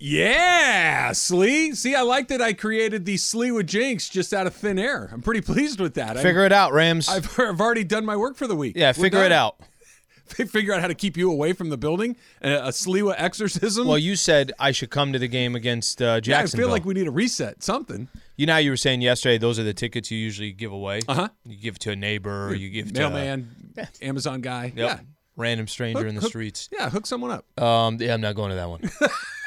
Yeah, 0.00 1.12
Slee. 1.12 1.74
See, 1.74 1.94
I 1.94 2.02
like 2.02 2.28
that 2.28 2.40
I 2.40 2.52
created 2.52 3.04
the 3.04 3.16
Slee 3.16 3.50
with 3.50 3.66
Jinx 3.66 4.08
just 4.08 4.32
out 4.32 4.46
of 4.46 4.54
thin 4.54 4.78
air. 4.78 5.08
I'm 5.12 5.22
pretty 5.22 5.40
pleased 5.40 5.80
with 5.80 5.94
that. 5.94 6.16
Figure 6.18 6.44
it 6.44 6.52
out, 6.52 6.72
Rams. 6.72 7.08
I've, 7.08 7.26
I've 7.40 7.60
already 7.60 7.84
done 7.84 8.04
my 8.04 8.16
work 8.16 8.36
for 8.36 8.46
the 8.46 8.54
week. 8.56 8.74
yeah, 8.76 8.88
We're 8.96 9.04
figure 9.04 9.24
it 9.24 9.32
out. 9.32 9.56
Figure 10.28 10.74
out 10.74 10.82
how 10.82 10.88
to 10.88 10.94
keep 10.94 11.16
you 11.16 11.30
away 11.32 11.54
from 11.54 11.70
the 11.70 11.78
building. 11.78 12.14
A, 12.42 12.50
a 12.52 12.68
Sliwa 12.68 13.14
exorcism. 13.16 13.88
Well, 13.88 13.96
you 13.96 14.14
said 14.14 14.52
I 14.58 14.72
should 14.72 14.90
come 14.90 15.14
to 15.14 15.18
the 15.18 15.26
game 15.26 15.56
against 15.56 16.02
uh, 16.02 16.04
yeah, 16.04 16.12
I 16.14 16.20
Jacksonville. 16.20 16.66
feel 16.66 16.72
like 16.72 16.84
we 16.84 16.92
need 16.92 17.06
a 17.08 17.10
reset. 17.10 17.62
Something. 17.62 18.08
you 18.36 18.44
know, 18.44 18.58
you 18.58 18.68
were 18.70 18.76
saying 18.76 19.00
yesterday. 19.00 19.38
Those 19.38 19.58
are 19.58 19.62
the 19.64 19.72
tickets 19.72 20.10
you 20.10 20.18
usually 20.18 20.52
give 20.52 20.70
away. 20.70 21.00
Uh 21.08 21.14
huh. 21.14 21.28
You 21.46 21.56
give 21.56 21.78
to 21.78 21.92
a 21.92 21.96
neighbor, 21.96 22.48
or 22.48 22.54
you 22.54 22.68
give 22.68 22.92
to 22.92 23.06
a 23.06 23.10
Mailman, 23.10 23.72
Amazon 24.02 24.42
guy. 24.42 24.64
yep, 24.76 24.76
Yeah. 24.76 24.98
Random 25.38 25.66
stranger 25.68 26.06
in 26.06 26.14
the 26.14 26.20
Hook- 26.20 26.30
streets. 26.30 26.68
Yeah, 26.70 26.90
hook 26.90 27.06
someone 27.06 27.30
up. 27.30 27.62
Um, 27.62 27.96
yeah, 28.00 28.12
I'm 28.14 28.20
not 28.20 28.34
going 28.34 28.50
to 28.50 28.56
that 28.56 28.68
one. 28.68 28.80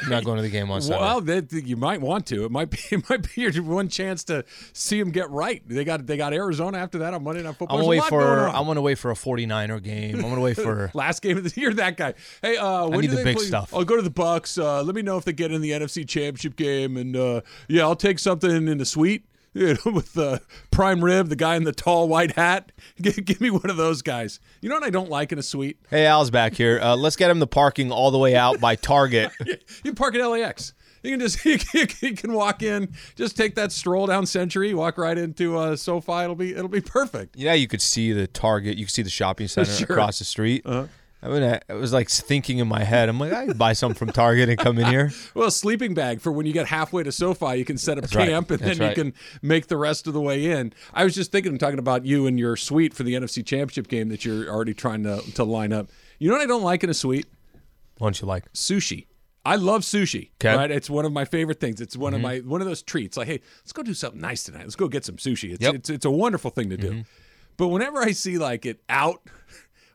I'm 0.03 0.09
not 0.09 0.23
going 0.23 0.37
to 0.37 0.41
the 0.41 0.49
game 0.49 0.71
on 0.71 0.81
Sunday. 0.81 0.99
Well, 0.99 1.21
that, 1.21 1.51
you 1.51 1.77
might 1.77 2.01
want 2.01 2.25
to. 2.27 2.45
It 2.45 2.51
might 2.51 2.69
be. 2.71 2.79
It 2.91 3.07
might 3.09 3.23
be 3.35 3.41
your 3.41 3.63
one 3.63 3.87
chance 3.87 4.23
to 4.25 4.43
see 4.73 4.99
them 4.99 5.11
get 5.11 5.29
right. 5.29 5.61
They 5.67 5.83
got. 5.83 6.07
They 6.07 6.17
got 6.17 6.33
Arizona 6.33 6.77
after 6.79 6.97
that 6.99 7.13
on 7.13 7.23
Monday 7.23 7.43
Night 7.43 7.55
Football. 7.55 7.79
I'm 7.81 7.85
wait 7.85 8.03
for. 8.05 8.49
I'm 8.49 8.65
gonna 8.65 8.81
wait 8.81 8.97
for 8.97 9.11
a 9.11 9.13
49er 9.13 9.81
game. 9.83 10.15
I'm 10.15 10.21
gonna 10.21 10.41
wait 10.41 10.55
for 10.57 10.89
last 10.95 11.21
game 11.21 11.37
of 11.37 11.43
the 11.43 11.61
year. 11.61 11.73
That 11.73 11.97
guy. 11.97 12.15
Hey, 12.41 12.57
uh, 12.57 12.87
when 12.87 13.01
need 13.01 13.11
do 13.11 13.17
the 13.17 13.23
big 13.23 13.37
play? 13.37 13.45
stuff. 13.45 13.73
I'll 13.73 13.85
go 13.85 13.95
to 13.95 14.01
the 14.01 14.09
Bucks. 14.09 14.57
Uh, 14.57 14.81
let 14.83 14.95
me 14.95 15.01
know 15.03 15.17
if 15.17 15.25
they 15.25 15.33
get 15.33 15.51
in 15.51 15.61
the 15.61 15.71
NFC 15.71 16.07
Championship 16.07 16.55
game, 16.55 16.97
and 16.97 17.15
uh, 17.15 17.41
yeah, 17.67 17.83
I'll 17.83 17.95
take 17.95 18.17
something 18.19 18.67
in 18.67 18.77
the 18.77 18.85
suite. 18.85 19.23
You 19.53 19.73
know, 19.85 19.91
with 19.91 20.13
the 20.13 20.41
prime 20.71 21.03
rib, 21.03 21.27
the 21.27 21.35
guy 21.35 21.57
in 21.57 21.65
the 21.65 21.73
tall 21.73 22.07
white 22.07 22.37
hat. 22.37 22.71
Give, 23.01 23.25
give 23.25 23.41
me 23.41 23.49
one 23.49 23.69
of 23.69 23.75
those 23.75 24.01
guys. 24.01 24.39
You 24.61 24.69
know 24.69 24.75
what 24.75 24.83
I 24.85 24.89
don't 24.89 25.09
like 25.09 25.33
in 25.33 25.39
a 25.39 25.43
suite? 25.43 25.77
Hey, 25.89 26.05
Al's 26.05 26.29
back 26.31 26.53
here. 26.53 26.79
Uh, 26.81 26.95
let's 26.95 27.17
get 27.17 27.29
him 27.29 27.39
the 27.39 27.47
parking 27.47 27.91
all 27.91 28.11
the 28.11 28.17
way 28.17 28.33
out 28.35 28.61
by 28.61 28.75
Target. 28.75 29.31
You 29.45 29.57
can 29.83 29.95
park 29.95 30.15
at 30.15 30.25
LAX. 30.25 30.73
You 31.03 31.11
can 31.11 31.19
just 31.19 31.43
you 31.43 31.57
can, 31.57 31.87
you 32.01 32.15
can 32.15 32.31
walk 32.33 32.61
in, 32.63 32.93
just 33.15 33.35
take 33.35 33.55
that 33.55 33.71
stroll 33.73 34.05
down 34.07 34.25
Century, 34.25 34.73
walk 34.73 34.97
right 34.97 35.17
into 35.17 35.57
uh, 35.57 35.75
SoFi. 35.75 36.23
It'll 36.23 36.35
be 36.35 36.51
it'll 36.51 36.67
be 36.69 36.79
perfect. 36.79 37.35
yeah, 37.35 37.53
you 37.53 37.67
could 37.67 37.81
see 37.81 38.13
the 38.13 38.27
Target. 38.27 38.77
You 38.77 38.85
could 38.85 38.93
see 38.93 39.01
the 39.01 39.09
shopping 39.09 39.47
center 39.49 39.69
Sure. 39.71 39.87
across 39.89 40.19
the 40.19 40.25
street. 40.25 40.61
Uh-huh. 40.65 40.87
I 41.23 41.27
mean, 41.29 41.43
I, 41.43 41.59
I 41.69 41.73
was 41.73 41.93
like 41.93 42.09
thinking 42.09 42.57
in 42.57 42.67
my 42.67 42.83
head. 42.83 43.07
I'm 43.07 43.19
like, 43.19 43.31
I 43.31 43.45
could 43.45 43.57
buy 43.57 43.73
some 43.73 43.93
from 43.93 44.11
Target 44.11 44.49
and 44.49 44.57
come 44.57 44.79
in 44.79 44.87
here. 44.87 45.11
Well, 45.33 45.47
a 45.47 45.51
sleeping 45.51 45.93
bag 45.93 46.19
for 46.19 46.31
when 46.31 46.45
you 46.45 46.51
get 46.51 46.67
halfway 46.67 47.03
to 47.03 47.11
SoFi, 47.11 47.57
you 47.57 47.65
can 47.65 47.77
set 47.77 47.97
up 47.97 48.03
right. 48.13 48.27
camp 48.27 48.51
and 48.51 48.59
That's 48.59 48.77
then 48.77 48.87
right. 48.87 48.97
you 48.97 49.03
can 49.03 49.13
make 49.41 49.67
the 49.67 49.77
rest 49.77 50.07
of 50.07 50.13
the 50.13 50.21
way 50.21 50.51
in. 50.51 50.73
I 50.93 51.03
was 51.03 51.15
just 51.15 51.31
thinking, 51.31 51.51
I'm 51.51 51.57
talking 51.57 51.79
about 51.79 52.05
you 52.05 52.25
and 52.27 52.37
your 52.39 52.57
suite 52.57 52.93
for 52.93 53.03
the 53.03 53.13
NFC 53.13 53.45
Championship 53.45 53.87
game 53.87 54.09
that 54.09 54.25
you're 54.25 54.49
already 54.49 54.73
trying 54.73 55.03
to, 55.03 55.21
to 55.35 55.43
line 55.43 55.71
up. 55.71 55.89
You 56.19 56.29
know 56.29 56.35
what 56.35 56.43
I 56.43 56.47
don't 56.47 56.63
like 56.63 56.83
in 56.83 56.89
a 56.89 56.93
suite? 56.93 57.27
What 57.97 58.07
don't 58.07 58.21
you 58.21 58.27
like? 58.27 58.51
Sushi. 58.53 59.05
I 59.45 59.55
love 59.55 59.81
sushi. 59.81 60.31
'Kay. 60.39 60.55
Right, 60.55 60.71
it's 60.71 60.89
one 60.89 61.05
of 61.05 61.11
my 61.11 61.25
favorite 61.25 61.59
things. 61.59 61.81
It's 61.81 61.97
one 61.97 62.13
of 62.13 62.21
mm-hmm. 62.21 62.45
my 62.45 62.49
one 62.49 62.61
of 62.61 62.67
those 62.67 62.81
treats. 62.81 63.17
Like, 63.17 63.27
hey, 63.27 63.41
let's 63.63 63.73
go 63.73 63.83
do 63.83 63.93
something 63.93 64.21
nice 64.21 64.43
tonight. 64.43 64.63
Let's 64.63 64.75
go 64.75 64.87
get 64.87 65.05
some 65.05 65.15
sushi. 65.15 65.53
It's 65.53 65.61
Yep. 65.61 65.75
it's, 65.75 65.89
it's 65.89 66.05
a 66.05 66.11
wonderful 66.11 66.51
thing 66.51 66.69
to 66.69 66.77
do. 66.77 66.91
Mm-hmm. 66.91 67.01
But 67.57 67.69
whenever 67.69 67.99
I 67.99 68.11
see 68.11 68.37
like 68.37 68.65
it 68.65 68.81
out, 68.89 69.21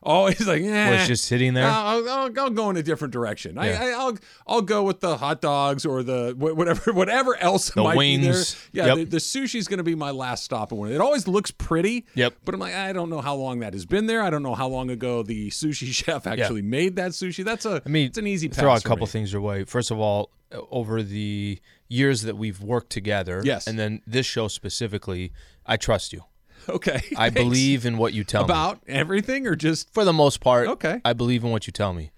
always 0.03 0.47
like, 0.47 0.61
yeah, 0.61 0.89
Well, 0.89 0.99
it's 0.99 1.07
just 1.07 1.25
sitting 1.25 1.53
there? 1.53 1.65
I'll, 1.67 2.07
I'll, 2.09 2.39
I'll 2.39 2.49
go 2.49 2.69
in 2.69 2.77
a 2.77 2.83
different 2.83 3.11
direction. 3.13 3.55
Yeah. 3.55 3.61
I, 3.61 3.67
I, 3.67 3.91
I'll 3.91 4.17
I'll 4.47 4.61
go 4.61 4.83
with 4.83 4.99
the 5.01 5.17
hot 5.17 5.41
dogs 5.41 5.85
or 5.85 6.03
the 6.03 6.33
whatever 6.37 6.93
whatever 6.93 7.35
else 7.37 7.69
The 7.71 7.83
might 7.83 7.97
be 7.99 8.17
there. 8.17 8.43
Yeah, 8.71 8.85
Yep. 8.87 8.95
the, 8.97 9.03
the 9.05 9.17
sushi's 9.17 9.67
going 9.67 9.77
to 9.79 9.83
be 9.83 9.95
my 9.95 10.11
last 10.11 10.43
stop 10.43 10.71
one. 10.71 10.91
It 10.91 11.01
always 11.01 11.27
looks 11.27 11.51
pretty. 11.51 12.05
Yep. 12.15 12.35
But 12.45 12.53
I'm 12.53 12.59
like, 12.59 12.73
I 12.75 12.93
don't 12.93 13.09
know 13.09 13.21
how 13.21 13.35
long 13.35 13.59
that 13.59 13.73
has 13.73 13.85
been 13.85 14.05
there. 14.07 14.21
I 14.21 14.29
don't 14.29 14.43
know 14.43 14.55
how 14.55 14.67
long 14.67 14.89
ago 14.89 15.23
the 15.23 15.49
sushi 15.49 15.87
chef 15.93 16.27
actually 16.27 16.61
made 16.61 16.95
that 16.97 17.11
sushi. 17.11 17.43
That's 17.43 17.65
a 17.65 17.81
I 17.85 17.89
mean, 17.89 18.07
it's 18.07 18.17
an 18.17 18.27
easy 18.27 18.47
throw 18.47 18.73
a 18.73 18.79
couple 18.81 19.05
me. 19.07 19.11
things 19.11 19.31
your 19.33 19.41
way. 19.41 19.63
First 19.63 19.91
of 19.91 19.99
all, 19.99 20.29
over 20.71 21.03
the 21.03 21.59
years 21.89 22.21
that 22.21 22.37
we've 22.37 22.61
worked 22.61 22.89
together, 22.89 23.41
Yes. 23.43 23.67
and 23.67 23.77
then 23.77 24.01
this 24.07 24.25
show 24.25 24.47
specifically, 24.47 25.31
I 25.65 25.75
trust 25.77 26.13
you. 26.13 26.23
Okay. 26.77 27.01
I 27.17 27.29
thanks. 27.29 27.33
believe 27.35 27.85
in 27.85 27.97
what 27.97 28.13
you 28.13 28.23
tell 28.23 28.41
me. 28.41 28.45
about 28.45 28.79
everything 28.87 29.47
or 29.47 29.55
just 29.55 29.93
For 29.93 30.03
the 30.05 30.13
most 30.13 30.39
part, 30.41 30.67
Okay. 30.67 31.01
I 31.05 31.13
believe 31.13 31.43
in 31.43 31.51
what 31.51 31.67
you 31.67 31.71
tell 31.73 31.93
me. 31.93 32.11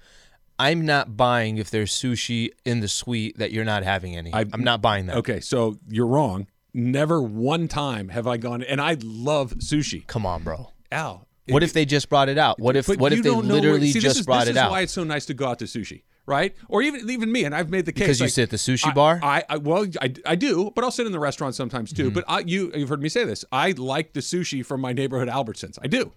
I'm 0.57 0.85
not 0.85 1.15
buying 1.15 1.57
if 1.57 1.69
there's 1.71 1.91
sushi 1.91 2.49
in 2.65 2.81
the 2.81 2.87
suite 2.89 3.37
that 3.37 3.51
you're 3.51 3.63
not 3.65 3.83
having 3.83 4.15
any. 4.17 4.33
I, 4.33 4.41
am 4.41 4.63
not 4.63 4.81
buying 4.81 5.05
that. 5.05 5.17
okay. 5.17 5.39
So 5.39 5.77
you're 5.87 6.07
wrong. 6.07 6.47
Never 6.73 7.21
one 7.21 7.67
time 7.67 8.09
have 8.09 8.27
I 8.27 8.37
gone, 8.37 8.61
and 8.63 8.79
I 8.81 8.97
love 9.01 9.53
sushi. 9.55 10.05
Come 10.07 10.25
on, 10.25 10.43
bro. 10.43 10.71
Al. 10.91 11.25
What 11.47 11.63
if 11.63 11.73
they 11.73 11.85
just 11.85 12.09
brought 12.09 12.29
it 12.29 12.37
out? 12.37 12.59
What 12.59 12.75
if 12.75 12.87
what 12.87 13.11
if 13.13 13.23
they 13.23 13.29
don't 13.29 13.47
where- 13.47 13.55
literally 13.55 13.91
see, 13.91 13.99
just 13.99 14.19
is- 14.19 14.25
brought 14.25 14.41
this 14.41 14.49
it 14.49 14.51
is 14.51 14.57
out? 14.57 14.69
why 14.71 14.81
it's 14.81 14.93
so 14.93 15.03
nice 15.03 15.25
to 15.27 15.33
go 15.33 15.47
out 15.47 15.59
to 15.59 15.65
sushi, 15.65 16.03
right? 16.29 16.55
Or 16.69 16.81
even 16.81 17.09
even 17.09 17.31
me, 17.31 17.43
and 17.43 17.53
I've 17.53 17.69
made 17.69 17.85
the 17.85 17.91
case 17.91 18.03
Because 18.03 18.19
you 18.21 18.25
like, 18.27 18.31
sit 18.33 18.43
at 18.43 18.49
the 18.51 18.57
sushi 18.57 18.87
I- 18.89 18.93
bar? 18.93 19.19
I, 19.21 19.43
I 19.49 19.57
well, 19.57 19.85
I, 20.01 20.13
I 20.25 20.35
do, 20.35 20.71
but 20.75 20.83
I'll 20.85 20.91
sit 20.91 21.05
in 21.05 21.11
the 21.11 21.19
restaurant 21.19 21.55
sometimes 21.55 21.91
Mm-hmm. 21.91 22.03
too. 22.03 22.11
But 22.11 22.23
I, 22.27 22.39
you 22.39 22.71
you've 22.73 22.87
heard 22.89 23.01
me 23.01 23.09
say 23.09 23.25
this. 23.25 23.43
I 23.51 23.71
like 23.71 24.13
the 24.13 24.21
sushi 24.21 24.65
from 24.65 24.79
my 24.79 24.93
neighborhood 24.93 25.27
Albertsons. 25.27 25.77
I 25.83 25.87
do. 25.87 26.11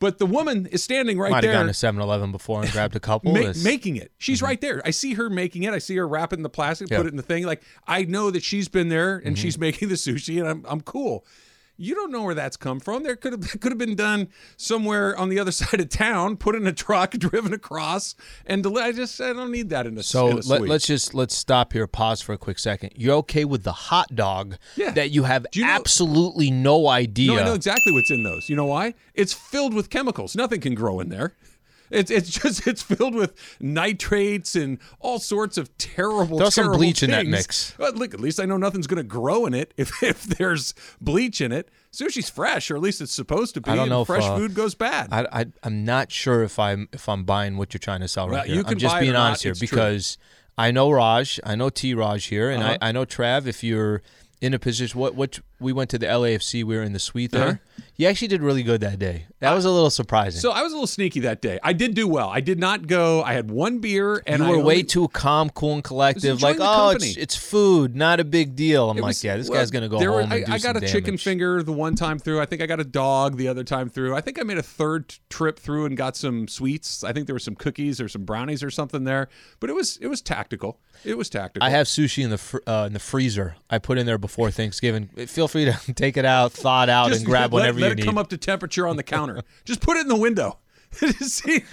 But 0.00 0.18
the 0.18 0.26
woman 0.26 0.66
is 0.66 0.82
standing 0.82 1.18
right 1.18 1.28
Mm-hmm. 1.28 1.34
Might 1.36 1.44
have 1.44 1.52
gone 1.54 1.66
to 1.66 1.72
7-Eleven 1.72 2.32
before 2.32 2.60
and 2.62 2.70
grabbed 2.72 2.96
a 2.96 3.00
couple. 3.10 3.32
ma- 3.32 3.52
making 3.62 3.96
it. 3.96 4.10
She's 4.18 4.42
right 4.42 4.60
there. 4.60 4.82
I 4.84 4.90
see 4.90 5.14
her 5.14 5.30
making 5.30 5.62
it. 5.62 5.72
I 5.72 5.78
see 5.78 5.96
her 5.96 6.06
wrapping 6.06 6.42
the 6.42 6.50
plastic, 6.50 6.90
Yeah. 6.90 6.98
put 6.98 7.06
it 7.06 7.10
in 7.10 7.16
the 7.16 7.22
thing. 7.22 7.46
Like 7.46 7.62
I 7.86 8.02
know 8.04 8.30
that 8.32 8.42
she's 8.42 8.68
been 8.68 8.88
there 8.88 9.16
and 9.16 9.34
Mm-hmm. 9.36 9.42
she's 9.42 9.56
making 9.66 9.88
the 9.88 9.94
sushi, 9.94 10.40
and 10.40 10.48
I'm 10.48 10.64
I'm 10.68 10.80
cool. 10.80 11.24
You 11.76 11.94
don't 11.96 12.12
know 12.12 12.22
where 12.22 12.34
that's 12.34 12.56
come 12.56 12.78
from. 12.78 13.02
There 13.02 13.16
could 13.16 13.32
have 13.32 13.48
could 13.60 13.72
have 13.72 13.78
been 13.78 13.96
done 13.96 14.28
somewhere 14.56 15.16
on 15.16 15.28
the 15.28 15.38
other 15.38 15.50
side 15.60 15.80
of 15.80 15.88
town, 15.88 16.36
put 16.36 16.54
in 16.54 16.66
a 16.66 16.72
truck, 16.72 17.10
driven 17.18 17.52
across, 17.52 18.14
and 18.46 18.62
deli- 18.62 18.82
I 18.82 18.92
just 18.92 19.20
I 19.20 19.32
don't 19.32 19.50
need 19.50 19.70
that 19.70 19.86
in 19.86 19.98
a 19.98 20.02
So 20.02 20.28
in 20.28 20.38
a 20.38 20.40
let, 20.42 20.70
us 20.70 20.86
just 20.86 21.14
let's 21.14 21.34
stop 21.34 21.72
here. 21.72 21.86
Pause 21.86 22.22
for 22.22 22.32
a 22.32 22.38
quick 22.38 22.58
second. 22.58 22.90
You're 22.96 23.16
okay 23.16 23.44
with 23.44 23.64
the 23.64 23.72
hot 23.72 24.14
dog 24.14 24.56
Yeah. 24.76 24.90
that 24.92 25.10
you 25.10 25.24
have 25.24 25.46
you 25.52 25.62
know- 25.64 25.70
absolutely 25.72 26.50
no 26.50 26.88
idea. 26.88 27.32
No, 27.32 27.38
I 27.38 27.44
know 27.44 27.54
exactly 27.54 27.92
what's 27.92 28.10
in 28.10 28.22
those. 28.22 28.48
You 28.48 28.56
know 28.56 28.66
why? 28.66 28.94
It's 29.14 29.32
filled 29.32 29.74
with 29.74 29.90
chemicals. 29.90 30.36
Nothing 30.36 30.60
can 30.60 30.74
grow 30.74 31.00
in 31.00 31.08
there. 31.08 31.34
It's 31.90 32.10
it's 32.10 32.30
just 32.30 32.66
it's 32.66 32.82
filled 32.82 33.14
with 33.14 33.34
nitrates 33.60 34.54
and 34.56 34.78
all 35.00 35.18
sorts 35.18 35.58
of 35.58 35.76
terrible. 35.78 36.38
Some 36.50 36.50
terrible 36.64 36.78
bleach 36.78 37.02
in 37.02 37.10
that 37.10 37.26
mix. 37.26 37.76
Well, 37.78 37.92
look, 37.92 38.14
at 38.14 38.20
least 38.20 38.40
I 38.40 38.44
know 38.46 38.56
nothing's 38.56 38.86
going 38.86 38.98
to 38.98 39.08
grow 39.08 39.46
in 39.46 39.54
it 39.54 39.74
if 39.76 40.02
if 40.02 40.22
there's 40.24 40.74
bleach 41.00 41.40
in 41.40 41.52
it. 41.52 41.68
Sushi's 41.92 42.28
fresh, 42.28 42.70
or 42.70 42.76
at 42.76 42.82
least 42.82 43.00
it's 43.00 43.12
supposed 43.12 43.54
to 43.54 43.60
be. 43.60 43.70
I 43.70 43.76
don't 43.76 43.88
know 43.88 44.02
if, 44.02 44.06
fresh 44.08 44.24
uh, 44.24 44.36
food 44.36 44.54
goes 44.54 44.74
bad. 44.74 45.08
I, 45.12 45.26
I 45.42 45.46
I'm 45.62 45.84
not 45.84 46.10
sure 46.10 46.42
if 46.42 46.58
I'm 46.58 46.88
if 46.92 47.08
I'm 47.08 47.24
buying 47.24 47.56
what 47.56 47.72
you're 47.72 47.78
trying 47.78 48.00
to 48.00 48.08
sell 48.08 48.28
right 48.28 48.32
Well, 48.38 48.44
here. 48.44 48.54
you 48.54 48.60
I'm 48.62 48.66
can 48.66 48.78
just 48.78 48.94
buy 48.94 48.98
it 48.98 49.02
being 49.02 49.16
honest 49.16 49.42
here 49.44 49.52
it's 49.52 49.60
true. 49.60 49.68
because 49.68 50.18
I 50.58 50.70
know 50.70 50.90
Raj, 50.90 51.38
I 51.44 51.54
know 51.54 51.68
T 51.70 51.94
Raj 51.94 52.26
here, 52.26 52.50
and 52.50 52.62
Uh-huh. 52.62 52.78
I, 52.80 52.88
I 52.88 52.92
know 52.92 53.04
Trav. 53.04 53.46
If 53.46 53.62
you're 53.62 54.02
in 54.40 54.54
a 54.54 54.58
position, 54.58 54.98
what 54.98 55.14
what 55.14 55.38
we 55.64 55.72
went 55.72 55.90
to 55.90 55.98
the 55.98 56.06
LAFC, 56.06 56.62
we 56.62 56.76
were 56.76 56.82
in 56.82 56.92
the 56.92 56.98
suite 56.98 57.32
there. 57.32 57.48
Uh-huh. 57.48 57.84
You 57.96 58.08
actually 58.08 58.28
did 58.28 58.42
really 58.42 58.62
good 58.64 58.80
that 58.80 58.98
day. 58.98 59.26
That 59.38 59.52
was 59.54 59.64
a 59.64 59.70
little 59.70 59.90
surprising. 59.90 60.40
so 60.40 60.50
I 60.50 60.62
was 60.62 60.72
a 60.72 60.76
little 60.76 60.86
sneaky 60.86 61.20
that 61.20 61.40
day. 61.40 61.60
I 61.62 61.72
did 61.72 61.94
do 61.94 62.08
well. 62.08 62.28
I 62.28 62.40
did 62.40 62.58
not 62.58 62.86
go. 62.86 63.22
I 63.22 63.34
had 63.34 63.50
one 63.50 63.78
beer, 63.78 64.22
and 64.26 64.42
you 64.42 64.48
I 64.48 64.50
were 64.50 64.58
way 64.58 64.82
too 64.82 65.06
calm, 65.08 65.48
cool, 65.50 65.74
and 65.74 65.84
collective. 65.84 66.42
Like, 66.42 66.56
oh, 66.60 66.90
it's, 66.90 67.16
it's 67.16 67.36
food, 67.36 67.94
not 67.94 68.18
a 68.20 68.24
big 68.24 68.56
deal. 68.56 68.90
I'm 68.90 68.96
like, 68.96 69.22
yeah, 69.22 69.36
this 69.36 69.48
well, 69.48 69.60
guy's 69.60 69.70
gonna 69.70 69.88
go 69.88 69.98
there 69.98 70.10
home 70.10 70.30
were- 70.30 70.36
I, 70.36 70.44
I 70.54 70.58
got 70.58 70.76
a 70.76 70.80
chicken 70.80 71.16
finger 71.16 71.62
the 71.62 71.72
one 71.72 71.94
time 71.94 72.18
through. 72.18 72.40
I 72.40 72.46
think 72.46 72.62
I 72.62 72.66
got 72.66 72.80
a 72.80 72.84
dog 72.84 73.36
the 73.36 73.48
other 73.48 73.64
time 73.64 73.88
through. 73.88 74.14
I 74.16 74.20
think 74.20 74.40
I 74.40 74.42
made 74.42 74.58
a 74.58 74.62
third 74.62 75.14
trip 75.30 75.58
through 75.58 75.86
and 75.86 75.96
got 75.96 76.16
some 76.16 76.48
sweets. 76.48 77.04
I 77.04 77.12
think 77.12 77.26
there 77.26 77.34
were 77.34 77.40
some 77.40 77.54
cookies 77.54 78.00
or 78.00 78.08
some 78.08 78.24
brownies 78.24 78.62
or 78.62 78.70
something 78.70 79.04
there. 79.04 79.28
But 79.60 79.70
it 79.70 79.74
was 79.74 79.98
it 79.98 80.08
was 80.08 80.20
tactical. 80.20 80.80
It 81.04 81.16
was 81.16 81.28
tactical. 81.28 81.66
I 81.66 81.70
have 81.70 81.86
sushi 81.86 82.24
in 82.24 82.30
the 82.30 82.38
fr- 82.38 82.58
uh, 82.66 82.84
in 82.86 82.92
the 82.92 82.98
freezer. 82.98 83.56
I 83.70 83.78
put 83.78 83.98
in 83.98 84.06
there 84.06 84.18
before 84.18 84.50
Thanksgiving. 84.50 85.08
Feel 85.26 85.48
free 85.54 85.64
to 85.66 85.92
take 85.94 86.16
it 86.16 86.24
out, 86.24 86.52
thaw 86.52 86.82
it 86.82 86.88
out, 86.88 87.08
just 87.08 87.20
and 87.20 87.26
grab 87.26 87.52
let, 87.52 87.60
whenever 87.60 87.80
let 87.80 87.98
you 87.98 88.02
it 88.02 88.06
come 88.06 88.18
up 88.18 88.28
to 88.28 88.36
temperature 88.36 88.88
on 88.88 88.96
the 88.96 89.02
counter. 89.02 89.42
just 89.64 89.80
put 89.80 89.96
it 89.96 90.00
in 90.00 90.08
the 90.08 90.16
window. 90.16 90.58
See, 91.20 91.64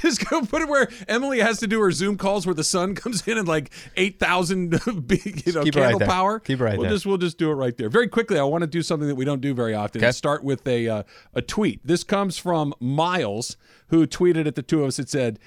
just 0.00 0.26
go 0.30 0.40
put 0.46 0.62
it 0.62 0.68
where 0.68 0.88
Emily 1.06 1.40
has 1.40 1.58
to 1.60 1.66
do 1.66 1.78
her 1.80 1.90
Zoom 1.92 2.16
calls 2.16 2.46
where 2.46 2.54
the 2.54 2.64
sun 2.64 2.94
comes 2.94 3.26
in 3.28 3.36
and 3.36 3.46
like 3.46 3.70
eight 3.96 4.18
thousand 4.18 4.70
big, 5.06 5.46
you 5.46 5.52
know, 5.52 5.62
Keep 5.62 5.76
it 5.76 5.80
right 5.80 5.84
candle 5.84 5.98
there. 5.98 6.08
power. 6.08 6.40
Keep 6.40 6.60
it 6.60 6.64
right 6.64 6.78
we'll 6.78 6.82
there. 6.84 6.92
Just 6.92 7.04
we'll 7.04 7.18
just 7.18 7.36
do 7.36 7.50
it 7.50 7.54
right 7.54 7.76
there. 7.76 7.90
Very 7.90 8.08
quickly, 8.08 8.38
I 8.38 8.44
want 8.44 8.62
to 8.62 8.66
do 8.66 8.80
something 8.80 9.08
that 9.08 9.14
we 9.14 9.26
don't 9.26 9.42
do 9.42 9.52
very 9.52 9.74
often. 9.74 10.02
Okay. 10.02 10.10
Start 10.12 10.42
with 10.42 10.66
a 10.66 10.88
uh, 10.88 11.02
a 11.34 11.42
tweet. 11.42 11.86
This 11.86 12.02
comes 12.02 12.38
from 12.38 12.72
Miles, 12.80 13.58
who 13.88 14.06
tweeted 14.06 14.46
at 14.46 14.54
the 14.54 14.62
two 14.62 14.80
of 14.82 14.88
us. 14.88 14.98
It 14.98 15.10
said, 15.10 15.38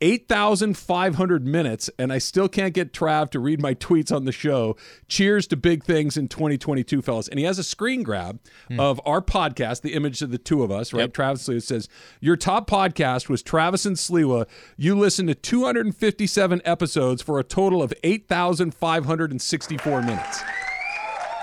8,500 0.00 1.46
minutes, 1.46 1.88
and 1.98 2.12
I 2.12 2.18
still 2.18 2.48
can't 2.48 2.74
get 2.74 2.92
Trav 2.92 3.30
to 3.30 3.40
read 3.40 3.60
my 3.60 3.74
tweets 3.74 4.14
on 4.14 4.24
the 4.24 4.32
show. 4.32 4.76
Cheers 5.08 5.46
to 5.48 5.56
big 5.56 5.84
things 5.84 6.16
in 6.16 6.28
2022, 6.28 7.00
fellas. 7.02 7.28
And 7.28 7.38
he 7.38 7.44
has 7.46 7.58
a 7.58 7.64
screen 7.64 8.02
grab 8.02 8.38
hmm. 8.68 8.78
of 8.78 9.00
our 9.06 9.22
podcast, 9.22 9.80
the 9.80 9.94
image 9.94 10.20
of 10.22 10.30
the 10.30 10.38
two 10.38 10.62
of 10.62 10.70
us, 10.70 10.92
right? 10.92 11.02
Yep. 11.02 11.14
Travis 11.14 11.48
Sliwa 11.48 11.62
says, 11.62 11.88
Your 12.20 12.36
top 12.36 12.68
podcast 12.68 13.28
was 13.28 13.42
Travis 13.42 13.86
and 13.86 13.96
Sliwa. 13.96 14.46
You 14.76 14.98
listened 14.98 15.28
to 15.28 15.34
257 15.34 16.60
episodes 16.64 17.22
for 17.22 17.38
a 17.38 17.44
total 17.44 17.82
of 17.82 17.94
8,564 18.04 20.02
minutes. 20.02 20.42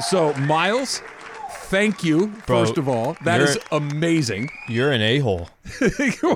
So, 0.02 0.34
Miles, 0.34 1.02
thank 1.74 2.04
you, 2.04 2.28
Bro, 2.46 2.66
first 2.66 2.78
of 2.78 2.88
all. 2.88 3.18
That 3.24 3.42
is 3.42 3.58
amazing. 3.72 4.50
You're 4.70 4.92
an 4.92 5.02
a 5.02 5.20
hole. 5.20 5.50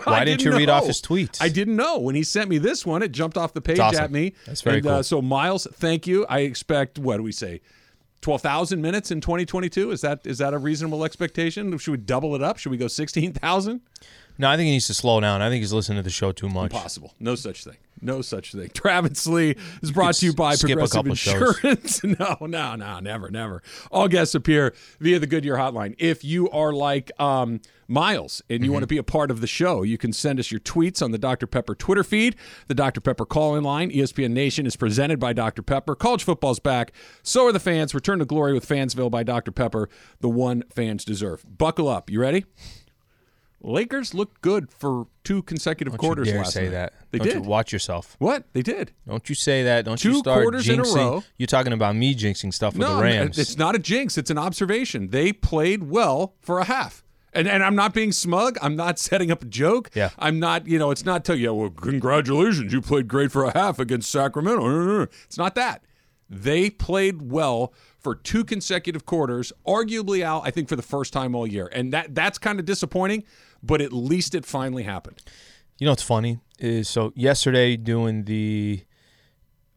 Why 0.03 0.25
didn't 0.25 0.43
you 0.43 0.51
read 0.55 0.69
off 0.69 0.87
his 0.87 1.01
tweets? 1.01 1.37
I 1.39 1.49
didn't 1.49 1.75
know. 1.75 1.99
When 1.99 2.15
he 2.15 2.23
sent 2.23 2.49
me 2.49 2.57
this 2.57 2.85
one, 2.85 3.03
it 3.03 3.11
jumped 3.11 3.37
off 3.37 3.53
the 3.53 3.61
page 3.61 3.79
awesome. 3.79 4.03
at 4.03 4.11
me. 4.11 4.33
That's 4.45 4.61
very 4.61 4.77
and, 4.77 4.87
Uh, 4.87 4.93
cool. 4.95 5.03
so, 5.03 5.21
Miles, 5.21 5.67
thank 5.73 6.07
you. 6.07 6.25
I 6.27 6.39
expect, 6.39 6.97
what 6.97 7.17
do 7.17 7.23
we 7.23 7.31
say? 7.31 7.61
12,000 8.21 8.81
minutes 8.81 9.11
in 9.11 9.21
2022? 9.21 9.91
Is 9.91 10.01
that 10.01 10.25
is 10.25 10.39
that 10.39 10.53
a 10.53 10.57
reasonable 10.57 11.05
expectation? 11.05 11.77
Should 11.77 11.91
we 11.91 11.97
double 11.97 12.33
it 12.35 12.41
up? 12.41 12.57
Should 12.57 12.71
we 12.71 12.77
go 12.77 12.87
16,000? 12.87 13.81
No, 14.39 14.49
I 14.49 14.55
think 14.57 14.65
he 14.65 14.71
needs 14.71 14.87
to 14.87 14.93
slow 14.95 15.19
down. 15.19 15.41
I 15.41 15.49
think 15.49 15.61
he's 15.61 15.71
listening 15.73 15.97
to 15.97 16.03
the 16.03 16.09
show 16.09 16.31
too 16.31 16.49
much. 16.49 16.71
Possible. 16.71 17.13
No 17.19 17.35
such 17.35 17.63
thing. 17.63 17.77
No 18.01 18.21
such 18.21 18.51
thing. 18.51 18.69
Travis 18.73 19.25
Lee 19.27 19.55
is 19.81 19.91
brought 19.91 20.15
to 20.15 20.25
you 20.25 20.33
by 20.33 20.55
Progressive. 20.55 21.05
Insurance. 21.07 22.03
no, 22.03 22.37
no, 22.41 22.75
no, 22.75 22.99
never, 22.99 23.29
never. 23.29 23.61
All 23.91 24.07
guests 24.07 24.35
appear 24.35 24.73
via 24.99 25.19
the 25.19 25.27
Goodyear 25.27 25.55
hotline. 25.55 25.95
If 25.97 26.23
you 26.23 26.49
are 26.51 26.73
like 26.73 27.11
um, 27.19 27.59
Miles 27.87 28.41
and 28.49 28.63
you 28.63 28.71
want 28.71 28.77
Mm-hmm. 28.83 28.83
to 28.83 28.87
be 28.87 28.97
a 28.97 29.03
part 29.03 29.31
of 29.31 29.41
the 29.41 29.47
show, 29.47 29.81
you 29.83 29.97
can 29.97 30.13
send 30.13 30.39
us 30.39 30.51
your 30.51 30.59
tweets 30.59 31.01
on 31.01 31.11
the 31.11 31.17
Dr. 31.17 31.47
Pepper 31.47 31.73
Twitter 31.73 32.03
feed, 32.03 32.35
the 32.67 32.75
Dr. 32.75 33.01
Pepper 33.01 33.25
call 33.25 33.55
in 33.55 33.63
line. 33.63 33.89
ESPN 33.91 34.31
Nation 34.31 34.65
is 34.65 34.75
presented 34.75 35.19
by 35.19 35.33
Dr. 35.33 35.61
Pepper. 35.63 35.95
College 35.95 36.23
football's 36.23 36.59
back. 36.59 36.91
So 37.23 37.47
are 37.47 37.51
the 37.51 37.59
fans. 37.59 37.95
Return 37.95 38.19
to 38.19 38.25
glory 38.25 38.53
with 38.53 38.67
Fansville 38.67 39.09
by 39.09 39.23
Dr. 39.23 39.51
Pepper, 39.51 39.89
the 40.19 40.29
one 40.29 40.63
fans 40.73 41.03
deserve. 41.05 41.43
Buckle 41.57 41.87
up. 41.87 42.09
You 42.09 42.19
ready? 42.21 42.45
Lakers 43.61 44.13
looked 44.13 44.41
good 44.41 44.71
for 44.71 45.07
two 45.23 45.41
consecutive 45.43 45.93
Don't 45.93 45.99
quarters 45.99 46.27
you 46.27 46.33
dare 46.33 46.41
last 46.43 46.53
say 46.53 46.63
night. 46.65 46.71
that. 46.71 46.93
They 47.11 47.17
Don't 47.17 47.27
did. 47.27 47.33
You 47.35 47.41
watch 47.41 47.73
yourself. 47.73 48.15
What? 48.19 48.45
They 48.53 48.61
did. 48.61 48.91
Don't 49.07 49.27
you 49.27 49.35
say 49.35 49.63
that. 49.63 49.85
Don't 49.85 49.97
Two 49.97 50.11
you 50.11 50.17
start 50.19 50.43
quarters 50.43 50.69
in 50.69 50.79
a 50.79 50.83
jinxing. 50.83 50.95
row. 50.95 51.23
You're 51.37 51.47
talking 51.47 51.73
about 51.73 51.95
me 51.95 52.13
jinxing 52.15 52.53
stuff 52.53 52.73
with 52.73 52.81
no, 52.81 52.97
the 52.97 53.01
Rams. 53.03 53.37
it's 53.37 53.57
not 53.57 53.75
a 53.75 53.79
jinx. 53.79 54.17
It's 54.17 54.29
an 54.29 54.37
observation. 54.37 55.09
They 55.09 55.33
played 55.33 55.83
well 55.89 56.35
for 56.39 56.59
a 56.59 56.65
half. 56.65 57.03
And, 57.33 57.47
and 57.47 57.63
I'm 57.63 57.75
not 57.75 57.93
being 57.93 58.11
smug. 58.11 58.57
I'm 58.61 58.75
not 58.75 58.99
setting 59.07 59.31
up 59.31 59.41
a 59.41 59.45
joke. 59.45 59.89
Yeah. 59.95 60.11
I'm 60.19 60.39
not, 60.39 60.67
you 60.67 60.77
know, 60.79 60.91
it's 60.91 61.05
not 61.05 61.25
telling 61.25 61.41
you, 61.41 61.53
well, 61.53 61.69
congratulations, 61.71 62.71
you 62.71 62.81
played 62.81 63.07
great 63.07 63.31
for 63.31 63.43
a 63.43 63.57
half 63.57 63.79
against 63.79 64.09
Sacramento. 64.11 65.07
It's 65.25 65.37
not 65.37 65.55
that. 65.55 65.83
They 66.29 66.69
played 66.69 67.31
well 67.31 67.73
for 67.99 68.13
two 68.15 68.43
consecutive 68.43 69.05
quarters, 69.05 69.51
arguably 69.65 70.23
out, 70.23 70.43
I 70.45 70.51
think, 70.51 70.67
for 70.69 70.75
the 70.75 70.81
first 70.81 71.13
time 71.13 71.35
all 71.35 71.47
year. 71.47 71.69
And 71.71 71.93
that 71.93 72.13
that's 72.15 72.37
kind 72.37 72.59
of 72.59 72.65
disappointing, 72.65 73.23
but 73.61 73.81
at 73.81 73.93
least 73.93 74.35
it 74.35 74.45
finally 74.45 74.83
happened. 74.83 75.21
You 75.77 75.85
know 75.85 75.91
what's 75.91 76.03
funny 76.03 76.39
is 76.59 76.89
so 76.89 77.13
yesterday 77.15 77.77
doing 77.77 78.23
the 78.23 78.83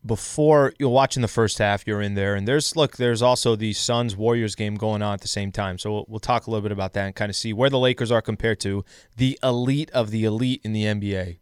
before 0.05 0.73
you're 0.79 0.89
watching 0.89 1.21
the 1.21 1.29
first 1.29 1.59
half, 1.59 1.87
you're 1.87 2.01
in 2.01 2.15
there, 2.15 2.35
and 2.35 2.49
there's 2.49 2.75
look, 2.75 2.97
there's 2.97 3.21
also 3.21 3.55
the 3.55 3.73
Suns 3.73 4.17
Warriors 4.17 4.55
game 4.55 4.77
going 4.77 5.03
on 5.03 5.15
at 5.15 5.21
the 5.21 5.29
same 5.29 5.53
time. 5.53 5.79
So 5.79 5.93
we'll, 5.93 6.05
we'll 6.09 6.21
talk 6.21 6.47
a 6.47 6.51
little 6.51 6.63
bit 6.63 6.73
about 6.73 6.95
that 6.95 7.07
and 7.07 7.15
kind 7.15 7.29
of 7.29 7.37
see 7.37 7.53
where 7.53 7.69
the 7.69 7.79
Lakers 7.79 8.11
are 8.11 8.23
compared 8.23 8.61
to 8.61 8.85
the 9.17 9.39
elite 9.43 9.91
of 9.91 10.11
the 10.11 10.25
elite 10.25 10.63
in 10.65 10.73
the 10.73 10.85
NBA. 10.85 11.39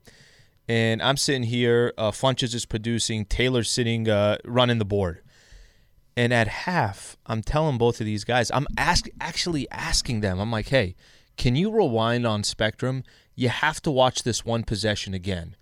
And 0.69 1.00
I'm 1.00 1.17
sitting 1.17 1.44
here, 1.44 1.94
uh, 1.96 2.11
Funches 2.11 2.55
is 2.55 2.67
producing, 2.67 3.25
Taylor's 3.25 3.70
sitting 3.70 4.08
uh, 4.08 4.38
running 4.44 4.79
the 4.79 4.84
board. 4.84 5.23
And 6.17 6.32
at 6.32 6.49
half, 6.49 7.17
I'm 7.26 7.43
telling 7.43 7.79
both 7.79 8.00
of 8.00 8.06
these 8.06 8.25
guys, 8.25 8.50
I'm 8.50 8.67
ask 8.76 9.06
actually 9.20 9.70
asking 9.70 10.20
them, 10.20 10.41
I'm 10.41 10.50
like, 10.50 10.69
hey, 10.69 10.96
can 11.38 11.56
you 11.56 11.70
rewind 11.70 12.26
on 12.26 12.44
Spectrum? 12.44 13.05
You 13.35 13.49
have 13.49 13.81
to 13.82 13.90
watch 13.90 14.25
this 14.25 14.44
one 14.44 14.64
possession 14.64 15.14
again. 15.14 15.56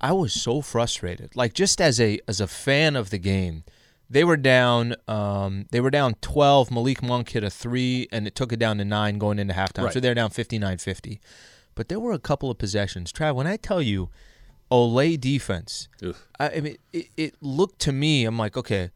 I 0.00 0.12
was 0.12 0.32
so 0.32 0.62
frustrated. 0.62 1.36
Like 1.36 1.52
just 1.52 1.80
as 1.80 2.00
a 2.00 2.18
as 2.26 2.40
a 2.40 2.46
fan 2.46 2.96
of 2.96 3.10
the 3.10 3.18
game, 3.18 3.64
they 4.08 4.24
were 4.24 4.38
down. 4.38 4.94
Um, 5.06 5.66
they 5.70 5.80
were 5.80 5.90
down 5.90 6.14
12. 6.22 6.70
Malik 6.70 7.02
Monk 7.02 7.28
hit 7.28 7.44
a 7.44 7.50
three, 7.50 8.08
and 8.10 8.26
it 8.26 8.34
took 8.34 8.52
it 8.52 8.58
down 8.58 8.78
to 8.78 8.84
nine 8.84 9.18
going 9.18 9.38
into 9.38 9.54
halftime. 9.54 9.84
Right. 9.84 9.92
So 9.92 10.00
they're 10.00 10.14
down 10.14 10.30
59-50. 10.30 11.20
But 11.74 11.88
there 11.88 12.00
were 12.00 12.12
a 12.12 12.18
couple 12.18 12.50
of 12.50 12.58
possessions. 12.58 13.12
Trav, 13.12 13.34
when 13.34 13.46
I 13.46 13.56
tell 13.56 13.80
you, 13.82 14.08
Olé 14.72 15.20
defense, 15.20 15.88
I, 16.38 16.48
I 16.50 16.60
mean, 16.60 16.76
it, 16.92 17.08
it 17.16 17.34
looked 17.40 17.78
to 17.80 17.92
me. 17.92 18.24
I'm 18.24 18.38
like, 18.38 18.56
okay, 18.56 18.90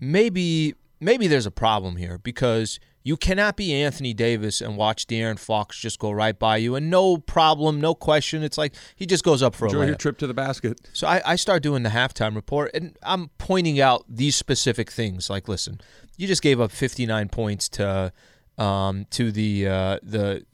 maybe 0.00 0.74
maybe 0.98 1.26
there's 1.26 1.46
a 1.46 1.50
problem 1.50 1.96
here 1.96 2.18
because 2.18 2.80
you 3.02 3.16
cannot 3.16 3.56
be 3.56 3.72
Anthony 3.74 4.14
Davis 4.14 4.60
and 4.60 4.76
watch 4.76 5.06
De'Aaron 5.06 5.38
Fox 5.38 5.78
just 5.78 5.98
go 5.98 6.10
right 6.10 6.38
by 6.38 6.56
you 6.56 6.74
and 6.76 6.90
no 6.90 7.18
problem, 7.18 7.80
no 7.80 7.94
question. 7.94 8.42
It's 8.42 8.58
like 8.58 8.74
he 8.94 9.06
just 9.06 9.24
goes 9.24 9.42
up 9.42 9.54
for 9.54 9.66
Enjoy 9.66 9.82
a 9.82 9.86
your 9.86 9.94
trip 9.96 10.18
to 10.18 10.26
the 10.26 10.34
basket. 10.34 10.80
So 10.92 11.06
I, 11.06 11.20
I 11.24 11.36
start 11.36 11.62
doing 11.62 11.82
the 11.82 11.90
halftime 11.90 12.34
report 12.34 12.70
and 12.74 12.96
I'm 13.02 13.30
pointing 13.38 13.80
out 13.80 14.04
these 14.08 14.36
specific 14.36 14.90
things. 14.90 15.28
Like, 15.28 15.48
listen, 15.48 15.80
you 16.16 16.26
just 16.26 16.42
gave 16.42 16.60
up 16.60 16.70
59 16.70 17.28
points 17.28 17.68
to 17.70 18.12
um, 18.58 19.06
to 19.10 19.32
the 19.32 19.66
uh, 19.66 19.98
the 20.02 20.44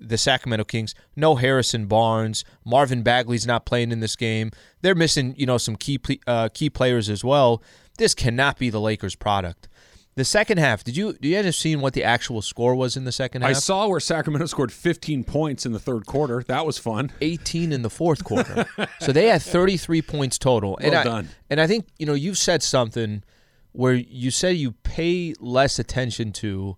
the 0.00 0.18
Sacramento 0.18 0.64
Kings. 0.64 0.94
No 1.16 1.36
Harrison 1.36 1.86
Barnes, 1.86 2.44
Marvin 2.64 3.02
Bagley's 3.02 3.46
not 3.46 3.64
playing 3.64 3.92
in 3.92 4.00
this 4.00 4.16
game. 4.16 4.50
They're 4.82 4.94
missing 4.94 5.34
you 5.36 5.46
know 5.46 5.58
some 5.58 5.76
key 5.76 6.00
uh, 6.26 6.48
key 6.52 6.70
players 6.70 7.08
as 7.08 7.22
well. 7.24 7.62
This 7.96 8.14
cannot 8.14 8.58
be 8.58 8.70
the 8.70 8.80
Lakers' 8.80 9.14
product. 9.14 9.68
The 10.16 10.24
second 10.24 10.58
half, 10.58 10.84
did 10.84 10.96
you 10.96 11.14
did 11.14 11.24
you 11.24 11.42
guys 11.42 11.56
seen 11.56 11.80
what 11.80 11.92
the 11.92 12.04
actual 12.04 12.40
score 12.40 12.76
was 12.76 12.96
in 12.96 13.04
the 13.04 13.10
second 13.10 13.42
half? 13.42 13.50
I 13.50 13.54
saw 13.54 13.88
where 13.88 13.98
Sacramento 13.98 14.46
scored 14.46 14.70
15 14.70 15.24
points 15.24 15.66
in 15.66 15.72
the 15.72 15.80
third 15.80 16.06
quarter. 16.06 16.44
That 16.46 16.64
was 16.64 16.78
fun. 16.78 17.10
18 17.20 17.72
in 17.72 17.82
the 17.82 17.90
fourth 17.90 18.22
quarter. 18.22 18.66
so 19.00 19.10
they 19.10 19.26
had 19.26 19.42
33 19.42 20.02
points 20.02 20.38
total. 20.38 20.76
and 20.78 20.92
Well 20.92 21.00
I, 21.00 21.04
done. 21.04 21.28
And 21.50 21.60
I 21.60 21.66
think, 21.66 21.88
you 21.98 22.06
know, 22.06 22.14
you've 22.14 22.38
said 22.38 22.62
something 22.62 23.24
where 23.72 23.94
you 23.94 24.30
say 24.30 24.52
you 24.52 24.72
pay 24.72 25.34
less 25.40 25.80
attention 25.80 26.32
to 26.32 26.76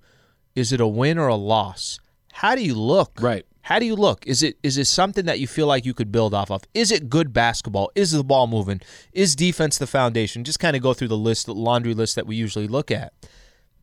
is 0.54 0.72
it 0.72 0.80
a 0.80 0.86
win 0.86 1.18
or 1.18 1.28
a 1.28 1.34
loss? 1.36 2.00
How 2.32 2.54
do 2.54 2.64
you 2.64 2.74
look? 2.74 3.18
Right. 3.20 3.44
How 3.66 3.80
do 3.80 3.84
you 3.84 3.96
look? 3.96 4.24
Is 4.28 4.44
it 4.44 4.58
is 4.62 4.78
it 4.78 4.84
something 4.84 5.24
that 5.26 5.40
you 5.40 5.48
feel 5.48 5.66
like 5.66 5.84
you 5.84 5.92
could 5.92 6.12
build 6.12 6.32
off 6.32 6.52
of? 6.52 6.62
Is 6.72 6.92
it 6.92 7.10
good 7.10 7.32
basketball? 7.32 7.90
Is 7.96 8.12
the 8.12 8.22
ball 8.22 8.46
moving? 8.46 8.80
Is 9.12 9.34
defense 9.34 9.76
the 9.76 9.88
foundation? 9.88 10.44
Just 10.44 10.60
kind 10.60 10.76
of 10.76 10.82
go 10.82 10.94
through 10.94 11.08
the 11.08 11.16
list, 11.16 11.46
the 11.46 11.54
laundry 11.54 11.92
list 11.92 12.14
that 12.14 12.28
we 12.28 12.36
usually 12.36 12.68
look 12.68 12.92
at. 12.92 13.12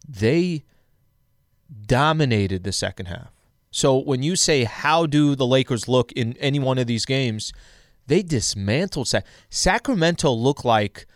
They 0.08 0.64
dominated 1.86 2.64
the 2.64 2.72
second 2.72 3.08
half. 3.08 3.30
So 3.72 3.98
when 3.98 4.22
you 4.22 4.36
say 4.36 4.66
how 4.66 5.06
do 5.06 5.36
the 5.36 5.48
Lakers 5.48 5.88
look 5.88 6.12
in 6.12 6.38
any 6.38 6.60
one 6.60 6.78
of 6.78 6.86
these 6.88 7.06
games, 7.06 7.52
they 8.08 8.22
dismantled 8.22 9.08
Sac- 9.08 9.26
Sacramento 9.50 10.32
looked 10.32 10.64
like 10.66 11.08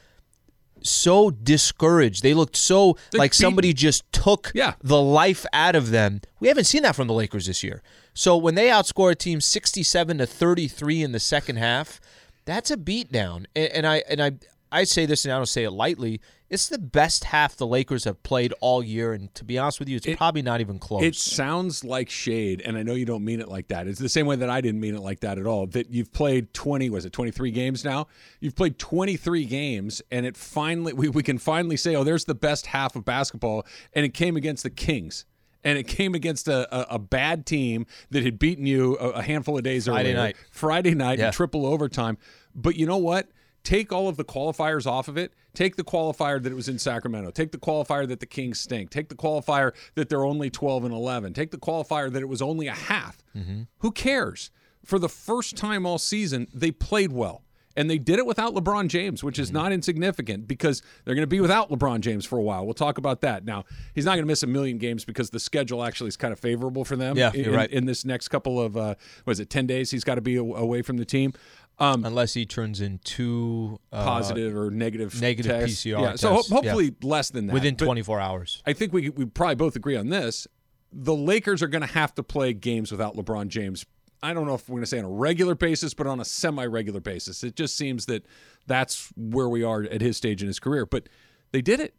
so 0.82 1.29
discouraged. 1.29 2.24
They 2.24 2.34
looked 2.34 2.56
so 2.56 2.98
They 3.12 3.20
like 3.20 3.32
beat- 3.32 3.38
somebody 3.38 3.74
just 3.74 4.12
took 4.12 4.51
Yeah. 4.56 4.74
the 4.82 5.01
life 5.01 5.46
out 5.53 5.75
of 5.75 5.91
them. 5.91 6.22
We 6.39 6.48
haven't 6.48 6.63
seen 6.65 6.84
that 6.84 6.96
from 6.96 7.08
the 7.08 7.13
Lakers 7.13 7.46
this 7.46 7.63
year. 7.63 7.84
So 8.13 8.36
when 8.38 8.56
they 8.56 8.67
outscore 8.70 9.12
a 9.12 9.15
team 9.15 9.41
67 9.41 10.17
to 10.17 10.25
33 10.25 11.03
in 11.03 11.12
the 11.12 11.20
second 11.20 11.58
half, 11.58 12.00
that's 12.46 12.72
a 12.72 12.77
beatdown. 12.77 13.46
And, 13.56 13.67
and 13.72 13.88
I 13.88 13.98
and 14.10 14.22
I 14.22 14.32
I 14.72 14.84
say 14.84 15.06
this 15.06 15.24
and 15.26 15.34
I 15.34 15.38
don't 15.38 15.46
say 15.46 15.64
it 15.64 15.72
lightly. 15.72 16.20
It's 16.50 16.70
the 16.70 16.78
best 16.78 17.26
half 17.26 17.58
the 17.58 17.68
Lakers 17.68 18.06
have 18.06 18.24
played 18.24 18.54
all 18.62 18.82
year, 18.82 19.12
and 19.12 19.34
to 19.36 19.44
be 19.44 19.58
honest 19.58 19.80
with 19.80 19.90
you, 19.90 19.98
it's 19.98 20.16
probably 20.16 20.42
not 20.42 20.62
even 20.62 20.80
close. 20.80 21.04
It 21.04 21.16
sounds 21.16 21.84
like 21.84 22.10
shade, 22.10 22.62
and 22.64 22.78
I 22.78 22.84
know 22.84 22.94
you 22.94 23.06
don't 23.06 23.26
mean 23.26 23.42
it 23.42 23.50
like 23.50 23.68
that. 23.68 23.86
It's 23.88 24.00
the 24.00 24.08
same 24.08 24.26
way 24.26 24.38
that 24.38 24.50
I 24.50 24.62
didn't 24.62 24.80
mean 24.80 24.96
it 24.96 25.02
like 25.02 25.20
that 25.22 25.38
at 25.38 25.46
all. 25.46 25.68
That 25.68 25.90
you've 25.92 26.14
played 26.14 26.54
20, 26.54 26.90
was 26.90 27.06
it 27.06 27.12
23 27.12 27.52
games 27.52 27.84
now? 27.84 28.08
You've 28.40 28.56
played 28.56 28.80
23 28.80 29.44
games, 29.46 30.02
and 30.10 30.26
it 30.26 30.38
finally, 30.38 30.94
we, 30.94 31.10
we 31.10 31.22
can 31.24 31.38
finally 31.38 31.76
say, 31.76 31.96
oh, 31.96 32.06
there's 32.06 32.24
the 32.26 32.36
best 32.36 32.68
half 32.68 32.96
of 32.96 33.04
basketball, 33.04 33.66
and 33.94 34.06
it 34.06 34.14
came 34.14 34.38
against 34.38 34.64
the 34.64 34.70
Kings. 34.70 35.26
And 35.66 35.78
it 35.78 35.84
came 35.88 36.16
against 36.16 36.48
a, 36.48 36.74
a, 36.74 36.96
a 36.96 37.00
bad 37.00 37.46
team 37.46 37.88
that 38.12 38.24
had 38.24 38.40
beaten 38.40 38.66
you 38.66 38.96
a, 39.00 39.10
a 39.10 39.22
handful 39.22 39.58
of 39.58 39.64
days 39.64 39.86
Friday 39.88 40.12
earlier. 40.12 40.16
night. 40.16 40.38
Friday 40.52 40.94
night 40.96 41.20
Yeah. 41.20 41.28
in 41.28 41.34
triple 41.34 41.66
overtime. 41.66 42.18
But 42.56 42.78
you 42.78 42.86
know 42.86 42.98
what? 43.00 43.28
Take 43.64 43.92
all 43.92 44.08
of 44.08 44.16
the 44.18 44.24
qualifiers 44.24 44.86
off 44.88 45.08
of 45.08 45.18
it. 45.18 45.34
Take 45.54 45.76
the 45.76 45.84
qualifier 45.84 46.42
that 46.42 46.52
it 46.52 46.56
was 46.56 46.70
in 46.70 46.80
Sacramento. 46.80 47.32
Take 47.32 47.52
the 47.52 47.58
qualifier 47.58 48.08
that 48.08 48.20
the 48.22 48.26
Kings 48.26 48.60
stink. 48.60 48.90
Take 48.92 49.10
the 49.10 49.16
qualifier 49.16 49.74
that 49.96 50.08
they're 50.08 50.24
only 50.26 50.50
12 50.50 50.86
and 50.86 50.94
11. 50.94 51.34
Take 51.34 51.52
the 51.52 51.58
qualifier 51.58 52.12
that 52.12 52.22
it 52.22 52.30
was 52.30 52.42
only 52.42 52.68
a 52.68 52.74
half. 52.74 53.18
Who 53.80 53.92
cares? 53.92 54.52
For 54.86 55.00
the 55.00 55.10
first 55.10 55.58
time 55.58 55.86
all 55.86 55.98
season, 55.98 56.48
they 56.54 56.72
played 56.72 57.12
well. 57.12 57.44
And 57.76 57.92
they 57.92 58.00
did 58.00 58.18
it 58.18 58.26
without 58.26 58.56
LeBron 58.56 58.88
James, 58.88 59.24
which 59.24 59.38
is 59.38 59.52
not 59.52 59.72
insignificant 59.72 60.48
because 60.48 60.82
they're 61.06 61.14
going 61.14 61.22
to 61.22 61.28
be 61.28 61.40
without 61.42 61.70
LeBron 61.70 62.00
James 62.00 62.26
for 62.26 62.40
a 62.40 62.42
while. 62.42 62.66
We'll 62.66 62.74
talk 62.74 62.98
about 62.98 63.22
that. 63.22 63.46
Now, 63.46 63.66
he's 63.94 64.04
not 64.04 64.14
going 64.14 64.24
to 64.24 64.28
miss 64.28 64.42
a 64.42 64.48
million 64.48 64.80
games 64.80 65.06
because 65.06 65.30
the 65.30 65.40
schedule 65.40 65.84
actually 65.84 66.08
is 66.08 66.18
kind 66.18 66.34
of 66.34 66.40
favorable 66.40 66.84
for 66.86 66.96
them 66.96 67.16
Yeah, 67.18 67.32
in, 67.36 67.52
right. 67.54 67.70
in 67.70 67.86
this 67.86 68.04
next 68.04 68.30
couple 68.30 68.60
of, 68.60 68.76
uh, 68.78 68.96
was 69.26 69.40
it, 69.40 69.52
10 69.52 69.68
days? 69.68 69.92
He's 69.92 70.04
got 70.04 70.16
to 70.16 70.22
be 70.22 70.38
away 70.38 70.82
from 70.82 70.98
the 70.98 71.06
team. 71.06 71.34
Um, 71.80 72.06
unless 72.06 72.34
he 72.34 72.46
turns 72.46 72.82
in 72.82 73.00
two 73.04 73.80
uh, 73.92 74.04
positive 74.04 74.56
or 74.56 74.72
negative 74.72 75.20
negative 75.22 75.52
tests. 75.52 75.86
PCR 75.86 76.02
Yeah, 76.02 76.16
so 76.16 76.30
ho- 76.30 76.36
tests, 76.38 76.50
yeah. 76.50 76.56
hopefully 76.56 76.96
less 77.04 77.30
than 77.30 77.48
that. 77.48 77.54
within 77.54 77.76
But 77.76 77.86
24 77.86 78.20
hours. 78.20 78.64
I 78.66 78.74
think 78.74 78.94
we 78.94 79.10
we 79.10 79.26
probably 79.26 79.56
both 79.56 79.76
agree 79.76 79.96
on 79.96 80.10
this. 80.10 80.48
The 80.92 81.14
Lakers 81.16 81.62
are 81.62 81.68
going 81.68 81.82
to 81.82 81.94
have 81.94 82.16
to 82.16 82.24
play 82.24 82.54
games 82.54 82.92
without 82.92 83.16
LeBron 83.16 83.50
James. 83.50 83.86
I 84.24 84.34
don't 84.34 84.48
know 84.48 84.56
if 84.56 84.68
we're 84.68 84.76
going 84.78 84.84
to 84.84 84.88
say 84.90 84.98
on 84.98 85.06
a 85.06 85.10
regular 85.10 85.54
basis, 85.54 85.94
but 85.94 86.08
on 86.08 86.20
a 86.20 86.26
semi-regular 86.26 87.02
basis. 87.02 87.44
It 87.44 87.56
just 87.56 87.78
seems 87.78 88.08
that 88.08 88.26
that's 88.66 89.12
where 89.16 89.48
we 89.48 89.62
are 89.64 89.84
at 89.84 90.02
his 90.02 90.18
stage 90.18 90.42
in 90.42 90.48
his 90.48 90.60
career. 90.60 90.88
But 90.88 91.08
they 91.52 91.62
did 91.62 91.80
it. 91.80 91.94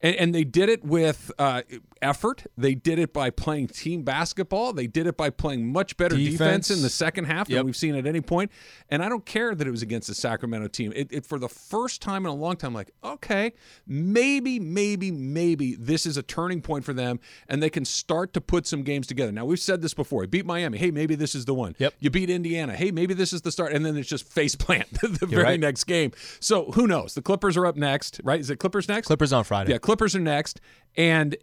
And, 0.00 0.16
and 0.16 0.34
they 0.34 0.42
did 0.42 0.68
it 0.68 0.82
with 0.84 1.30
uh, 1.38 1.62
effort. 2.02 2.46
They 2.56 2.74
did 2.74 2.98
it 2.98 3.12
by 3.12 3.30
playing 3.30 3.68
team 3.68 4.02
basketball. 4.02 4.72
They 4.72 4.86
did 4.86 5.06
it 5.06 5.16
by 5.16 5.30
playing 5.30 5.72
much 5.72 5.96
better 5.96 6.16
defense, 6.16 6.38
Defense. 6.38 6.70
in 6.70 6.82
the 6.82 6.90
second 6.90 7.24
half 7.26 7.48
than 7.48 7.64
we've 7.64 7.76
seen 7.76 7.94
at 7.94 8.06
any 8.06 8.20
point. 8.20 8.50
And 8.88 9.02
I 9.02 9.08
don't 9.08 9.24
care 9.26 9.54
that 9.54 9.66
it 9.66 9.70
was 9.70 9.82
against 9.82 10.08
the 10.08 10.14
Sacramento 10.14 10.68
team. 10.68 10.92
It, 10.94 11.12
it 11.12 11.26
for 11.26 11.38
the 11.38 11.48
first 11.48 12.02
time 12.02 12.26
in 12.26 12.30
a 12.30 12.34
long 12.34 12.56
time, 12.56 12.74
like 12.74 12.90
okay, 13.04 13.52
maybe, 13.86 14.58
maybe, 14.58 15.10
maybe 15.10 15.74
this 15.74 16.06
is 16.06 16.16
a 16.16 16.22
turning 16.22 16.60
point 16.62 16.84
for 16.84 16.92
them, 16.92 17.20
and 17.48 17.62
they 17.62 17.70
can 17.70 17.84
start 17.84 18.32
to 18.34 18.40
put 18.40 18.66
some 18.66 18.82
games 18.82 19.06
together. 19.06 19.32
Now 19.32 19.44
we've 19.44 19.60
said 19.60 19.82
this 19.82 19.94
before. 19.94 20.22
You 20.22 20.28
beat 20.28 20.46
Miami. 20.46 20.78
Hey, 20.78 20.90
maybe 20.90 21.14
this 21.14 21.34
is 21.34 21.44
the 21.44 21.54
one. 21.54 21.74
Yep. 21.78 21.94
You 22.00 22.10
beat 22.10 22.30
Indiana. 22.30 22.74
Hey, 22.74 22.90
maybe 22.90 23.14
this 23.14 23.32
is 23.32 23.42
the 23.42 23.52
start, 23.52 23.72
and 23.72 23.84
then 23.84 23.96
it's 23.96 24.08
just 24.08 24.26
face 24.28 24.54
plant 24.54 24.90
the 25.00 25.26
very 25.26 25.42
right. 25.42 25.60
next 25.60 25.84
game. 25.84 26.12
So 26.40 26.72
who 26.72 26.86
knows? 26.86 27.14
The 27.14 27.22
Clippers 27.22 27.56
are 27.56 27.66
up 27.66 27.76
next, 27.76 28.20
right? 28.24 28.40
Is 28.40 28.50
it 28.50 28.56
Clippers 28.56 28.88
next? 28.88 29.06
Clippers 29.06 29.32
on 29.32 29.44
Friday. 29.44 29.72
Yeah, 29.72 29.78
Clippers 29.78 30.14
are 30.16 30.20
next, 30.20 30.60
and 30.96 31.36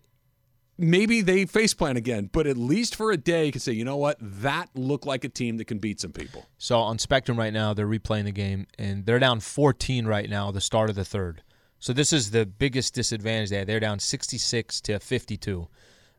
maybe 0.77 1.21
they 1.21 1.45
faceplant 1.45 1.97
again. 1.97 2.29
But 2.31 2.47
at 2.47 2.57
least 2.57 2.95
for 2.95 3.11
a 3.11 3.17
day, 3.17 3.45
you 3.45 3.51
can 3.51 3.61
say, 3.61 3.71
you 3.73 3.85
know 3.85 3.97
what, 3.97 4.17
that 4.21 4.69
looked 4.75 5.05
like 5.05 5.23
a 5.23 5.29
team 5.29 5.57
that 5.57 5.65
can 5.65 5.79
beat 5.79 5.99
some 5.99 6.11
people. 6.11 6.45
So 6.57 6.79
on 6.79 6.99
Spectrum 6.99 7.37
right 7.37 7.53
now, 7.53 7.73
they're 7.73 7.87
replaying 7.87 8.25
the 8.25 8.31
game, 8.31 8.67
and 8.77 9.05
they're 9.05 9.19
down 9.19 9.39
14 9.39 10.05
right 10.05 10.29
now, 10.29 10.51
the 10.51 10.61
start 10.61 10.89
of 10.89 10.95
the 10.95 11.05
third. 11.05 11.41
So 11.79 11.93
this 11.93 12.11
is 12.11 12.31
the 12.31 12.45
biggest 12.45 12.93
disadvantage 12.93 13.49
they 13.49 13.57
had. 13.57 13.67
They're 13.67 13.79
down 13.79 13.99
66 13.99 14.81
to 14.81 14.99
52. 14.99 15.67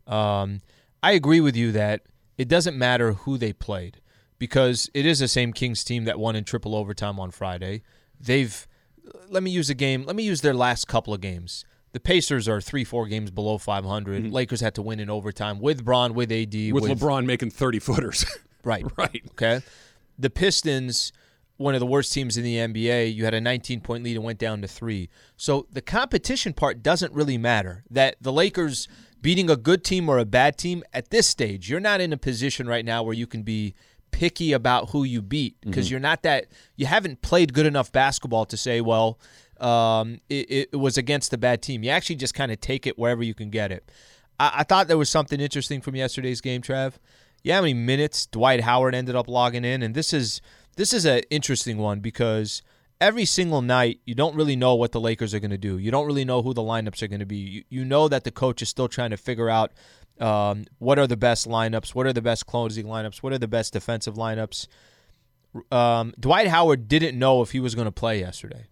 Um, 0.07 0.61
I 1.03 1.13
agree 1.13 1.41
with 1.41 1.57
you 1.57 1.73
that 1.73 2.03
it 2.37 2.49
doesn't 2.49 2.79
matter 2.79 3.13
who 3.13 3.39
they 3.39 3.53
played 3.53 4.01
because 4.39 4.89
it 4.95 5.05
is 5.05 5.19
the 5.19 5.29
same 5.29 5.53
Kings 5.53 5.83
team 5.83 6.05
that 6.05 6.19
won 6.19 6.37
in 6.37 6.45
triple 6.45 6.75
overtime 6.75 7.19
on 7.19 7.31
Friday. 7.31 7.83
They've 8.21 8.67
let 9.29 9.43
me 9.43 9.51
use 9.51 9.71
a 9.71 9.75
game. 9.75 10.05
Let 10.05 10.17
me 10.17 10.23
use 10.23 10.41
their 10.43 10.55
last 10.55 10.87
couple 10.87 11.15
of 11.15 11.21
games. 11.21 11.65
The 11.93 12.01
Pacers 12.01 12.49
are 12.49 12.61
three, 12.61 12.85
four 12.85 13.07
games 13.07 13.31
below 13.31 13.59
500. 13.59 14.31
Lakers 14.31 14.61
had 14.61 14.75
to 14.75 14.83
win 14.83 15.01
in 15.01 15.09
overtime 15.09 15.59
with 15.59 15.85
Bron, 15.85 16.15
with 16.15 16.31
AD, 16.31 16.51
Mm-hmm. 16.51 16.75
With, 16.75 16.85
LeBron 16.85 17.25
making 17.25 17.51
30 17.51 17.79
footers. 17.79 18.25
Right. 18.65 18.85
right. 18.99 19.23
Okay. 19.31 19.63
The 20.19 20.29
Pistons, 20.29 21.13
one 21.57 21.75
of 21.75 21.81
the 21.81 21.87
worst 21.87 22.13
teams 22.13 22.37
in 22.37 22.43
the 22.43 22.57
NBA, 22.57 23.15
you 23.15 23.25
had 23.25 23.33
a 23.33 23.41
19 23.41 23.81
point 23.81 24.05
lead 24.05 24.17
and 24.17 24.25
went 24.25 24.39
down 24.39 24.61
to 24.61 24.69
three. 24.69 25.09
So 25.37 25.67
the 25.73 25.81
competition 25.81 26.53
part 26.53 26.83
doesn't 26.83 27.13
really 27.15 27.39
matter. 27.39 27.85
That 27.89 28.17
the 28.21 28.33
Lakers 28.33 28.89
beating 29.23 29.49
a 29.49 29.57
good 29.57 29.85
team 29.85 30.09
or 30.09 30.19
a 30.19 30.27
bad 30.27 30.59
team 30.59 30.83
at 30.93 31.09
this 31.11 31.27
stage, 31.27 31.71
you're 31.71 31.81
not 31.81 32.01
in 32.03 32.13
a 32.13 32.19
position 32.19 32.67
right 32.67 32.85
now 32.85 33.03
where 33.03 33.15
you 33.15 33.27
can 33.29 33.43
be 33.43 33.75
picky 34.11 34.53
about 34.53 34.91
who 34.91 35.05
you 35.05 35.23
beat 35.23 35.57
because 35.61 35.91
you're 35.91 36.01
not 36.01 36.23
that, 36.23 36.47
you 36.77 36.87
haven't 36.87 37.23
played 37.23 37.55
good 37.55 37.67
enough 37.67 37.91
basketball 37.93 38.45
to 38.47 38.57
say, 38.57 38.81
well, 38.81 39.19
um, 39.61 40.21
it, 40.29 40.69
it 40.73 40.77
was 40.77 40.97
against 40.97 41.33
a 41.33 41.39
bad 41.39 41.63
team. 41.63 41.83
You 41.83 41.91
actually 41.91 42.17
just 42.17 42.35
kind 42.35 42.53
of 42.53 42.61
take 42.61 42.87
it 42.87 42.99
wherever 42.99 43.23
you 43.23 43.35
can 43.35 43.51
get 43.51 43.73
it. 43.73 43.91
I, 44.39 44.53
I 44.57 44.63
thought 44.65 44.89
there 44.89 44.99
was 44.99 45.11
something 45.11 45.41
interesting 45.41 45.81
from 45.81 45.97
yesterday's 45.97 46.41
game, 46.41 46.63
Trav. 46.63 46.95
Yeah, 47.43 47.57
how 47.57 47.61
many 47.63 47.75
minutes 47.75 48.27
Dwight 48.27 48.63
Howard 48.63 48.95
ended 48.95 49.15
up 49.15 49.29
logging 49.29 49.65
in, 49.65 49.83
and 49.83 49.95
this 49.95 50.13
is 50.13 50.41
this 50.77 50.93
is 50.93 51.05
an 51.05 51.23
interesting 51.31 51.79
one 51.79 52.01
because 52.01 52.63
every 53.01 53.25
single 53.25 53.63
night 53.63 54.01
you 54.05 54.15
don't 54.15 54.35
really 54.35 54.57
know 54.57 54.75
what 54.75 54.93
the 54.93 55.01
Lakers 55.01 55.35
are 55.35 55.41
going 55.41 55.51
to 55.51 55.59
do. 55.59 55.79
You 55.79 55.91
don't 55.91 56.07
really 56.07 56.25
know 56.25 56.43
who 56.43 56.53
the 56.53 56.63
lineups 56.63 57.03
are 57.03 57.09
going 57.09 57.21
to 57.21 57.27
be. 57.27 57.37
You, 57.37 57.65
you 57.69 57.85
know 57.85 58.09
that 58.09 58.25
the 58.25 58.31
coach 58.31 58.63
is 58.63 58.69
still 58.69 58.89
trying 58.89 59.11
to 59.11 59.17
figure 59.17 59.49
out 59.49 59.73
um, 60.21 60.65
what 60.79 60.99
are 60.99 61.07
the 61.07 61.17
best 61.17 61.49
lineups, 61.49 61.95
what 61.95 62.07
are 62.07 62.13
the 62.13 62.23
best 62.23 62.47
closing 62.47 62.87
lineups, 62.87 63.19
what 63.19 63.33
are 63.33 63.39
the 63.39 63.49
best 63.49 63.73
defensive 63.73 64.15
lineups. 64.15 64.67
Um, 65.73 66.15
Dwight 66.19 66.49
Howard 66.49 66.89
didn't 66.89 67.19
know 67.19 67.43
if 67.43 67.53
he 67.53 67.61
was 67.61 67.75
going 67.75 67.87
to 67.87 67.93
play 67.93 68.21
yesterday. 68.21 68.67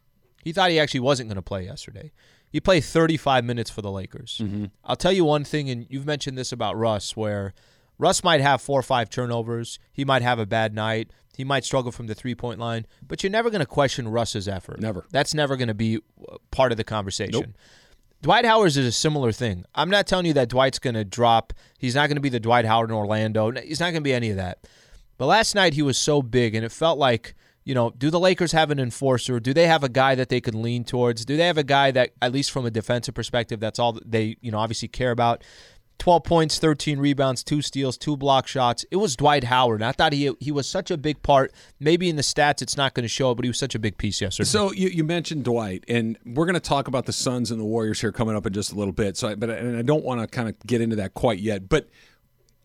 He 0.46 0.52
thought 0.52 0.70
he 0.70 0.78
actually 0.78 1.00
wasn't 1.00 1.28
going 1.28 1.34
to 1.34 1.42
play 1.42 1.64
yesterday. 1.64 2.12
He 2.48 2.60
played 2.60 2.84
35 2.84 3.44
minutes 3.44 3.68
for 3.68 3.82
the 3.82 3.90
Lakers. 3.90 4.40
I'll 4.84 4.94
tell 4.94 5.10
you 5.10 5.24
one 5.24 5.42
thing, 5.42 5.68
and 5.68 5.88
you've 5.90 6.06
mentioned 6.06 6.38
this 6.38 6.52
about 6.52 6.76
Russ, 6.76 7.16
where 7.16 7.52
Russ 7.98 8.22
might 8.22 8.40
have 8.40 8.62
four 8.62 8.78
or 8.78 8.84
five 8.84 9.10
turnovers. 9.10 9.80
He 9.92 10.04
might 10.04 10.22
have 10.22 10.38
a 10.38 10.46
bad 10.46 10.72
night. 10.72 11.10
He 11.36 11.42
might 11.42 11.64
struggle 11.64 11.90
from 11.90 12.06
the 12.06 12.14
three 12.14 12.36
point 12.36 12.60
line, 12.60 12.86
but 13.04 13.24
you're 13.24 13.30
never 13.32 13.50
going 13.50 13.58
to 13.58 13.66
question 13.66 14.06
Russ's 14.06 14.46
effort. 14.46 14.78
Never. 14.80 15.04
That's 15.10 15.34
never 15.34 15.56
going 15.56 15.66
to 15.66 15.74
be 15.74 15.96
uh, 15.96 16.36
part 16.52 16.70
of 16.70 16.78
the 16.78 16.84
conversation. 16.84 17.56
Dwight 18.22 18.44
Howard 18.44 18.68
is 18.68 18.76
a 18.76 18.92
similar 18.92 19.32
thing. 19.32 19.64
I'm 19.74 19.90
not 19.90 20.06
telling 20.06 20.26
you 20.26 20.32
that 20.34 20.48
Dwight's 20.48 20.78
going 20.78 20.94
to 20.94 21.04
drop. 21.04 21.54
He's 21.76 21.96
not 21.96 22.06
going 22.06 22.18
to 22.18 22.22
be 22.22 22.28
the 22.28 22.38
Dwight 22.38 22.66
Howard 22.66 22.90
in 22.90 22.94
Orlando. 22.94 23.50
He's 23.50 23.80
not 23.80 23.86
going 23.86 23.94
to 23.94 24.00
be 24.00 24.14
any 24.14 24.30
of 24.30 24.36
that. 24.36 24.64
But 25.18 25.26
last 25.26 25.56
night 25.56 25.74
he 25.74 25.82
was 25.82 25.98
so 25.98 26.22
big, 26.22 26.54
and 26.54 26.64
it 26.64 26.70
felt 26.70 27.00
like, 27.00 27.34
you 27.66 27.74
know, 27.74 27.90
do 27.90 28.10
the 28.10 28.20
Lakers 28.20 28.52
have 28.52 28.70
an 28.70 28.78
enforcer? 28.78 29.40
Do 29.40 29.52
they 29.52 29.66
have 29.66 29.82
a 29.82 29.88
guy 29.88 30.14
that 30.14 30.28
they 30.28 30.40
could 30.40 30.54
lean 30.54 30.84
towards? 30.84 31.24
Do 31.24 31.36
they 31.36 31.48
have 31.48 31.58
a 31.58 31.64
guy 31.64 31.90
that, 31.90 32.12
at 32.22 32.30
least 32.30 32.52
from 32.52 32.64
a 32.64 32.70
defensive 32.70 33.14
perspective, 33.14 33.58
that's 33.58 33.80
all 33.80 33.98
they, 34.06 34.36
you 34.40 34.52
know, 34.52 34.58
obviously 34.58 34.86
care 34.86 35.10
about? 35.10 35.42
12 35.98 36.22
points, 36.24 36.58
13 36.60 37.00
rebounds, 37.00 37.42
two 37.42 37.60
steals, 37.62 37.98
two 37.98 38.16
block 38.16 38.46
shots. 38.46 38.84
It 38.92 38.96
was 38.96 39.16
Dwight 39.16 39.44
Howard. 39.44 39.80
And 39.80 39.88
I 39.88 39.92
thought 39.92 40.12
he 40.12 40.30
he 40.38 40.52
was 40.52 40.68
such 40.68 40.92
a 40.92 40.96
big 40.96 41.22
part. 41.22 41.52
Maybe 41.80 42.08
in 42.08 42.14
the 42.14 42.22
stats 42.22 42.62
it's 42.62 42.76
not 42.76 42.94
going 42.94 43.02
to 43.02 43.08
show, 43.08 43.34
but 43.34 43.44
he 43.44 43.48
was 43.48 43.58
such 43.58 43.74
a 43.74 43.78
big 43.78 43.98
piece 43.98 44.20
yesterday. 44.20 44.46
So 44.46 44.72
you, 44.72 44.88
you 44.88 45.02
mentioned 45.02 45.44
Dwight, 45.44 45.84
and 45.88 46.18
we're 46.24 46.44
going 46.44 46.54
to 46.54 46.60
talk 46.60 46.86
about 46.86 47.06
the 47.06 47.12
Suns 47.12 47.50
and 47.50 47.58
the 47.58 47.64
Warriors 47.64 48.00
here 48.00 48.12
coming 48.12 48.36
up 48.36 48.46
in 48.46 48.52
just 48.52 48.72
a 48.72 48.76
little 48.76 48.92
bit. 48.92 49.16
So, 49.16 49.28
I, 49.28 49.34
but 49.34 49.50
and 49.50 49.76
I 49.76 49.82
don't 49.82 50.04
want 50.04 50.20
to 50.20 50.28
kind 50.28 50.48
of 50.48 50.54
get 50.66 50.80
into 50.82 50.96
that 50.96 51.14
quite 51.14 51.40
yet. 51.40 51.68
But 51.68 51.88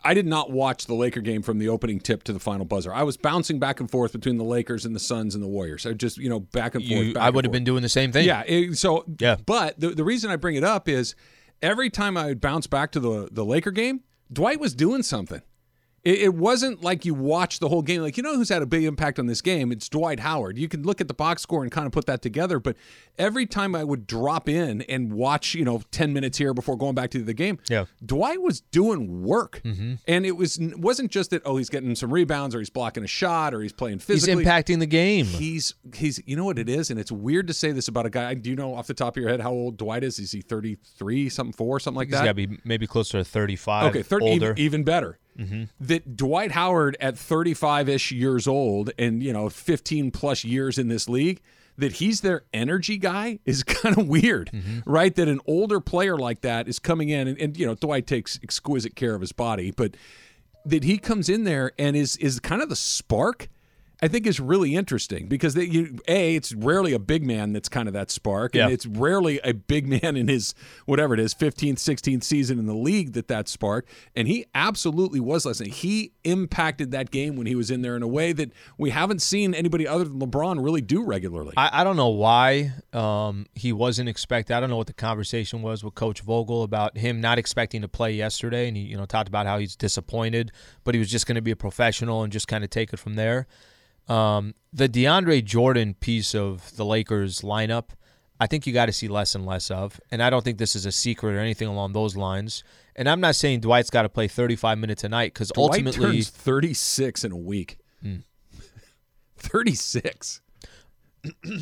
I 0.03 0.13
did 0.13 0.25
not 0.25 0.51
watch 0.51 0.86
the 0.88 0.93
Laker 0.96 1.22
game 1.22 1.41
from 1.43 1.60
the 1.60 1.70
opening 1.70 2.00
tip 2.00 2.24
to 2.24 2.34
the 2.34 2.39
final 2.39 2.65
buzzer. 2.65 2.93
I 2.93 3.03
was 3.03 3.17
bouncing 3.17 3.60
back 3.60 3.79
and 3.79 3.89
forth 3.89 4.13
between 4.13 4.38
the 4.38 4.43
Lakers 4.43 4.86
and 4.86 4.96
the 4.96 5.00
Suns 5.00 5.36
and 5.36 5.43
the 5.43 5.48
Warriors. 5.48 5.86
I 5.86 5.93
just 5.93 6.17
you 6.17 6.29
know 6.29 6.39
back 6.39 6.75
and 6.75 6.84
forth. 6.84 7.05
You- 7.05 7.13
back 7.13 7.24
I 7.24 7.29
would 7.29 7.46
have 7.46 7.51
been 7.51 7.63
doing 7.63 7.81
the 7.84 7.89
same 7.89 8.12
thing. 8.12 8.25
Yeah. 8.25 8.43
it- 8.48 8.77
so 8.77 9.05
Yeah. 9.20 9.36
But 9.46 9.79
the 9.79 9.89
the 9.89 10.03
reason 10.03 10.31
I 10.31 10.36
bring 10.38 10.55
it 10.55 10.63
up 10.63 10.89
is 10.89 11.15
every 11.62 11.89
time 11.89 12.17
I 12.17 12.25
would 12.27 12.41
bounce 12.41 12.67
back 12.67 12.91
to 12.93 13.00
the 13.00 13.29
the 13.31 13.46
Laker 13.46 13.72
game, 13.72 14.01
Dwight 14.34 14.60
was 14.60 14.74
doing 14.74 15.03
something. 15.03 15.41
It, 16.03 16.20
it 16.20 16.34
wasn't 16.34 16.81
like 16.84 17.05
you 17.05 17.13
watched 17.13 17.60
the 17.60 17.70
whole 17.70 17.81
game. 17.84 18.01
Like 18.01 18.17
you 18.17 18.24
know 18.24 18.36
who's 18.36 18.50
had 18.50 18.62
a 18.62 18.65
big 18.65 18.84
impact 18.86 19.20
on 19.20 19.27
this 19.27 19.41
game? 19.41 19.72
It's 19.72 19.88
Dwight 19.88 20.20
Howard. 20.22 20.58
You 20.58 20.67
can 20.67 20.81
look 20.84 21.00
at 21.00 21.08
the 21.08 21.13
box 21.13 21.41
score 21.43 21.62
and 21.62 21.72
kind 21.72 21.86
of 21.86 21.91
put 21.93 22.05
that 22.08 22.22
together. 22.22 22.60
But 22.60 22.75
every 23.20 23.46
time 23.46 23.75
I 23.75 23.84
would 23.84 24.08
drop 24.08 24.50
in 24.50 24.81
and 24.84 25.13
watch, 25.13 25.53
you 25.53 25.63
know, 25.63 25.81
ten 25.91 26.12
minutes 26.12 26.38
here 26.39 26.53
before 26.55 26.75
going 26.75 26.96
back 26.96 27.12
to 27.12 27.22
the 27.24 27.34
game, 27.36 27.60
Yeah. 27.70 27.86
Dwight 28.03 28.41
was 28.41 28.62
doing 28.62 29.22
work, 29.24 29.62
Mm-hmm. 29.63 29.93
and 30.08 30.25
it 30.25 30.36
was 30.38 30.58
wasn't 30.77 31.12
just 31.12 31.29
that. 31.29 31.43
Oh, 31.46 31.58
he's 31.58 31.70
getting 31.70 31.93
some 31.96 32.12
rebounds, 32.12 32.55
or 32.55 32.60
he's 32.60 32.70
blocking 32.72 33.03
a 33.03 33.08
shot, 33.08 33.53
or 33.53 33.62
he's 33.62 33.74
playing 33.74 34.00
physically. 34.00 34.43
He's 34.43 34.51
impacting 34.51 34.79
the 34.79 34.88
game. 34.88 35.25
He's 35.25 35.75
he's 35.96 36.20
you 36.25 36.36
know 36.36 36.46
what 36.46 36.58
it 36.58 36.67
is, 36.70 36.89
and 36.89 37.00
it's 37.00 37.12
weird 37.12 37.46
to 37.48 37.53
say 37.53 37.72
this 37.72 37.88
about 37.88 38.05
a 38.05 38.10
guy. 38.10 38.34
Do 38.34 38.50
you 38.50 38.55
know 38.55 38.74
off 38.74 38.88
the 38.88 38.93
top 38.96 39.17
of 39.17 39.22
your 39.22 39.29
head 39.29 39.39
how 39.41 39.51
old 39.51 39.77
Dwight 39.77 40.03
is? 40.03 40.17
Is 40.17 40.31
he 40.31 40.41
thirty 40.41 40.77
three, 40.98 41.29
something 41.29 41.53
four, 41.53 41.79
something 41.79 41.98
like 41.98 42.08
He's 42.08 42.13
that? 42.13 42.22
got 42.25 42.36
to 42.36 42.48
be 42.48 42.58
maybe 42.63 42.88
closer 42.88 43.20
to 43.20 43.24
35. 43.24 43.91
okay, 43.91 44.01
30, 44.03 44.25
older. 44.25 44.46
even, 44.51 44.58
even 44.58 44.84
better. 44.84 45.20
Mm-hmm. 45.38 45.64
That 45.80 46.16
Dwight 46.18 46.52
Howard 46.52 46.98
at 47.00 47.18
thirty 47.18 47.54
five 47.54 47.88
ish 47.90 48.12
years 48.12 48.48
old, 48.48 48.92
and 48.98 49.24
you 49.24 49.32
know 49.34 49.50
fifteen 49.50 50.12
plus 50.12 50.44
years 50.44 50.78
in 50.78 50.88
this 50.88 51.08
league. 51.10 51.42
That 51.78 51.94
he's 51.94 52.22
their 52.22 52.44
energy 52.54 52.98
guy 52.98 53.40
is 53.46 53.64
kind 53.64 53.98
of 53.98 54.08
weird, 54.08 54.52
Mm-hmm. 54.54 54.80
right? 54.92 55.16
That 55.16 55.28
an 55.30 55.40
older 55.48 55.80
player 55.80 56.18
like 56.18 56.42
that 56.42 56.68
is 56.68 56.80
coming 56.80 57.10
in, 57.10 57.28
and, 57.30 57.40
and 57.42 57.58
you 57.58 57.66
know 57.66 57.76
Dwight 57.76 58.06
takes 58.06 58.40
exquisite 58.44 58.96
care 58.96 59.16
of 59.16 59.22
his 59.22 59.32
body, 59.32 59.72
but 59.72 59.96
that 60.66 60.84
he 60.84 60.98
comes 60.98 61.30
in 61.30 61.44
there 61.46 61.72
and 61.80 61.96
is 61.96 62.18
is 62.18 62.40
kind 62.40 62.62
of 62.62 62.70
the 62.70 62.76
spark 62.76 63.48
I 64.03 64.08
think 64.08 64.25
is 64.25 64.39
really 64.39 64.75
interesting 64.75 65.27
because 65.27 65.53
they, 65.53 65.65
you, 65.65 66.00
a 66.08 66.36
it's 66.36 66.53
rarely 66.53 66.93
a 66.93 67.00
big 67.00 67.24
man 67.24 67.53
that's 67.53 67.70
kind 67.70 67.88
of 67.88 67.93
that 67.93 68.10
spark, 68.10 68.55
and 68.55 68.67
Yeah. 68.70 68.74
it's 68.74 68.86
rarely 68.88 69.39
a 69.43 69.53
big 69.53 69.88
man 70.03 70.17
in 70.17 70.27
his 70.27 70.55
whatever 70.86 71.13
it 71.13 71.20
is 71.20 71.34
15th, 71.36 71.75
16th 71.75 72.24
season 72.24 72.58
in 72.58 72.65
the 72.65 72.74
league 72.74 73.13
that 73.13 73.27
that 73.27 73.48
spark, 73.48 73.88
and 74.15 74.27
he 74.27 74.46
absolutely 74.55 75.20
was 75.20 75.46
last 75.46 75.62
night. 75.62 75.74
He 75.74 76.13
impacted 76.24 76.89
that 76.91 77.12
game 77.12 77.36
when 77.36 77.46
he 77.46 77.53
was 77.55 77.70
in 77.70 77.81
there 77.84 77.96
in 77.96 78.01
a 78.01 78.08
way 78.08 78.31
that 78.34 78.51
we 78.77 78.89
haven't 78.89 79.22
seen 79.22 79.53
anybody 79.53 79.88
other 79.88 80.03
than 80.05 80.20
LeBron 80.20 80.63
really 80.63 80.81
do 80.81 81.03
regularly. 81.03 81.53
I, 81.55 81.81
I 81.81 81.84
don't 81.84 81.98
know 81.98 82.10
why 82.10 82.74
um, 82.93 83.46
he 83.53 83.72
wasn't 83.72 84.10
expected. 84.10 84.55
I 84.55 84.60
don't 84.60 84.70
know 84.72 84.77
what 84.77 84.88
the 84.88 84.93
conversation 84.93 85.62
was 85.62 85.84
with 85.84 85.93
Coach 85.96 86.22
Vogel 86.22 86.63
about 86.63 86.98
him 86.98 87.22
not 87.22 87.38
expecting 87.38 87.81
to 87.81 87.88
play 87.88 88.13
yesterday, 88.13 88.67
and 88.67 88.75
he 88.75 88.84
you 88.84 88.98
know 88.98 89.05
talked 89.05 89.29
about 89.29 89.46
how 89.46 89.60
he's 89.60 89.75
disappointed, 89.75 90.51
but 90.84 90.96
he 90.96 91.00
was 91.00 91.10
just 91.12 91.27
going 91.27 91.36
to 91.36 91.41
be 91.41 91.51
a 91.51 91.55
professional 91.55 92.24
and 92.24 92.34
just 92.34 92.48
kind 92.48 92.63
of 92.63 92.70
take 92.72 92.91
it 92.93 92.98
from 92.98 93.13
there. 93.13 93.46
Um, 94.12 94.56
the 94.74 94.89
DeAndre 94.89 95.44
Jordan 95.44 95.94
piece 95.94 96.36
of 96.36 96.75
the 96.75 96.84
Lakers 96.84 97.41
lineup, 97.41 97.89
I 98.39 98.48
think 98.48 98.68
you 98.68 98.74
got 98.74 98.88
to 98.88 98.91
see 98.91 99.08
less 99.08 99.36
and 99.36 99.46
less 99.46 99.72
of, 99.72 100.01
and 100.12 100.22
I 100.22 100.30
don't 100.30 100.44
think 100.44 100.58
this 100.58 100.75
is 100.75 100.86
a 100.86 100.91
secret 100.91 101.34
or 101.34 101.39
anything 101.39 101.68
along 101.68 101.94
those 101.94 102.18
lines. 102.18 102.63
And 102.96 103.08
I'm 103.08 103.22
not 103.22 103.36
saying 103.36 103.62
Dwight's 103.62 103.89
got 103.89 104.01
to 104.01 104.10
play 104.10 104.27
35 104.27 104.77
minutes 104.80 105.03
a 105.06 105.10
night 105.10 105.34
because 105.34 105.51
ultimately, 105.56 106.18
turns 106.18 106.30
36 106.30 107.24
in 107.24 107.32
a 107.32 107.38
week. 107.38 107.77
36. 109.38 110.41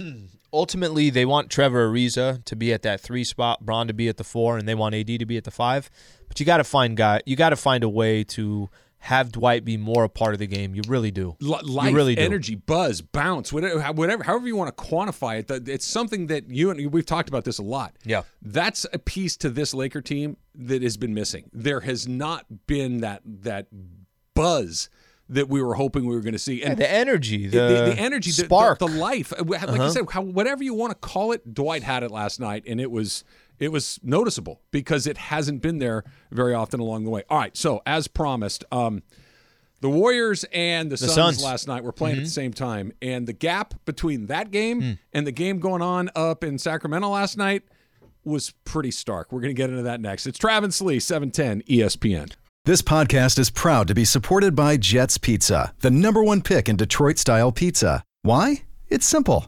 Ultimately, 0.52 1.10
they 1.10 1.26
want 1.26 1.52
Trevor 1.52 1.90
Ariza 1.90 2.44
to 2.46 2.56
be 2.56 2.74
at 2.74 2.82
that 2.82 3.02
three 3.02 3.24
spot, 3.24 3.66
Bron 3.66 3.88
to 3.88 3.94
be 3.94 4.08
at 4.08 4.18
the 4.18 4.24
four, 4.24 4.58
and 4.58 4.68
they 4.68 4.74
want 4.74 4.96
AD 4.96 5.08
to 5.08 5.26
be 5.26 5.38
at 5.38 5.44
the 5.44 5.52
five. 5.52 5.92
But 6.28 6.40
you 6.40 6.46
got 6.46 6.58
to 6.58 6.64
find 6.64 6.98
guy. 6.98 7.22
You 7.26 7.36
got 7.36 7.50
to 7.50 7.56
find 7.56 7.84
a 7.84 7.90
way 7.90 8.24
to 8.24 8.70
have 9.04 9.32
Dwight 9.32 9.64
be 9.64 9.78
more 9.78 10.04
a 10.04 10.10
part 10.10 10.34
of 10.34 10.40
the 10.40 10.48
game. 10.48 10.76
You 10.76 10.82
really 10.88 11.10
do. 11.12 11.38
L- 11.42 11.60
life, 11.64 11.90
you 11.92 11.96
really 11.96 12.16
do. 12.16 12.22
energy, 12.22 12.56
buzz, 12.56 13.02
bounce, 13.02 13.54
whatever, 13.54 13.80
whatever, 13.94 14.24
however 14.24 14.46
you 14.46 14.56
want 14.58 14.76
to 14.76 14.84
quantify 14.84 15.40
it. 15.40 15.68
It's 15.70 15.86
something 15.88 16.28
that 16.28 16.50
you 16.50 16.70
and 16.70 16.92
we've 16.92 17.06
talked 17.06 17.30
about 17.30 17.46
this 17.46 17.60
a 17.60 17.64
lot. 17.64 17.94
Yeah. 18.04 18.24
that's 18.42 18.86
a 18.92 19.00
piece 19.00 19.38
to 19.38 19.50
this 19.50 19.74
Laker 19.74 20.02
team 20.02 20.36
that 20.56 20.82
has 20.84 20.98
been 20.98 21.14
missing. 21.14 21.50
There 21.54 21.80
has 21.80 22.08
not 22.08 22.46
been 22.68 22.98
that 23.02 23.22
that 23.26 23.68
buzz 24.34 24.90
that 25.32 25.48
we 25.48 25.62
were 25.62 25.76
hoping 25.76 26.06
we 26.06 26.16
were 26.16 26.22
going 26.22 26.34
to 26.34 26.40
see. 26.40 26.62
Yeah, 26.62 26.72
And 26.72 26.78
the 26.80 26.90
energy, 26.92 27.46
the, 27.48 27.58
the, 27.60 27.68
the 27.94 28.00
energy, 28.00 28.32
spark. 28.32 28.80
the, 28.80 28.88
the 28.88 28.94
life. 28.98 29.32
Uh, 29.32 29.44
Like 29.46 29.70
I 29.80 29.90
said, 29.90 30.06
how, 30.12 30.24
whatever 30.24 30.64
you 30.64 30.74
want 30.74 30.92
to 30.92 30.98
call 30.98 31.34
it, 31.34 31.54
Dwight 31.54 31.84
had 31.84 32.02
it 32.02 32.10
last 32.10 32.40
night, 32.40 32.64
and 32.68 32.82
it 32.82 32.90
was 32.90 33.24
it 33.60 33.72
was 33.72 34.00
noticeable 34.04 34.62
because 34.72 35.06
it 35.08 35.18
hasn't 35.18 35.62
been 35.62 35.80
there 35.80 36.04
very 36.32 36.54
often 36.54 36.80
along 36.80 37.04
the 37.04 37.10
way. 37.10 37.24
All 37.30 37.38
right, 37.40 37.56
so 37.58 37.82
as 37.86 38.08
promised, 38.08 38.64
um, 38.72 39.04
the 39.82 39.90
Warriors 39.90 40.44
and 40.52 40.92
the, 40.92 40.98
Suns, 40.98 41.14
Suns. 41.14 41.44
last 41.44 41.68
night 41.68 41.84
were 41.84 41.92
playing 41.94 42.18
at 42.18 42.24
the 42.26 42.30
same 42.30 42.52
time, 42.54 42.92
and 43.02 43.28
the 43.28 43.34
gap 43.34 43.74
between 43.86 44.26
that 44.28 44.52
game 44.52 44.82
Hmm. 44.82 44.92
and 45.14 45.26
the 45.28 45.32
game 45.32 45.60
going 45.60 45.82
on 45.82 46.10
up 46.16 46.44
in 46.44 46.58
Sacramento 46.58 47.10
last 47.10 47.38
night 47.38 47.64
was 48.26 48.52
pretty 48.66 48.92
stark. 48.92 49.32
We're 49.32 49.40
going 49.40 49.56
to 49.56 49.58
get 49.62 49.70
into 49.70 49.84
that 49.84 50.02
next. 50.02 50.28
It's 50.28 50.38
Travis 50.38 50.82
Lee, 50.82 50.96
E 50.98 51.00
710 51.00 51.62
ESPN. 51.70 52.34
This 52.66 52.82
podcast 52.82 53.40
is 53.40 53.50
proud 53.50 53.88
to 53.88 53.96
be 53.96 54.04
supported 54.04 54.54
by 54.54 54.76
Jets 54.76 55.18
Pizza, 55.18 55.74
the 55.80 55.90
number 55.90 56.22
one 56.22 56.42
pick 56.42 56.68
in 56.68 56.76
Detroit 56.76 57.18
style 57.18 57.52
pizza. 57.54 58.04
Why? 58.22 58.64
It's 58.90 59.06
simple. 59.08 59.48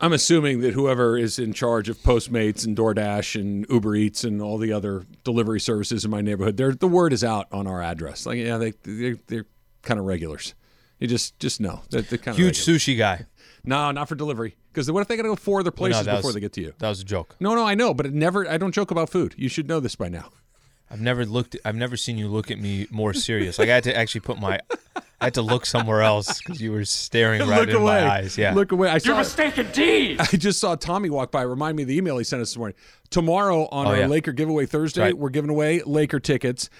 I'm 0.00 0.12
assuming 0.12 0.60
that 0.60 0.74
whoever 0.74 1.18
is 1.18 1.38
in 1.38 1.52
charge 1.52 1.88
of 1.88 1.98
Postmates 1.98 2.64
and 2.64 2.76
DoorDash 2.76 3.40
and 3.40 3.66
Uber 3.68 3.96
Eats 3.96 4.22
and 4.24 4.40
all 4.40 4.56
the 4.58 4.72
other 4.72 5.06
delivery 5.24 5.58
services 5.60 6.04
in 6.04 6.10
my 6.10 6.20
neighborhood, 6.20 6.56
they're, 6.56 6.72
the 6.72 6.86
word 6.88 7.12
is 7.12 7.24
out 7.24 7.46
on 7.50 7.66
our 7.66 7.82
address. 7.82 8.24
Like, 8.24 8.38
yeah, 8.38 8.58
they 8.58 8.72
they're, 8.84 9.16
they're 9.26 9.46
kind 9.82 9.98
of 9.98 10.06
regulars. 10.06 10.54
You 11.00 11.08
just 11.08 11.38
just 11.38 11.60
know 11.60 11.80
that 11.90 12.08
they're 12.08 12.18
kind 12.18 12.34
of 12.34 12.38
huge 12.38 12.58
sushi 12.58 12.96
guy. 12.96 13.26
No, 13.64 13.90
not 13.90 14.08
for 14.08 14.14
delivery. 14.14 14.56
Because 14.72 14.90
what 14.90 15.00
if 15.00 15.08
they 15.08 15.16
got 15.16 15.24
to 15.24 15.28
go 15.30 15.36
four 15.36 15.60
other 15.60 15.72
Well, 15.76 15.90
no, 15.90 15.94
places 15.96 16.06
before 16.06 16.28
was- 16.28 16.34
they 16.34 16.40
get 16.40 16.52
to 16.54 16.60
you? 16.60 16.72
That 16.78 16.88
was 16.88 17.00
a 17.00 17.04
joke. 17.04 17.34
No, 17.40 17.54
no, 17.54 17.64
I 17.64 17.74
know, 17.74 17.92
but 17.92 18.06
it 18.06 18.14
never. 18.14 18.48
I 18.48 18.56
don't 18.58 18.72
joke 18.72 18.90
about 18.92 19.10
food. 19.10 19.34
You 19.36 19.48
should 19.48 19.68
know 19.68 19.80
this 19.80 19.96
by 19.96 20.08
now. 20.08 20.30
I've 20.90 21.00
never 21.00 21.26
looked. 21.26 21.56
I've 21.64 21.74
never 21.76 21.96
seen 21.96 22.16
you 22.18 22.28
look 22.28 22.50
at 22.50 22.58
me 22.58 22.86
more 22.90 23.12
serious. 23.12 23.58
Like 23.58 23.68
I 23.68 23.74
had 23.74 23.84
to 23.84 23.96
actually 23.96 24.20
put 24.22 24.38
my. 24.40 24.60
I 25.20 25.24
had 25.26 25.34
to 25.34 25.42
look 25.42 25.66
somewhere 25.66 26.02
else 26.02 26.38
because 26.38 26.60
you 26.62 26.70
were 26.70 26.84
staring 26.84 27.40
right 27.40 27.60
Look 27.60 27.70
in 27.70 27.74
away. 27.76 28.04
my 28.04 28.08
eyes. 28.18 28.38
Yeah. 28.38 28.54
Look 28.54 28.70
away. 28.70 28.88
I 28.88 28.98
saw, 28.98 29.16
mistaken, 29.18 29.66
indeed. 29.66 30.20
I 30.20 30.24
just 30.26 30.60
saw 30.60 30.76
Tommy 30.76 31.10
walk 31.10 31.32
by. 31.32 31.42
Remind 31.42 31.76
me 31.76 31.82
of 31.82 31.88
the 31.88 31.96
email 31.96 32.18
he 32.18 32.24
sent 32.24 32.40
us 32.40 32.50
this 32.50 32.56
morning. 32.56 32.76
Tomorrow 33.10 33.66
on 33.72 33.86
Oh, 33.86 33.90
our 33.90 33.96
yeah. 33.98 34.06
Laker 34.06 34.30
giveaway 34.32 34.66
Thursday, 34.66 35.02
right. 35.02 35.18
we're 35.18 35.30
giving 35.30 35.50
away 35.50 35.82
Laker 35.84 36.20
tickets. 36.20 36.70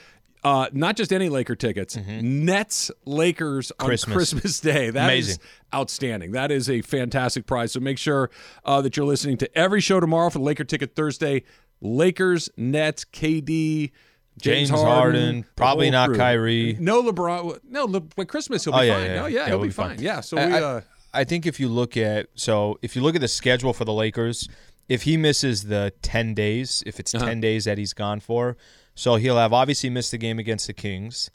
Uh, 0.45 0.69
not 0.73 0.95
just 0.97 1.13
any 1.13 1.29
Laker 1.29 1.57
tickets, 1.57 1.97
Nets 1.97 2.93
Lakers 3.05 3.73
on 3.73 3.77
Mm-hmm. 3.79 3.87
Christmas. 3.87 4.15
Christmas 4.15 4.61
Day. 4.75 4.91
That 4.91 5.13
is 5.15 5.27
Amazing. 5.31 5.43
outstanding. 5.75 6.31
That 6.31 6.53
is 6.53 6.71
a 6.71 6.81
fantastic 6.83 7.45
prize. 7.45 7.73
So 7.73 7.81
make 7.81 7.99
sure 7.99 8.31
uh, 8.65 8.81
that 8.83 8.97
you're 8.97 9.05
listening 9.05 9.37
to 9.39 9.59
every 9.59 9.81
show 9.81 9.99
tomorrow 9.99 10.31
for 10.31 10.39
Laker 10.39 10.63
Ticket 10.63 10.95
Thursday. 10.95 11.43
Lakers, 11.81 12.51
Nets, 12.57 13.05
KD, 13.05 13.91
James, 14.39 14.69
James 14.69 14.81
Harden, 14.83 15.41
the 15.43 15.47
probably 15.57 15.91
not 15.91 16.09
crew. 16.09 16.17
Kyrie. 16.19 16.77
No 16.81 17.03
LeBron. 17.03 17.59
No, 17.69 17.85
Le- 17.85 18.01
by 18.01 18.25
Christmas 18.25 18.65
he'll 18.65 18.73
be 18.73 18.79
Oh, 18.79 18.83
yeah, 18.83 18.95
fine. 18.97 19.05
yeah, 19.07 19.15
no, 19.17 19.27
yeah. 19.27 19.39
yeah, 19.41 19.47
he'll 19.49 19.59
we'll 19.59 19.69
be 19.69 19.73
fine. 19.73 20.01
Yeah. 20.01 20.21
So 20.21 20.37
I, 20.39 20.47
we. 20.47 20.53
I- 20.55 20.61
Uh, 20.61 20.81
I 21.15 21.25
think 21.25 21.47
if 21.47 21.59
you 21.59 21.69
look 21.69 21.97
at 21.97 22.29
so 22.35 22.79
if 22.83 22.95
you 22.95 23.01
look 23.03 23.15
at 23.15 23.21
the 23.23 23.29
schedule 23.29 23.73
for 23.73 23.85
the 23.87 23.93
Lakers, 23.95 24.49
if 24.89 25.03
he 25.05 25.17
misses 25.17 25.65
the 25.65 25.93
ten 26.03 26.35
days, 26.35 26.83
if 26.87 27.01
it's 27.01 27.15
Uh-huh. 27.15 27.25
ten 27.27 27.41
days 27.41 27.65
that 27.65 27.79
he's 27.79 27.95
gone 27.95 28.21
for, 28.21 28.57
so 28.95 29.17
he'll 29.17 29.39
have 29.39 29.53
obviously 29.55 29.89
missed 29.91 30.11
the 30.11 30.19
game 30.19 30.39
against 30.39 30.67
the 30.67 30.75
Kings. 30.75 31.31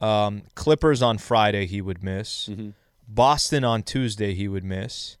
Um, 0.00 0.42
Clippers 0.54 1.02
on 1.02 1.18
Friday 1.18 1.66
he 1.66 1.82
would 1.82 2.02
miss. 2.02 2.48
Mm-hmm. 2.50 2.70
Boston 3.06 3.62
on 3.64 3.82
Tuesday 3.82 4.34
he 4.34 4.48
would 4.48 4.64
miss, 4.64 5.18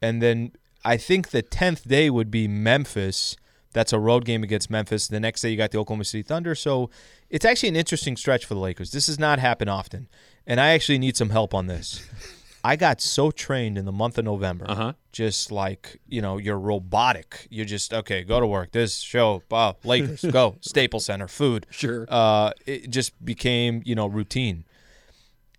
and 0.00 0.22
then 0.22 0.52
I 0.84 0.96
think 0.96 1.30
the 1.30 1.42
tenth 1.42 1.86
day 1.88 2.10
would 2.10 2.30
be 2.30 2.46
Memphis. 2.46 3.36
That's 3.72 3.92
a 3.92 3.98
road 3.98 4.24
game 4.24 4.42
against 4.42 4.70
Memphis. 4.70 5.08
The 5.08 5.20
next 5.20 5.40
day 5.40 5.50
you 5.50 5.56
got 5.56 5.70
the 5.70 5.78
Oklahoma 5.78 6.04
City 6.04 6.22
Thunder. 6.22 6.54
So 6.54 6.90
it's 7.30 7.44
actually 7.44 7.70
an 7.70 7.76
interesting 7.76 8.16
stretch 8.16 8.44
for 8.44 8.54
the 8.54 8.60
Lakers. 8.60 8.90
This 8.92 9.06
does 9.06 9.18
not 9.18 9.38
happen 9.38 9.68
often, 9.68 10.08
and 10.46 10.60
I 10.60 10.70
actually 10.70 10.98
need 10.98 11.16
some 11.16 11.30
help 11.30 11.54
on 11.54 11.66
this. 11.66 12.06
I 12.64 12.76
got 12.76 13.00
so 13.00 13.30
trained 13.30 13.76
in 13.76 13.86
the 13.86 13.92
month 13.92 14.18
of 14.18 14.24
November. 14.24 14.66
Uh-huh. 14.68 14.92
Just 15.10 15.50
like, 15.50 16.00
you 16.06 16.22
know, 16.22 16.38
you're 16.38 16.58
robotic. 16.58 17.48
You're 17.50 17.64
just, 17.64 17.92
okay, 17.92 18.22
go 18.22 18.38
to 18.38 18.46
work. 18.46 18.70
This 18.70 19.00
show, 19.00 19.42
wow, 19.50 19.76
Lakers, 19.82 20.24
go. 20.30 20.56
Staples 20.60 21.06
Center, 21.06 21.26
food. 21.26 21.66
Sure. 21.70 22.06
Uh, 22.08 22.52
it 22.64 22.88
just 22.88 23.22
became, 23.24 23.82
you 23.84 23.94
know, 23.94 24.06
routine. 24.06 24.64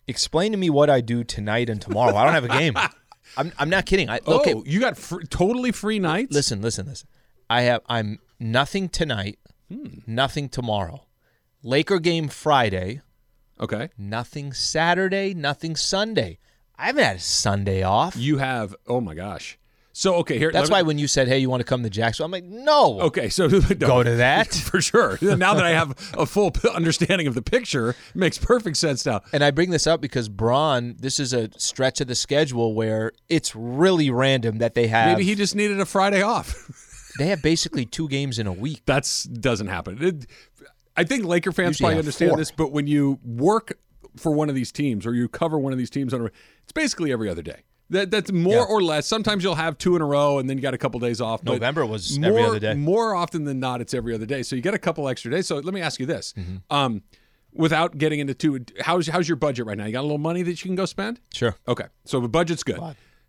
Explain 0.07 0.53
to 0.53 0.57
me 0.57 0.69
what 0.69 0.89
I 0.89 1.01
do 1.01 1.23
tonight 1.23 1.69
and 1.69 1.81
tomorrow. 1.81 2.15
I 2.15 2.23
don't 2.23 2.33
have 2.33 2.45
a 2.45 2.47
game. 2.47 2.77
I'm, 3.37 3.51
I'm 3.57 3.69
not 3.69 3.85
kidding. 3.85 4.09
I, 4.09 4.19
oh, 4.25 4.39
okay, 4.39 4.53
you 4.65 4.79
got 4.79 4.97
fr- 4.97 5.21
totally 5.21 5.71
free 5.71 5.99
nights. 5.99 6.33
listen, 6.33 6.61
listen, 6.61 6.85
listen. 6.85 7.07
I 7.53 7.61
have, 7.61 7.81
I'm 7.87 8.19
nothing 8.39 8.89
tonight, 8.89 9.37
Hmm. 9.69 9.99
nothing 10.07 10.49
tomorrow. 10.49 11.05
Laker 11.61 11.99
game 11.99 12.27
Friday, 12.27 13.01
Okay. 13.59 13.89
nothing 13.97 14.53
Saturday, 14.53 15.33
nothing 15.33 15.75
Sunday. 15.75 16.39
I 16.77 16.87
haven't 16.87 17.03
had 17.03 17.15
a 17.17 17.19
Sunday 17.19 17.83
off. 17.83 18.15
You 18.17 18.39
have. 18.39 18.75
Oh 18.87 18.99
my 18.99 19.13
gosh. 19.13 19.57
So 19.95 20.15
okay, 20.15 20.39
here. 20.39 20.51
That's 20.51 20.71
let 20.71 20.77
why 20.77 20.81
when 20.81 20.97
you 20.97 21.07
said, 21.07 21.27
"Hey, 21.27 21.37
you 21.37 21.51
want 21.51 21.59
to 21.61 21.65
come 21.65 21.83
to 21.83 21.89
Jacksonville?" 21.89 22.25
I'm 22.25 22.31
like, 22.31 22.43
"No." 22.45 22.99
Okay, 23.01 23.29
so 23.29 23.47
Go 23.77 24.01
to 24.01 24.15
that. 24.15 24.47
for 24.71 24.81
sure. 24.81 25.19
Now 25.21 25.53
that 25.53 25.63
I 25.63 25.69
have 25.69 25.91
a 26.17 26.25
full 26.25 26.51
understanding 26.73 27.27
of 27.27 27.35
the 27.35 27.43
picture, 27.43 27.91
it 27.91 27.95
makes 28.15 28.39
perfect 28.39 28.77
sense 28.77 29.05
now. 29.05 29.21
And 29.31 29.43
I 29.43 29.51
bring 29.51 29.69
this 29.69 29.85
up 29.85 30.01
because 30.01 30.29
Braun, 30.29 30.95
this 30.99 31.19
is 31.19 31.31
a 31.31 31.51
stretch 31.59 32.01
of 32.01 32.07
the 32.07 32.15
schedule 32.15 32.73
where 32.73 33.11
it's 33.29 33.55
really 33.55 34.09
random 34.09 34.57
that 34.57 34.73
they 34.73 34.87
have. 34.87 35.15
Maybe 35.15 35.25
he 35.29 35.35
just 35.35 35.55
needed 35.55 35.79
a 35.79 35.85
Friday 35.85 36.23
off. 36.23 36.55
they 37.17 37.27
have 37.27 37.41
basically 37.41 37.85
two 37.85 38.07
games 38.07 38.39
in 38.39 38.47
a 38.47 38.53
week. 38.53 38.81
That's 38.85 39.23
doesn't 39.23 39.67
happen. 39.67 39.97
It, 40.01 40.25
I 40.95 41.03
think 41.03 41.25
Laker 41.25 41.51
fans 41.51 41.79
Usually 41.79 41.85
probably 41.87 41.99
understand 41.99 42.29
four. 42.31 42.37
this, 42.37 42.51
but 42.51 42.71
when 42.71 42.87
you 42.87 43.19
work 43.25 43.77
for 44.15 44.31
one 44.31 44.47
of 44.49 44.55
these 44.55 44.71
teams 44.71 45.05
or 45.07 45.13
you 45.15 45.27
cover 45.27 45.57
one 45.57 45.71
of 45.73 45.79
these 45.79 45.89
teams 45.89 46.13
on 46.13 46.21
a, 46.21 46.25
it's 46.63 46.71
basically 46.73 47.11
every 47.11 47.29
other 47.29 47.41
day. 47.41 47.61
That 47.89 48.11
that's 48.11 48.31
more 48.31 48.53
Yeah. 48.55 48.63
or 48.69 48.81
less. 48.81 49.07
Sometimes 49.07 49.43
you'll 49.43 49.55
have 49.55 49.77
two 49.77 49.95
in 49.95 50.01
a 50.01 50.05
row 50.05 50.39
and 50.39 50.49
then 50.49 50.57
you 50.57 50.61
got 50.61 50.73
a 50.73 50.77
couple 50.77 50.99
days 50.99 51.19
off. 51.19 51.43
November 51.43 51.85
was 51.85 52.17
more, 52.17 52.29
every 52.29 52.43
other 52.43 52.59
day. 52.59 52.73
More 52.75 53.13
often 53.15 53.43
than 53.43 53.59
not, 53.59 53.81
it's 53.81 53.93
every 53.93 54.13
other 54.15 54.25
day. 54.25 54.41
So 54.43 54.55
you 54.55 54.61
get 54.61 54.73
a 54.73 54.79
couple 54.79 55.07
extra 55.09 55.29
days. 55.31 55.47
So 55.47 55.57
let 55.57 55.73
me 55.73 55.81
ask 55.81 55.99
you 55.99 56.05
this: 56.05 56.33
Mm-hmm. 56.37 56.57
um, 56.75 57.01
without 57.53 57.97
getting 57.97 58.19
into 58.19 58.33
two, 58.33 58.63
how's 58.81 59.07
how's 59.07 59.27
your 59.27 59.35
budget 59.35 59.65
right 59.65 59.77
now? 59.77 59.85
You 59.85 59.91
got 59.91 60.01
a 60.01 60.03
little 60.03 60.17
money 60.17 60.43
that 60.43 60.51
you 60.63 60.69
can 60.69 60.75
go 60.75 60.85
spend? 60.85 61.19
Sure. 61.33 61.55
Okay, 61.67 61.85
so 62.05 62.19
the 62.19 62.29
budget's 62.29 62.63
good. 62.63 62.79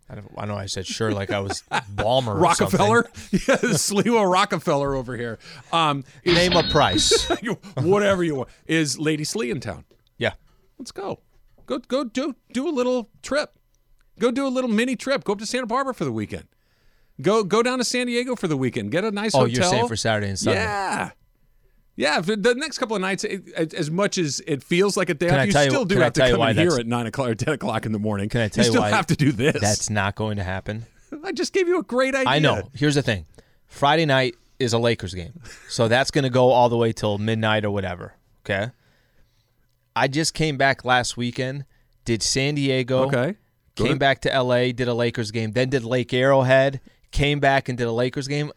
I, 0.09 0.15
don't, 0.15 0.31
I 0.37 0.45
know 0.45 0.55
I 0.55 0.67
said 0.67 0.85
sure 0.85 1.11
like 1.11 1.31
I 1.31 1.39
was 1.39 1.63
Ballmer. 1.71 2.39
Rockefeller, 2.39 3.09
yeah, 3.31 3.39
Sliwa 3.73 4.31
Rockefeller 4.31 4.93
over 4.95 5.17
here. 5.17 5.39
Um, 5.73 6.03
is- 6.23 6.35
Name 6.35 6.53
a 6.53 6.63
price. 6.69 7.27
whatever 7.77 8.23
you 8.23 8.35
want. 8.35 8.49
Is 8.67 8.99
Lady 8.99 9.23
Slee 9.23 9.49
in 9.51 9.59
town? 9.59 9.85
yeah. 10.17 10.33
Let's 10.77 10.91
go. 10.91 11.19
Go 11.65 11.79
go 11.79 12.03
do 12.03 12.35
do 12.53 12.67
a 12.67 12.69
little 12.69 13.09
trip. 13.23 13.51
Go 14.19 14.29
do 14.31 14.45
a 14.45 14.49
little 14.49 14.69
mini 14.69 14.95
trip. 14.95 15.23
Go 15.23 15.33
up 15.33 15.39
to 15.39 15.45
Santa 15.45 15.65
Barbara 15.65 15.93
for 15.95 16.05
the 16.05 16.11
weekend. 16.11 16.45
Go 17.21 17.43
go 17.43 17.63
down 17.63 17.77
to 17.79 17.83
San 17.85 18.07
Diego 18.07 18.35
for 18.35 18.47
the 18.47 18.57
weekend. 18.57 18.91
Get 18.91 19.03
a 19.05 19.11
nice 19.11 19.33
Oh, 19.33 19.39
hotel. 19.39 19.53
you're 19.55 19.63
saying 19.63 19.87
for 19.87 19.95
Saturday 19.95 20.27
and 20.29 20.37
Sunday? 20.37 20.59
Yeah. 20.59 21.11
Yeah, 21.97 22.21
for 22.21 22.35
the 22.35 22.53
next 22.55 22.77
couple 22.77 22.95
of 22.95 23.01
nights, 23.01 23.23
it, 23.23 23.43
it- 23.57 23.73
as 23.73 23.89
much 23.89 24.17
as 24.17 24.41
it 24.45 24.61
feels 24.63 24.97
like 24.97 25.09
a 25.09 25.13
day 25.13 25.29
off, 25.29 25.45
you 25.45 25.51
still 25.53 25.85
do 25.85 25.97
have 25.99 26.13
to 26.13 26.29
come 26.29 26.41
in 26.41 26.57
here 26.57 26.75
at 26.77 26.85
nine 26.87 27.05
o'clock 27.07 27.29
or 27.29 27.35
ten 27.35 27.53
o'clock 27.53 27.85
in 27.85 27.91
the 27.93 27.99
morning. 27.99 28.27
Can 28.29 28.41
I 28.41 28.47
tell 28.49 28.63
you 28.63 28.67
you 28.67 28.71
still 28.73 28.81
why 28.81 28.89
have 28.89 29.07
to 29.07 29.15
do 29.15 29.31
this? 29.31 29.59
That's 29.61 29.89
not 29.89 30.15
going 30.15 30.37
to 30.37 30.43
happen. 30.43 30.85
I 31.23 31.31
just 31.31 31.53
gave 31.53 31.67
you 31.69 31.79
a 31.79 31.83
great 31.83 32.13
idea. 32.13 32.29
I 32.29 32.39
know. 32.39 32.69
Here's 32.73 32.95
the 32.95 33.01
thing. 33.01 33.25
Friday 33.67 34.05
night 34.05 34.35
is 34.59 34.73
a 34.73 34.77
Lakers 34.77 35.13
game. 35.13 35.39
So 35.69 35.87
that's 35.87 36.11
going 36.11 36.23
to 36.23 36.29
go 36.29 36.49
all 36.49 36.67
the 36.69 36.77
way 36.77 36.91
till 36.91 37.17
midnight 37.17 37.63
or 37.65 37.71
whatever. 37.71 38.13
Okay. 38.45 38.71
I 39.95 40.07
just 40.07 40.33
came 40.33 40.57
back 40.57 40.83
last 40.83 41.15
weekend. 41.17 41.65
Did 42.03 42.21
San 42.21 42.55
Diego 42.55 43.05
Okay. 43.07 43.35
came 43.75 43.97
back 43.97 44.21
to 44.21 44.29
LA, 44.41 44.71
did 44.71 44.87
a 44.87 44.93
Lakers 44.93 45.31
game, 45.31 45.51
then 45.53 45.69
did 45.69 45.83
Lake 45.83 46.13
Arrowhead, 46.13 46.79
came 47.11 47.39
back 47.39 47.69
and 47.69 47.77
did 47.77 47.87
a 47.87 47.91
Lakers 47.91 48.27
game. 48.27 48.51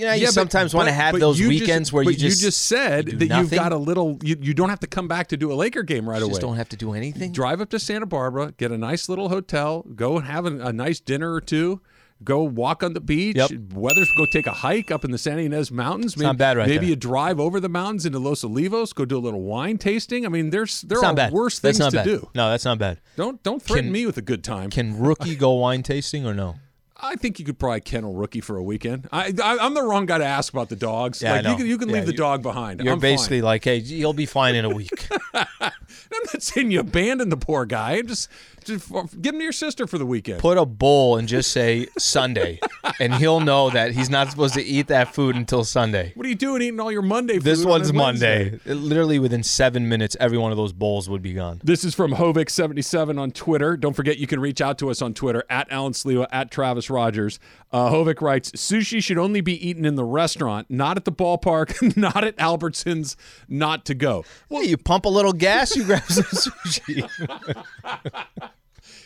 You 0.00 0.06
know, 0.06 0.12
you 0.14 0.26
sometimes 0.28 0.74
want 0.74 0.88
to 0.88 0.92
have 0.94 1.12
but 1.12 1.20
those 1.20 1.38
you 1.38 1.50
just- 1.50 1.60
weekends 1.60 1.92
where 1.92 2.02
you 2.02 2.12
just 2.16 2.40
you 2.40 2.46
just 2.48 2.64
said 2.66 3.12
you 3.12 3.18
that 3.18 3.38
you've 3.38 3.50
got 3.50 3.72
a 3.72 3.76
little. 3.76 4.18
You, 4.22 4.36
you 4.40 4.54
don't 4.54 4.70
have 4.70 4.80
to 4.80 4.86
come 4.86 5.08
back 5.08 5.28
to 5.28 5.36
do 5.36 5.52
a 5.52 5.54
Laker 5.54 5.82
game 5.82 6.08
right 6.08 6.18
you 6.18 6.24
away. 6.24 6.30
just 6.32 6.40
don't 6.40 6.56
have 6.56 6.68
to 6.70 6.76
do 6.76 6.94
anything. 6.94 7.32
Drive 7.32 7.60
up 7.60 7.68
to 7.70 7.78
Santa 7.78 8.06
Barbara, 8.06 8.52
get 8.56 8.72
a 8.72 8.78
nice 8.78 9.08
little 9.08 9.28
hotel, 9.28 9.82
go 9.94 10.16
and 10.16 10.26
have 10.26 10.46
a, 10.46 10.58
a 10.68 10.72
nice 10.72 11.00
dinner 11.00 11.32
or 11.32 11.40
two. 11.40 11.80
Go 12.22 12.42
walk 12.42 12.82
on 12.82 12.92
the 12.92 13.00
beach. 13.00 13.36
Yep. 13.36 13.50
Weather. 13.72 14.04
Go 14.18 14.26
take 14.30 14.46
a 14.46 14.50
hike 14.52 14.90
up 14.90 15.06
in 15.06 15.10
the 15.10 15.16
Santa 15.16 15.40
Ynez 15.40 15.70
Mountains. 15.70 16.18
Maybe, 16.18 16.26
not 16.26 16.36
bad 16.36 16.58
right 16.58 16.66
Maybe 16.68 16.80
there. 16.80 16.88
you 16.90 16.96
drive 16.96 17.40
over 17.40 17.60
the 17.60 17.70
mountains 17.70 18.04
into 18.04 18.18
Los 18.18 18.42
Olivos. 18.42 18.94
Go 18.94 19.06
do 19.06 19.16
a 19.16 19.20
little 19.20 19.40
wine 19.40 19.78
tasting. 19.78 20.26
I 20.26 20.28
mean, 20.28 20.50
there's 20.50 20.82
there 20.82 20.98
It's 20.98 21.04
are 21.06 21.14
bad. 21.14 21.32
worse 21.32 21.58
that's 21.60 21.78
things 21.78 21.94
not 21.94 22.04
to 22.04 22.10
bad. 22.10 22.20
do. 22.20 22.30
No, 22.34 22.50
that's 22.50 22.66
not 22.66 22.78
bad. 22.78 23.00
Don't 23.16 23.42
don't 23.42 23.62
threaten 23.62 23.86
Can- 23.86 23.92
me 23.92 24.04
with 24.04 24.18
a 24.18 24.22
good 24.22 24.44
time. 24.44 24.68
Can 24.68 24.98
rookie 25.00 25.34
go 25.46 25.52
wine 25.52 25.82
tasting 25.82 26.26
or 26.26 26.34
no? 26.34 26.56
I 27.02 27.16
think 27.16 27.38
you 27.38 27.44
could 27.44 27.58
probably 27.58 27.80
kennel 27.80 28.12
rookie 28.14 28.40
for 28.40 28.56
a 28.56 28.62
weekend. 28.62 29.08
I, 29.12 29.32
I 29.42 29.58
I'm 29.60 29.74
the 29.74 29.82
wrong 29.82 30.06
guy 30.06 30.18
to 30.18 30.24
ask 30.24 30.52
about 30.52 30.68
the 30.68 30.76
dogs. 30.76 31.22
Yeah, 31.22 31.32
I 31.32 31.36
like 31.36 31.44
know. 31.44 31.50
you 31.52 31.56
can 31.56 31.66
you 31.66 31.78
can 31.78 31.88
Yeah, 31.88 31.94
leave 31.96 32.06
the 32.06 32.12
you- 32.12 32.18
dog 32.18 32.42
behind. 32.42 32.80
You're 32.80 32.92
I'm 32.92 32.98
fine. 33.00 33.12
basically 33.12 33.42
like, 33.42 33.64
hey, 33.64 33.76
you'll 33.76 34.12
be 34.12 34.26
fine 34.26 34.54
in 34.54 34.64
a 34.64 34.70
week. 34.70 35.08
I'm 36.14 36.22
not 36.32 36.42
saying 36.42 36.70
you 36.70 36.80
abandon 36.80 37.28
the 37.28 37.36
poor 37.36 37.64
guy. 37.66 38.02
Just, 38.02 38.28
just 38.64 38.90
give 39.22 39.34
him 39.34 39.40
to 39.40 39.42
your 39.44 39.52
sister 39.52 39.86
for 39.86 39.96
the 39.98 40.06
weekend. 40.06 40.40
Put 40.40 40.58
a 40.58 40.66
bowl 40.66 41.16
and 41.16 41.28
just 41.28 41.52
say 41.52 41.86
Sunday, 41.98 42.58
and 42.98 43.14
he'll 43.14 43.40
know 43.40 43.70
that 43.70 43.92
he's 43.92 44.10
not 44.10 44.30
supposed 44.30 44.54
to 44.54 44.62
eat 44.62 44.88
that 44.88 45.14
food 45.14 45.36
until 45.36 45.64
Sunday. 45.64 46.12
what 46.14 46.26
are 46.26 46.28
you 46.28 46.34
doing 46.34 46.62
eating 46.62 46.80
all 46.80 46.90
your 46.92 47.02
Monday 47.02 47.34
food? 47.34 47.44
This 47.44 47.64
one's 47.64 47.92
Wednesday? 47.92 48.50
Monday. 48.50 48.60
It- 48.64 48.74
literally 48.74 49.18
within 49.18 49.42
seven 49.42 49.88
minutes, 49.88 50.16
every 50.18 50.36
one 50.38 50.50
of 50.50 50.56
those 50.56 50.72
bowls 50.72 51.08
would 51.08 51.22
be 51.22 51.32
gone. 51.32 51.60
This 51.62 51.84
is 51.84 51.94
from 51.94 52.12
Hovik77 52.12 53.18
on 53.18 53.30
Twitter. 53.30 53.76
Don't 53.76 53.94
forget 53.94 54.18
you 54.18 54.26
can 54.26 54.40
reach 54.40 54.60
out 54.60 54.78
to 54.78 54.90
us 54.90 55.00
on 55.00 55.14
Twitter 55.14 55.44
at 55.48 55.70
Alan 55.70 55.92
Sliwa, 55.92 56.26
at 56.32 56.50
Travis 56.50 56.90
Rogers. 56.90 57.38
Uh, 57.72 57.88
Hovik 57.90 58.20
writes 58.20 58.50
Sushi 58.52 59.00
should 59.02 59.18
only 59.18 59.40
be 59.40 59.54
eaten 59.68 59.84
in 59.84 59.94
the 59.94 60.04
restaurant, 60.04 60.68
not 60.70 60.96
at 60.96 61.04
the 61.04 61.12
ballpark, 61.12 61.96
not 61.96 62.24
at 62.24 62.36
Albertsons, 62.36 63.14
not 63.48 63.84
to 63.84 63.94
go. 63.94 64.24
Well, 64.48 64.64
you 64.64 64.76
pump 64.76 65.04
a 65.04 65.08
little 65.08 65.32
gas, 65.32 65.76
you 65.76 65.84
grab 65.84 65.99
sushi. 66.08 67.08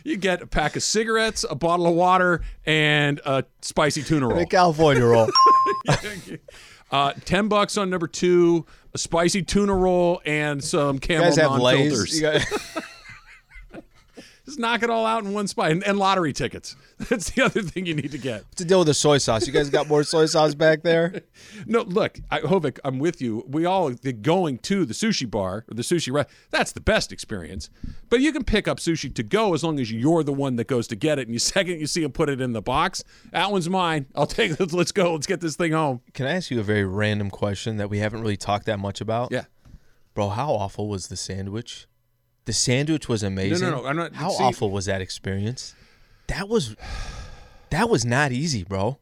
You 0.07 0.19
get 0.19 0.43
a 0.43 0.47
pack 0.47 0.77
of 0.77 0.83
cigarettes, 0.83 1.47
a 1.49 1.55
bottle 1.55 1.87
of 1.87 1.95
water, 1.95 2.43
and 2.67 3.21
a 3.25 3.45
spicy 3.63 4.03
tuna 4.03 4.29
roll. 4.29 4.39
the 4.39 4.45
California 4.47 5.05
roll. 5.05 5.29
Uh, 6.91 7.13
10 7.25 7.49
bucks 7.49 7.77
on 7.77 7.91
number 7.91 8.07
two, 8.07 8.65
a 8.93 8.99
spicy 8.99 9.43
tuna 9.43 9.75
roll, 9.75 10.23
and 10.25 10.63
some 10.63 10.97
You 10.97 11.01
camel 11.01 11.25
guys 11.25 11.37
have 11.39 11.51
non-filters. 11.51 12.23
Lays. 14.47 14.57
You 14.57 14.61
got- 14.61 14.61
Just 14.61 14.61
knock 14.61 14.83
it 14.83 14.91
all 14.91 15.07
out 15.07 15.25
in 15.25 15.33
one 15.33 15.47
spot. 15.49 15.71
And, 15.71 15.83
and 15.85 15.99
lottery 15.99 16.33
tickets. 16.33 16.77
That's 17.09 17.31
the 17.31 17.43
other 17.43 17.63
thing 17.63 17.87
you 17.87 17.95
need 17.95 18.13
to 18.13 18.19
get. 18.19 18.43
What's 18.45 18.57
the 18.63 18.65
deal 18.65 18.79
with 18.81 18.87
the 18.89 18.95
soy 18.95 19.19
sauce? 19.19 19.47
You 19.47 19.53
guys 19.53 19.71
got 19.71 19.89
more 19.89 20.05
soy 20.05 20.27
sauce 20.27 20.55
back 20.55 20.83
there? 20.83 21.23
No, 21.67 21.83
look, 21.83 22.19
I, 22.31 22.41
Hovik, 22.41 22.79
I'm 22.85 22.99
with 22.99 23.23
you. 23.23 23.45
We 23.49 23.65
all 23.65 23.89
the 23.91 24.13
going 24.13 24.59
to 24.59 24.85
the 24.85 24.93
sushi 24.93 25.31
bar 25.31 25.65
or 25.69 25.75
the 25.75 25.83
sushi 25.83 26.13
restaurant. 26.13 26.29
That's 26.51 26.73
the 26.73 26.81
best 26.81 27.13
experience. 27.13 27.71
But 28.11 28.21
you 28.21 28.33
can 28.33 28.45
pick 28.45 28.67
up 28.69 28.79
sushi 28.79 29.15
to 29.15 29.23
go 29.23 29.55
as 29.55 29.63
long 29.65 29.79
as 29.81 29.91
you're 29.91 30.23
the 30.25 30.33
one 30.33 30.57
that 30.57 30.67
goes 30.67 30.87
to 30.89 30.97
get 30.97 31.19
it. 31.19 31.27
And 31.29 31.33
you 31.33 31.39
second 31.55 31.81
you 31.81 31.87
see 31.87 32.03
him 32.03 32.13
put 32.13 32.29
it 32.29 32.41
in 32.41 32.53
the 32.53 32.61
box, 32.63 33.03
that 33.31 33.51
one's 33.51 33.69
mine. 33.69 34.07
I'll 34.15 34.27
take 34.27 34.59
it. 34.61 34.73
Let's 34.73 34.93
go. 34.93 35.13
Let's 35.15 35.27
get 35.27 35.41
this 35.41 35.57
thing 35.57 35.73
home. 35.73 36.01
Can 36.13 36.27
I 36.27 36.35
ask 36.35 36.51
you 36.51 36.61
a 36.61 36.65
very 36.65 36.85
random 36.85 37.31
question 37.31 37.77
that 37.79 37.89
we 37.89 37.99
haven't 37.99 38.21
really 38.21 38.37
talked 38.37 38.67
that 38.67 38.79
much 38.79 39.01
about? 39.01 39.31
Yeah. 39.33 39.45
Bro, 40.15 40.31
how 40.31 40.53
awful 40.53 40.89
was 40.89 41.09
the 41.09 41.17
sandwich? 41.17 41.87
The 42.47 42.53
sandwich 42.53 43.09
was 43.09 43.23
amazing. 43.23 43.61
no, 43.69 43.81
no, 43.83 43.87
I'm 43.87 43.97
not- 43.97 44.15
How 44.15 44.31
see- 44.31 44.45
awful 44.45 44.71
was 44.71 44.85
that 44.87 45.01
experience? 45.01 45.75
That 46.29 46.49
was 46.49 46.77
that 47.71 47.89
was 47.91 48.05
not 48.05 48.33
easy, 48.33 48.65
bro. 48.65 48.99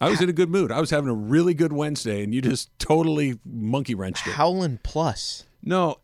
I 0.00 0.08
was 0.08 0.20
in 0.20 0.28
a 0.28 0.32
good 0.32 0.50
mood. 0.50 0.72
I 0.72 0.80
was 0.80 0.90
having 0.90 1.08
a 1.08 1.14
really 1.14 1.54
good 1.54 1.72
Wednesday, 1.72 2.24
and 2.24 2.34
you 2.34 2.42
just 2.42 2.76
totally 2.78 3.38
monkey 3.44 3.94
wrenched 3.94 4.26
it. 4.26 4.32
Howlin' 4.32 4.80
plus. 4.82 5.44
No, 5.62 5.98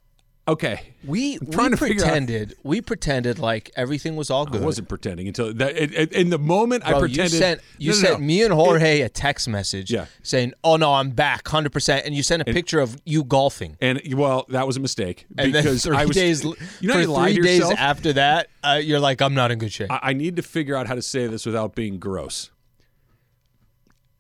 okay. 0.48 0.94
We, 1.06 1.38
trying 1.38 1.70
we 1.70 1.70
to 1.70 1.76
figure 1.76 2.02
out- 2.04 2.08
pretended 2.08 2.54
we 2.64 2.80
pretended 2.80 3.38
like 3.38 3.70
everything 3.76 4.16
was 4.16 4.30
all 4.30 4.46
good. 4.46 4.62
I 4.62 4.64
wasn't 4.64 4.88
pretending 4.88 5.28
until 5.28 5.54
that. 5.54 5.76
it- 5.76 5.94
it- 5.94 6.12
in 6.12 6.30
the 6.30 6.38
moment, 6.38 6.84
I 6.84 6.98
pretended. 6.98 7.32
you 7.32 7.38
sent 7.38 7.61
you 7.78 7.90
No, 7.92 7.96
no, 7.96 8.02
sent 8.02 8.20
no. 8.20 8.26
me 8.26 8.42
and 8.42 8.52
Jorge 8.52 9.00
a 9.02 9.08
text 9.08 9.48
message 9.48 9.90
Yeah. 9.92 10.06
saying, 10.22 10.54
"Oh 10.64 10.76
no, 10.76 10.94
I'm 10.94 11.11
back, 11.11 11.46
hundred 11.46 11.72
percent," 11.72 12.04
and 12.06 12.14
you 12.14 12.22
sent 12.24 12.42
a 12.42 12.44
picture 12.46 12.80
of 12.80 13.00
you 13.04 13.22
golfing. 13.22 13.76
And 13.80 14.02
well, 14.14 14.44
that 14.48 14.66
was 14.66 14.76
a 14.76 14.80
mistake 14.80 15.26
And 15.38 15.52
because 15.52 15.84
three 15.84 15.96
I 15.96 16.04
was. 16.06 16.16
days, 16.16 16.42
you 16.44 16.54
know, 16.88 16.94
for 16.94 17.00
you 17.00 17.34
three 17.34 17.42
days 17.46 17.58
yourself. 17.61 17.78
after 17.78 18.12
that, 18.14 18.48
uh, 18.64 18.80
you're 18.82 19.00
like, 19.00 19.22
"I'm 19.22 19.34
not 19.34 19.52
in 19.52 19.58
good 19.61 19.72
shape." 19.72 19.92
I, 19.92 20.00
I 20.02 20.12
need 20.14 20.34
to 20.37 20.42
figure 20.42 20.74
out 20.74 20.88
how 20.88 20.94
to 20.96 21.02
say 21.02 21.26
this 21.28 21.46
without 21.46 21.74
being 21.76 21.98
gross. 22.00 22.50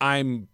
I'm 0.00 0.48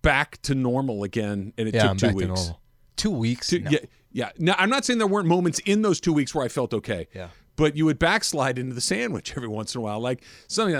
back 0.00 0.40
to 0.42 0.54
normal 0.54 1.04
again, 1.04 1.52
and 1.58 1.68
it 1.68 1.74
yeah, 1.74 1.82
took 1.82 1.90
I'm 1.90 1.96
two 1.98 2.06
back 2.06 2.14
weeks. 2.16 2.50
To 2.96 3.08
normal. 3.08 3.14
Two 3.14 3.18
weeks. 3.20 3.46
Two- 3.48 3.60
No. 3.60 3.70
Yeah, 3.70 3.78
yeah. 4.12 4.30
Now, 4.38 4.54
I'm 4.58 4.70
not 4.70 4.84
saying 4.84 4.98
there 4.98 5.06
weren't 5.06 5.28
moments 5.28 5.58
in 5.60 5.82
those 5.82 6.00
two 6.00 6.12
weeks 6.12 6.34
where 6.34 6.44
I 6.44 6.48
felt 6.48 6.72
okay. 6.74 7.08
Yeah. 7.14 7.28
But 7.54 7.76
you 7.76 7.84
would 7.84 7.98
backslide 7.98 8.58
into 8.58 8.74
the 8.74 8.80
sandwich 8.80 9.34
every 9.36 9.46
once 9.48 9.74
in 9.74 9.80
a 9.80 9.82
while, 9.82 10.00
like 10.00 10.22
something. 10.48 10.74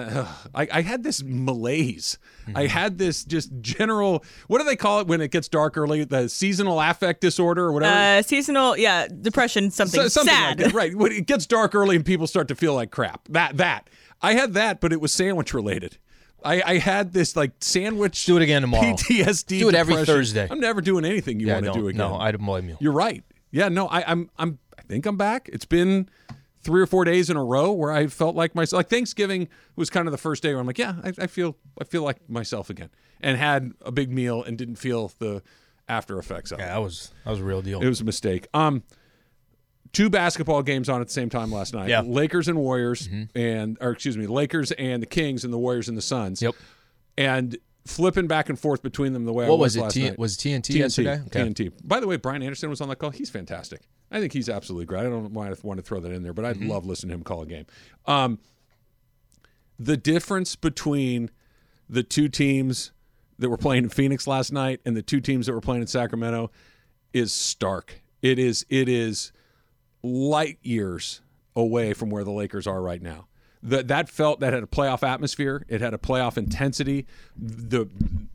Like, 0.54 0.72
I, 0.72 0.78
I 0.78 0.80
had 0.82 1.02
this 1.02 1.22
malaise. 1.22 2.18
Mm-hmm. 2.46 2.56
I 2.56 2.66
had 2.66 2.96
this 2.96 3.24
just 3.24 3.50
general. 3.60 4.24
What 4.46 4.58
do 4.58 4.64
they 4.64 4.74
call 4.74 5.00
it 5.00 5.06
when 5.06 5.20
it 5.20 5.30
gets 5.30 5.48
dark 5.48 5.76
early? 5.76 6.04
The 6.04 6.30
seasonal 6.30 6.80
affect 6.80 7.20
disorder 7.20 7.64
or 7.66 7.72
whatever. 7.72 7.94
Uh, 8.18 8.22
seasonal, 8.22 8.76
yeah, 8.78 9.06
depression, 9.06 9.70
something, 9.70 10.00
So- 10.00 10.08
something 10.08 10.34
sad. 10.34 10.58
like 10.60 10.68
that, 10.68 10.74
right? 10.74 10.94
When 10.96 11.12
it 11.12 11.26
gets 11.26 11.46
dark 11.46 11.74
early 11.74 11.94
and 11.94 12.06
people 12.06 12.26
start 12.26 12.48
to 12.48 12.54
feel 12.54 12.74
like 12.74 12.90
crap. 12.90 13.28
That 13.28 13.58
that 13.58 13.90
I 14.22 14.32
had 14.32 14.54
that, 14.54 14.80
but 14.80 14.94
it 14.94 15.00
was 15.00 15.12
sandwich 15.12 15.52
related. 15.52 15.98
I, 16.44 16.62
I 16.62 16.78
had 16.78 17.12
this 17.12 17.36
like 17.36 17.52
sandwich. 17.60 18.24
Do 18.24 18.36
it 18.36 18.42
again 18.42 18.62
tomorrow. 18.62 18.82
PTSD. 18.84 19.58
Do 19.60 19.68
it 19.68 19.74
every 19.74 19.94
depression. 19.94 20.14
Thursday. 20.14 20.48
I'm 20.50 20.60
never 20.60 20.80
doing 20.80 21.04
anything 21.04 21.40
you 21.40 21.48
yeah, 21.48 21.54
want 21.54 21.66
to 21.66 21.72
do 21.72 21.88
again. 21.88 21.98
no, 21.98 22.16
I 22.16 22.32
don't 22.32 22.44
blame 22.44 22.68
you. 22.68 22.76
You're 22.80 22.92
right. 22.92 23.24
Yeah, 23.50 23.68
no, 23.68 23.86
I, 23.88 24.10
I'm 24.10 24.30
I'm 24.38 24.58
I 24.78 24.82
think 24.82 25.06
I'm 25.06 25.16
back. 25.16 25.48
It's 25.52 25.64
been 25.64 26.08
three 26.62 26.80
or 26.80 26.86
four 26.86 27.04
days 27.04 27.28
in 27.28 27.36
a 27.36 27.44
row 27.44 27.72
where 27.72 27.92
I 27.92 28.06
felt 28.06 28.34
like 28.34 28.54
myself. 28.54 28.78
Like 28.78 28.88
Thanksgiving 28.88 29.48
was 29.76 29.90
kind 29.90 30.08
of 30.08 30.12
the 30.12 30.18
first 30.18 30.42
day 30.42 30.50
where 30.50 30.60
I'm 30.60 30.66
like, 30.66 30.78
yeah, 30.78 30.96
I, 31.04 31.12
I 31.18 31.26
feel 31.26 31.56
I 31.80 31.84
feel 31.84 32.02
like 32.02 32.28
myself 32.28 32.70
again, 32.70 32.90
and 33.20 33.36
had 33.36 33.72
a 33.82 33.92
big 33.92 34.10
meal 34.10 34.42
and 34.42 34.56
didn't 34.56 34.76
feel 34.76 35.12
the 35.18 35.42
after 35.88 36.18
effects 36.18 36.52
of 36.52 36.58
it. 36.58 36.62
Yeah, 36.62 36.74
that 36.74 36.82
was 36.82 37.12
that 37.24 37.30
was 37.30 37.40
a 37.40 37.44
real 37.44 37.62
deal. 37.62 37.82
It 37.82 37.88
was 37.88 38.00
a 38.00 38.04
mistake. 38.04 38.46
Um, 38.54 38.82
two 39.92 40.08
basketball 40.10 40.62
games 40.62 40.88
on 40.88 41.00
at 41.00 41.06
the 41.08 41.12
same 41.12 41.28
time 41.30 41.50
last 41.52 41.74
night. 41.74 41.88
Yeah. 41.88 42.00
Mm-hmm. 42.02 42.12
Lakers 42.12 42.48
and 42.48 42.58
Warriors, 42.58 43.08
and 43.34 43.76
or 43.80 43.90
excuse 43.92 44.16
me, 44.16 44.26
Lakers 44.26 44.72
and 44.72 45.02
the 45.02 45.06
Kings, 45.06 45.44
and 45.44 45.52
the 45.52 45.58
Warriors 45.58 45.88
and 45.88 45.96
the 45.96 46.02
Suns. 46.02 46.40
Yep. 46.42 46.54
And 47.18 47.58
flipping 47.84 48.26
back 48.28 48.48
and 48.48 48.58
forth 48.58 48.82
between 48.82 49.12
them 49.12 49.24
the 49.24 49.32
way 49.32 49.44
I 49.44 49.48
What 49.48 49.58
was, 49.58 49.76
was 49.76 49.96
it? 49.96 50.10
T- 50.10 50.14
was 50.16 50.36
it 50.36 50.38
TNT, 50.48 50.60
TNT, 50.74 50.74
yesterday? 50.78 51.20
Okay. 51.26 51.40
TNT. 51.40 51.72
By 51.84 51.98
the 52.00 52.06
way, 52.06 52.16
Brian 52.16 52.42
Anderson 52.42 52.70
was 52.70 52.80
on 52.80 52.88
that 52.88 52.96
call. 52.96 53.10
He's 53.10 53.28
fantastic. 53.30 53.82
I 54.10 54.20
think 54.20 54.32
he's 54.32 54.48
absolutely 54.48 54.86
great. 54.86 55.00
I 55.00 55.04
don't 55.04 55.32
want 55.32 55.54
to, 55.58 55.66
want 55.66 55.78
to 55.78 55.82
throw 55.82 55.98
that 56.00 56.12
in 56.12 56.22
there, 56.22 56.32
but 56.32 56.44
I'd 56.44 56.56
Mm-hmm. 56.56 56.70
love 56.70 56.86
listening 56.86 57.10
to 57.10 57.14
him 57.16 57.22
call 57.24 57.42
a 57.42 57.46
game. 57.46 57.66
Um, 58.06 58.38
the 59.78 59.96
difference 59.96 60.54
between 60.54 61.30
the 61.88 62.02
two 62.02 62.28
teams 62.28 62.92
that 63.38 63.48
were 63.50 63.56
playing 63.56 63.84
in 63.84 63.90
Phoenix 63.90 64.26
last 64.26 64.52
night 64.52 64.80
and 64.84 64.96
the 64.96 65.02
two 65.02 65.20
teams 65.20 65.46
that 65.46 65.52
were 65.52 65.60
playing 65.60 65.80
in 65.82 65.86
Sacramento 65.88 66.50
is 67.12 67.32
stark. 67.32 68.00
It 68.20 68.38
is 68.38 68.64
it 68.68 68.88
is 68.88 69.32
light 70.02 70.58
years 70.62 71.20
away 71.54 71.92
from 71.92 72.10
where 72.10 72.24
the 72.24 72.30
Lakers 72.30 72.66
are 72.66 72.80
right 72.80 73.02
now. 73.02 73.26
That 73.62 73.88
that 73.88 74.08
felt 74.08 74.40
that 74.40 74.52
had 74.52 74.62
a 74.62 74.66
playoff 74.66 75.02
atmosphere. 75.06 75.64
It 75.68 75.80
had 75.80 75.94
a 75.94 75.98
playoff 75.98 76.36
intensity. 76.36 77.06
The 77.36 77.86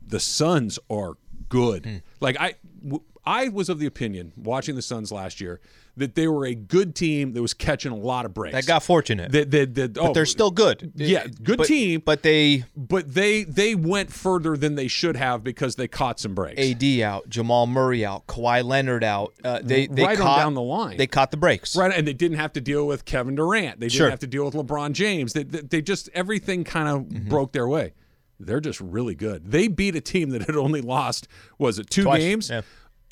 the 0.06 0.20
Suns 0.20 0.78
are 0.88 1.14
good. 1.48 1.84
Hmm. 1.84 1.96
Like 2.20 2.40
I 2.40 2.54
w- 2.82 3.02
I 3.28 3.48
was 3.48 3.68
of 3.68 3.78
the 3.78 3.86
opinion 3.86 4.32
watching 4.36 4.74
the 4.74 4.82
Suns 4.82 5.12
last 5.12 5.40
year 5.40 5.60
that 5.96 6.14
they 6.14 6.28
were 6.28 6.46
a 6.46 6.54
good 6.54 6.94
team 6.94 7.32
that 7.32 7.42
was 7.42 7.52
catching 7.52 7.90
a 7.90 7.96
lot 7.96 8.24
of 8.24 8.32
breaks. 8.32 8.54
that 8.54 8.66
got 8.66 8.82
fortunate. 8.84 9.32
that, 9.32 9.50
that, 9.50 9.74
that, 9.74 9.98
oh, 9.98 10.06
but 10.06 10.12
they're 10.14 10.26
still 10.26 10.50
good. 10.52 10.92
Yeah, 10.94 11.26
good 11.42 11.58
But- 11.58 11.66
team. 11.66 12.00
But 12.04 12.22
they 12.22 12.64
but 12.76 13.12
they 13.14 13.42
they 13.44 13.74
went 13.74 14.12
further 14.12 14.56
than 14.56 14.76
they 14.76 14.88
should 14.88 15.16
have 15.16 15.42
because 15.44 15.74
they 15.76 15.88
caught 15.88 16.20
some 16.20 16.34
breaks. 16.34 16.60
AD 16.60 17.00
out, 17.02 17.28
Jamal 17.28 17.66
Murray 17.66 18.04
out, 18.06 18.26
Kawhi 18.28 18.64
Leonard 18.64 19.04
out. 19.04 19.34
Uh, 19.44 19.60
they 19.62 19.86
they 19.88 20.04
Right 20.04 20.16
caught, 20.18 20.38
down 20.38 20.54
the 20.54 20.62
line. 20.62 20.96
They 20.96 21.06
caught 21.08 21.30
the 21.30 21.36
breaks. 21.36 21.76
Right, 21.76 21.92
and 21.94 22.06
they 22.08 22.12
didn't 22.14 22.38
have 22.38 22.52
to 22.54 22.60
deal 22.60 22.86
with 22.86 23.04
Kevin 23.04 23.34
Durant. 23.34 23.80
They 23.80 23.86
didn't 23.88 23.98
Sure. 23.98 24.10
have 24.10 24.20
to 24.20 24.26
deal 24.26 24.44
with 24.44 24.54
LeBron 24.54 24.92
James. 24.92 25.32
They, 25.34 25.42
they, 25.42 25.60
they 25.62 25.82
just 25.82 26.08
everything 26.14 26.64
kind 26.64 26.88
of 26.88 26.98
Mm-hmm. 27.02 27.28
broke 27.28 27.52
their 27.52 27.68
way. 27.68 27.92
They're 28.40 28.60
just 28.60 28.80
really 28.80 29.16
good. 29.16 29.50
They 29.50 29.66
beat 29.66 29.96
a 29.96 30.00
team 30.00 30.30
that 30.30 30.42
had 30.42 30.54
only 30.56 30.80
lost 30.80 31.26
was 31.58 31.78
it 31.80 31.90
two 31.90 32.04
Twice, 32.04 32.20
games 32.20 32.50
yeah. 32.50 32.60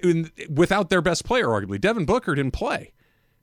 In, 0.03 0.31
without 0.51 0.91
their 0.91 1.03
best 1.03 1.25
player. 1.25 1.47
Arguably, 1.47 1.81
Devin 1.81 2.05
Booker 2.05 2.35
didn't 2.35 2.53
play, 2.53 2.93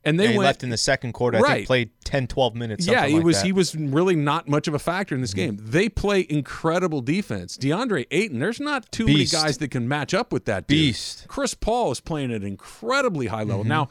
and 0.03 0.19
they 0.19 0.29
he 0.31 0.37
went 0.37 0.45
left 0.45 0.63
in 0.63 0.69
the 0.69 0.77
second 0.77 1.13
quarter. 1.13 1.37
I 1.37 1.41
Right. 1.41 1.53
think 1.57 1.67
played 1.67 1.89
10, 2.05 2.27
12 2.27 2.55
minutes. 2.55 2.85
yeah, 2.87 3.05
he 3.05 3.15
like 3.15 3.23
was 3.23 3.35
that. 3.37 3.39
Mm-hmm. 3.41 3.45
he 3.47 3.51
was 3.53 3.75
really 3.75 4.15
not 4.15 4.47
much 4.47 4.67
of 4.67 4.73
a 4.73 4.79
factor 4.79 5.15
in 5.15 5.21
this 5.21 5.33
game. 5.33 5.57
They 5.59 5.89
play 5.89 6.25
incredible 6.29 7.01
defense. 7.01 7.57
DeAndre 7.57 8.05
Ayton, 8.11 8.39
there's 8.39 8.59
not 8.59 8.91
too 8.91 9.05
Beast. 9.05 9.33
many 9.33 9.43
guys 9.43 9.57
that 9.59 9.71
can 9.71 9.87
match 9.87 10.13
up 10.13 10.31
with 10.33 10.45
that 10.45 10.67
dude. 10.67 10.77
Beast. 10.77 11.19
Mm-hmm. 11.19 11.27
Chris 11.29 11.53
Paul 11.53 11.91
is 11.91 11.99
playing 11.99 12.31
at 12.31 12.41
an 12.41 12.47
incredibly 12.47 13.27
high 13.27 13.43
level. 13.43 13.63
Now, 13.63 13.89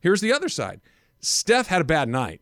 here's 0.00 0.20
the 0.20 0.32
other 0.32 0.48
side. 0.48 0.80
Steph 1.20 1.66
had 1.68 1.80
a 1.80 1.84
bad 1.84 2.08
night, 2.08 2.40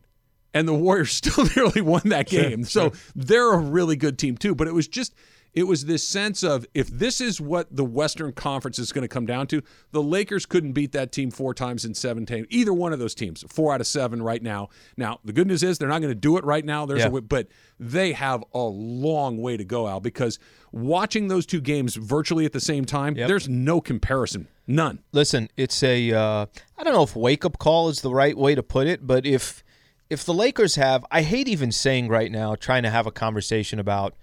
and 0.53 0.67
the 0.67 0.73
Warriors 0.73 1.11
still 1.13 1.45
nearly 1.55 1.81
won 1.81 2.01
that 2.05 2.27
game. 2.27 2.63
so 2.65 2.91
they're 3.15 3.53
a 3.53 3.57
really 3.57 3.95
good 3.95 4.19
team 4.19 4.37
too. 4.37 4.53
But 4.53 4.67
it 4.67 4.73
was 4.73 4.87
just 4.87 5.13
it 5.55 5.63
was 5.63 5.85
this 5.85 6.07
sense 6.07 6.43
of 6.43 6.65
if 6.73 6.87
this 6.89 7.21
is 7.21 7.39
what 7.39 7.73
the 7.75 7.85
Western 7.85 8.33
Conference 8.33 8.77
is 8.77 8.91
going 8.91 9.01
to 9.03 9.07
come 9.07 9.25
down 9.25 9.47
to, 9.47 9.61
the 9.91 10.03
Lakers 10.03 10.45
couldn't 10.45 10.73
beat 10.73 10.91
that 10.91 11.11
team 11.11 11.31
four 11.31 11.53
times 11.53 11.85
in 11.85 11.93
seven 11.93 12.25
games. 12.25 12.45
Either 12.49 12.73
one 12.73 12.91
of 12.93 12.99
those 12.99 13.15
teams, 13.15 13.43
four 13.47 13.73
out 13.73 13.79
of 13.81 13.87
seven 13.87 14.21
right 14.21 14.43
now. 14.43 14.67
Now 14.97 15.19
the 15.23 15.33
good 15.33 15.47
news 15.47 15.63
is 15.63 15.77
they're 15.77 15.87
not 15.87 15.99
going 16.01 16.11
to 16.11 16.15
do 16.19 16.37
it 16.37 16.43
right 16.43 16.65
now. 16.65 16.85
There's 16.85 16.99
Yeah. 16.99 17.07
a 17.07 17.21
but 17.21 17.47
they 17.79 18.11
have 18.13 18.43
a 18.53 18.59
long 18.59 19.37
way 19.37 19.57
to 19.57 19.63
go, 19.63 19.87
Al, 19.87 19.99
because 20.01 20.37
watching 20.71 21.29
those 21.29 21.45
two 21.45 21.61
games 21.61 21.95
virtually 21.95 22.45
at 22.45 22.51
the 22.51 22.59
same 22.59 22.85
time, 22.85 23.15
Yep. 23.15 23.27
there's 23.27 23.47
no 23.49 23.79
comparison, 23.81 24.47
none. 24.67 24.99
listen, 25.13 25.49
it's 25.57 25.81
a 25.83 26.11
uh, 26.11 26.45
I 26.77 26.83
don't 26.83 26.93
know 26.93 27.03
if 27.03 27.15
wake 27.15 27.45
up 27.45 27.57
call 27.59 27.87
is 27.89 28.01
the 28.01 28.13
right 28.13 28.37
way 28.37 28.55
to 28.55 28.63
put 28.63 28.87
it, 28.87 29.07
but 29.07 29.25
if 29.25 29.63
if 30.09 30.23
the 30.23 30.33
Lakers 30.33 30.75
have, 30.75 31.03
I 31.09 31.21
hate 31.23 31.47
even 31.47 31.71
saying 31.71 32.09
right 32.09 32.31
now, 32.31 32.55
trying 32.55 32.83
to 32.83 32.91
have 32.91 33.07
a 33.07 33.11
conversation 33.11 33.79
about 33.79 34.13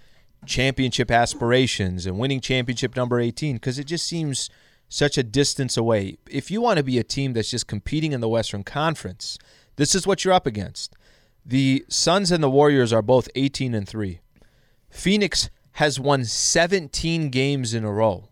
championship 0.46 1.10
aspirations 1.10 2.06
and 2.06 2.18
winning 2.18 2.40
championship 2.40 2.96
number 2.96 3.20
18 3.20 3.56
because 3.56 3.78
it 3.78 3.84
just 3.84 4.06
seems 4.06 4.50
such 4.88 5.16
a 5.16 5.22
distance 5.22 5.76
away. 5.76 6.18
If 6.28 6.50
you 6.50 6.60
want 6.60 6.78
to 6.78 6.82
be 6.82 6.98
a 6.98 7.04
team 7.04 7.32
that's 7.32 7.50
just 7.50 7.66
competing 7.66 8.12
in 8.12 8.20
the 8.20 8.28
Western 8.28 8.62
Conference, 8.62 9.38
this 9.76 9.94
is 9.94 10.06
what 10.06 10.24
you're 10.24 10.34
up 10.34 10.46
against. 10.46 10.94
The 11.44 11.84
Suns 11.88 12.30
and 12.30 12.42
the 12.42 12.50
Warriors 12.50 12.92
are 12.92 13.02
both 13.02 13.28
18 13.34 13.74
and 13.74 13.88
3. 13.88 14.20
Phoenix 14.90 15.50
has 15.72 15.98
won 15.98 16.24
17 16.24 17.30
games 17.30 17.72
in 17.72 17.84
a 17.84 17.92
row. 17.92 18.28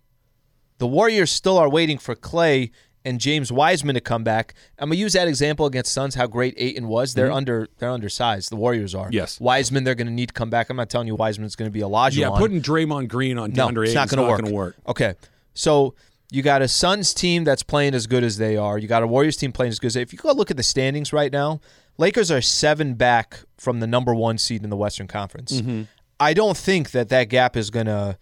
The 0.78 0.86
Warriors 0.86 1.30
still 1.30 1.58
are 1.58 1.68
waiting 1.68 1.98
for 1.98 2.14
Clay 2.14 2.70
and 3.04 3.20
James 3.20 3.50
Wiseman 3.50 3.94
to 3.94 4.00
come 4.00 4.24
back. 4.24 4.54
I'm 4.78 4.88
gonna 4.88 4.98
use 4.98 5.14
that 5.14 5.28
example 5.28 5.66
against 5.66 5.92
Suns. 5.92 6.14
How 6.14 6.26
great 6.26 6.54
Ayton 6.56 6.88
was. 6.88 7.14
They're 7.14 7.32
under. 7.32 7.68
They're 7.78 7.90
undersized. 7.90 8.50
The 8.50 8.56
Warriors 8.56 8.94
are. 8.94 9.06
Mm-hmm. 9.06 9.14
Yes. 9.14 9.40
Wiseman. 9.40 9.84
They're 9.84 9.94
gonna 9.94 10.10
need 10.10 10.28
to 10.28 10.34
come 10.34 10.50
back. 10.50 10.70
I'm 10.70 10.76
not 10.76 10.90
telling 10.90 11.06
you 11.06 11.14
Wiseman's 11.14 11.56
gonna 11.56 11.70
be 11.70 11.80
a 11.80 11.84
Olajuwon. 11.84 12.16
Yeah, 12.16 12.30
putting 12.30 12.60
Draymond 12.60 13.08
Green 13.08 13.38
on 13.38 13.52
no, 13.52 13.68
DeAndre 13.68 13.86
it's 13.86 13.94
not 13.94 14.08
gonna 14.08 14.22
not 14.22 14.30
work. 14.30 14.40
going 14.40 14.50
to 14.50 14.56
work. 14.56 14.76
Okay, 14.86 15.14
so 15.54 15.94
you 16.30 16.42
got 16.42 16.62
a 16.62 16.68
Suns 16.68 17.12
team 17.12 17.44
that's 17.44 17.62
playing 17.62 17.94
as 17.94 18.06
good 18.06 18.22
as 18.22 18.38
they 18.38 18.56
are. 18.56 18.78
You 18.78 18.88
got 18.88 19.02
a 19.02 19.06
Warriors 19.06 19.36
team 19.36 19.52
playing 19.52 19.70
as 19.70 19.78
good 19.78 19.88
as 19.88 19.94
they. 19.94 20.02
If 20.02 20.12
you 20.12 20.18
go 20.18 20.32
look 20.32 20.50
at 20.50 20.56
the 20.56 20.62
standings 20.62 21.12
right 21.12 21.32
now, 21.32 21.60
Lakers 21.98 22.30
are 22.30 22.40
seven 22.40 22.94
back 22.94 23.40
from 23.58 23.80
the 23.80 23.86
number 23.86 24.14
one 24.14 24.38
seed 24.38 24.62
in 24.62 24.70
the 24.70 24.76
Western 24.76 25.06
Conference. 25.06 25.60
Mm-hmm. 25.60 25.82
I 26.18 26.34
don't 26.34 26.56
think 26.56 26.92
that 26.92 27.08
that 27.08 27.24
gap 27.24 27.56
is 27.56 27.70
gonna. 27.70 28.18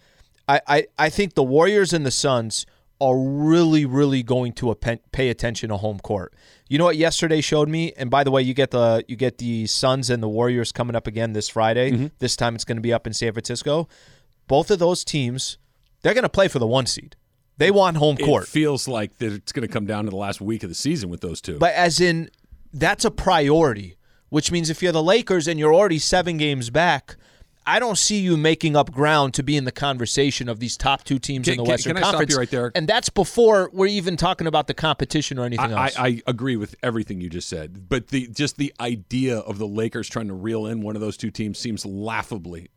I, 0.48 0.60
I, 0.66 0.86
I 0.98 1.10
think 1.10 1.34
the 1.34 1.42
Warriors 1.42 1.92
and 1.92 2.06
the 2.06 2.10
Suns 2.10 2.64
are 3.00 3.16
really, 3.16 3.84
really 3.84 4.22
going 4.22 4.52
to 4.54 4.74
pay 4.74 5.28
attention 5.28 5.68
to 5.70 5.76
home 5.76 6.00
court. 6.00 6.34
You 6.68 6.78
know 6.78 6.84
what 6.84 6.96
yesterday 6.96 7.40
showed 7.40 7.68
me? 7.68 7.92
And 7.96 8.10
by 8.10 8.24
the 8.24 8.30
way, 8.30 8.42
you 8.42 8.54
get 8.54 8.72
the 8.72 9.04
you 9.08 9.16
get 9.16 9.38
the 9.38 9.66
Suns 9.66 10.10
and 10.10 10.22
the 10.22 10.28
Warriors 10.28 10.72
coming 10.72 10.96
up 10.96 11.06
again 11.06 11.32
this 11.32 11.48
Friday. 11.48 11.92
Mm-hmm. 11.92 12.06
This 12.18 12.36
time 12.36 12.54
it's 12.54 12.64
going 12.64 12.76
to 12.76 12.82
be 12.82 12.92
up 12.92 13.06
in 13.06 13.12
San 13.12 13.32
Francisco. 13.32 13.88
Both 14.48 14.70
of 14.70 14.78
those 14.78 15.04
teams, 15.04 15.58
they're 16.02 16.14
going 16.14 16.22
to 16.22 16.28
play 16.28 16.48
for 16.48 16.58
the 16.58 16.66
one 16.66 16.86
seed. 16.86 17.16
They 17.58 17.70
want 17.70 17.96
home 17.96 18.16
court. 18.16 18.44
It 18.44 18.48
feels 18.48 18.86
like 18.86 19.18
that 19.18 19.32
it's 19.32 19.52
going 19.52 19.66
to 19.66 19.72
come 19.72 19.84
down 19.84 20.04
to 20.04 20.10
the 20.10 20.16
last 20.16 20.40
week 20.40 20.62
of 20.62 20.68
the 20.68 20.74
season 20.74 21.10
with 21.10 21.20
those 21.20 21.40
two. 21.40 21.58
But 21.58 21.74
as 21.74 22.00
in, 22.00 22.30
that's 22.72 23.04
a 23.04 23.10
priority, 23.10 23.96
which 24.28 24.52
means 24.52 24.70
if 24.70 24.80
you're 24.82 24.92
the 24.92 25.02
Lakers 25.02 25.48
and 25.48 25.58
you're 25.58 25.74
already 25.74 25.98
seven 25.98 26.36
games 26.36 26.70
back, 26.70 27.16
I 27.68 27.80
don't 27.80 27.98
see 27.98 28.18
you 28.18 28.38
making 28.38 28.76
up 28.76 28.90
ground 28.90 29.34
to 29.34 29.42
be 29.42 29.54
in 29.54 29.64
the 29.64 29.72
conversation 29.72 30.48
of 30.48 30.58
these 30.58 30.76
top 30.76 31.04
two 31.04 31.18
teams 31.18 31.44
Can- 31.44 31.52
in 31.52 31.58
the 31.58 31.64
can- 31.64 31.70
Western 31.70 31.94
can 31.96 32.02
I 32.02 32.08
stop 32.08 32.12
you 32.12 32.26
Conference. 32.26 32.36
right 32.38 32.50
there? 32.50 32.72
And 32.74 32.88
that's 32.88 33.10
before 33.10 33.68
we're 33.74 33.86
even 33.86 34.16
talking 34.16 34.46
about 34.46 34.68
the 34.68 34.74
competition 34.74 35.38
or 35.38 35.44
anything 35.44 35.74
I, 35.74 35.84
else. 35.84 35.96
I, 35.98 36.06
I 36.06 36.22
agree 36.26 36.56
with 36.56 36.76
everything 36.82 37.20
you 37.20 37.28
just 37.28 37.48
said, 37.48 37.88
but 37.90 38.08
the 38.08 38.26
just 38.28 38.56
the 38.56 38.72
idea 38.80 39.38
of 39.38 39.58
the 39.58 39.66
Lakers 39.66 40.08
trying 40.08 40.28
to 40.28 40.34
reel 40.34 40.66
in 40.66 40.80
one 40.80 40.96
of 40.96 41.02
those 41.02 41.18
two 41.18 41.30
teams 41.30 41.58
seems 41.58 41.84
laughably 41.84 42.70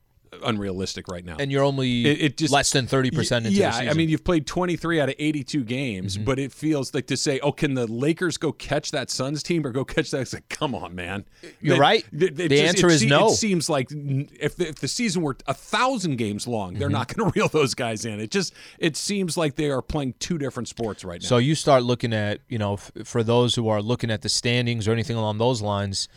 unrealistic 0.44 1.08
right 1.08 1.26
now. 1.26 1.36
and 1.40 1.52
you're 1.52 1.64
only 1.64 2.06
It- 2.06 2.22
it 2.22 2.38
just- 2.38 2.54
less 2.54 2.72
than 2.72 2.88
30% 2.88 3.46
into 3.46 3.58
yeah, 3.60 3.70
the 3.70 3.78
season. 3.78 3.90
I 3.90 3.94
mean, 3.94 4.10
you've 4.10 4.24
played 4.24 4.48
23 4.48 5.00
out 5.00 5.10
of 5.10 5.16
82 5.20 5.64
games, 5.64 6.16
Mm-hmm. 6.16 6.24
but 6.26 6.40
it 6.40 6.52
feels 6.54 6.94
like 6.94 7.08
to 7.08 7.18
say, 7.18 7.40
oh, 7.42 7.52
can 7.52 7.74
the 7.74 7.86
Lakers 7.88 8.38
go 8.38 8.52
catch 8.52 8.92
that 8.92 9.10
Suns 9.10 9.44
team 9.44 9.66
or 9.66 9.72
go 9.72 9.84
catch 9.84 10.12
that? 10.12 10.22
It's 10.22 10.34
like, 10.34 10.48
come 10.50 10.74
on, 10.74 10.96
man. 10.96 11.26
You're 11.62 11.76
They- 11.76 11.80
right. 11.82 12.06
they- 12.12 12.30
they 12.30 12.48
The 12.48 12.56
just- 12.58 12.68
answer 12.70 12.88
it 12.88 12.94
is 12.94 13.06
no. 13.06 13.28
It 13.28 13.32
seems 13.36 13.70
like 13.70 13.90
if 13.92 14.56
the, 14.56 14.70
if 14.70 14.76
the 14.80 14.88
season 14.88 15.22
were 15.22 15.36
a 15.48 15.54
thousand 15.54 16.16
games 16.18 16.48
long, 16.48 16.72
Mm-hmm. 16.72 16.80
they're 16.80 16.90
not 16.90 17.14
going 17.14 17.30
to 17.32 17.40
reel 17.40 17.48
those 17.50 17.74
guys 17.74 18.06
in. 18.06 18.20
It 18.20 18.32
just 18.32 18.54
it 18.80 18.96
seems 18.96 19.36
like 19.38 19.56
they 19.56 19.70
are 19.70 19.82
playing 19.82 20.16
two 20.20 20.38
different 20.38 20.68
sports 20.70 21.04
right 21.04 21.22
now. 21.22 21.28
So 21.28 21.38
you 21.38 21.56
start 21.56 21.84
looking 21.84 22.14
at, 22.14 22.40
you 22.48 22.58
know, 22.58 22.74
f- 22.76 22.92
for 23.04 23.24
those 23.24 23.56
who 23.56 23.68
are 23.68 23.82
looking 23.82 24.10
at 24.10 24.22
the 24.22 24.30
standings 24.30 24.88
or 24.88 24.92
anything 24.94 25.18
along 25.18 25.38
those 25.40 25.62
lines, 25.62 26.08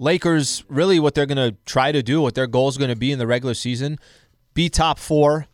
Lakers 0.00 0.64
really 0.68 0.98
what 0.98 1.14
they're 1.14 1.26
going 1.26 1.36
to 1.36 1.56
try 1.66 1.92
to 1.92 2.02
do, 2.02 2.22
what 2.22 2.34
their 2.34 2.46
goal 2.46 2.68
is 2.68 2.78
going 2.78 2.88
to 2.88 2.96
be 2.96 3.12
in 3.12 3.18
the 3.18 3.26
regular 3.26 3.52
season, 3.52 3.98
be 4.54 4.70
top 4.70 4.98
4, 4.98 5.46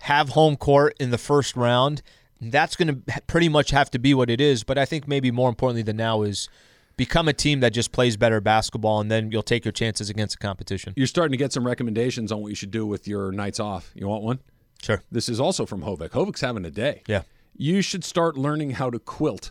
have 0.00 0.30
home 0.30 0.56
court 0.56 0.96
in 0.98 1.10
the 1.10 1.18
first 1.18 1.56
round. 1.56 2.02
That's 2.40 2.74
going 2.74 2.88
to 2.88 3.22
pretty 3.28 3.48
much 3.48 3.70
have 3.70 3.92
to 3.92 4.00
be 4.00 4.12
what 4.12 4.28
it 4.28 4.40
is, 4.40 4.64
but 4.64 4.76
I 4.76 4.84
think 4.84 5.06
maybe 5.06 5.30
more 5.30 5.48
importantly 5.48 5.82
than 5.82 5.96
now 5.96 6.22
is 6.22 6.48
become 6.96 7.28
a 7.28 7.32
team 7.32 7.60
that 7.60 7.72
just 7.72 7.92
plays 7.92 8.16
better 8.16 8.40
basketball 8.40 9.00
and 9.00 9.08
then 9.08 9.30
you'll 9.30 9.44
take 9.44 9.64
your 9.64 9.72
chances 9.72 10.10
against 10.10 10.36
the 10.36 10.44
competition. 10.44 10.92
You're 10.96 11.06
starting 11.06 11.30
to 11.30 11.38
get 11.38 11.52
some 11.52 11.64
recommendations 11.64 12.32
on 12.32 12.42
what 12.42 12.48
you 12.48 12.56
should 12.56 12.72
do 12.72 12.84
with 12.84 13.06
your 13.06 13.30
nights 13.30 13.60
off. 13.60 13.92
You 13.94 14.08
want 14.08 14.24
one? 14.24 14.40
Sure. 14.82 15.00
This 15.12 15.28
is 15.28 15.38
also 15.38 15.64
from 15.64 15.82
Hovik. 15.82 16.08
Hovik's 16.08 16.40
having 16.40 16.64
a 16.64 16.70
day. 16.70 17.02
Yeah. 17.06 17.22
You 17.56 17.82
should 17.82 18.04
start 18.04 18.36
learning 18.36 18.72
how 18.72 18.90
to 18.90 18.98
quilt. 18.98 19.50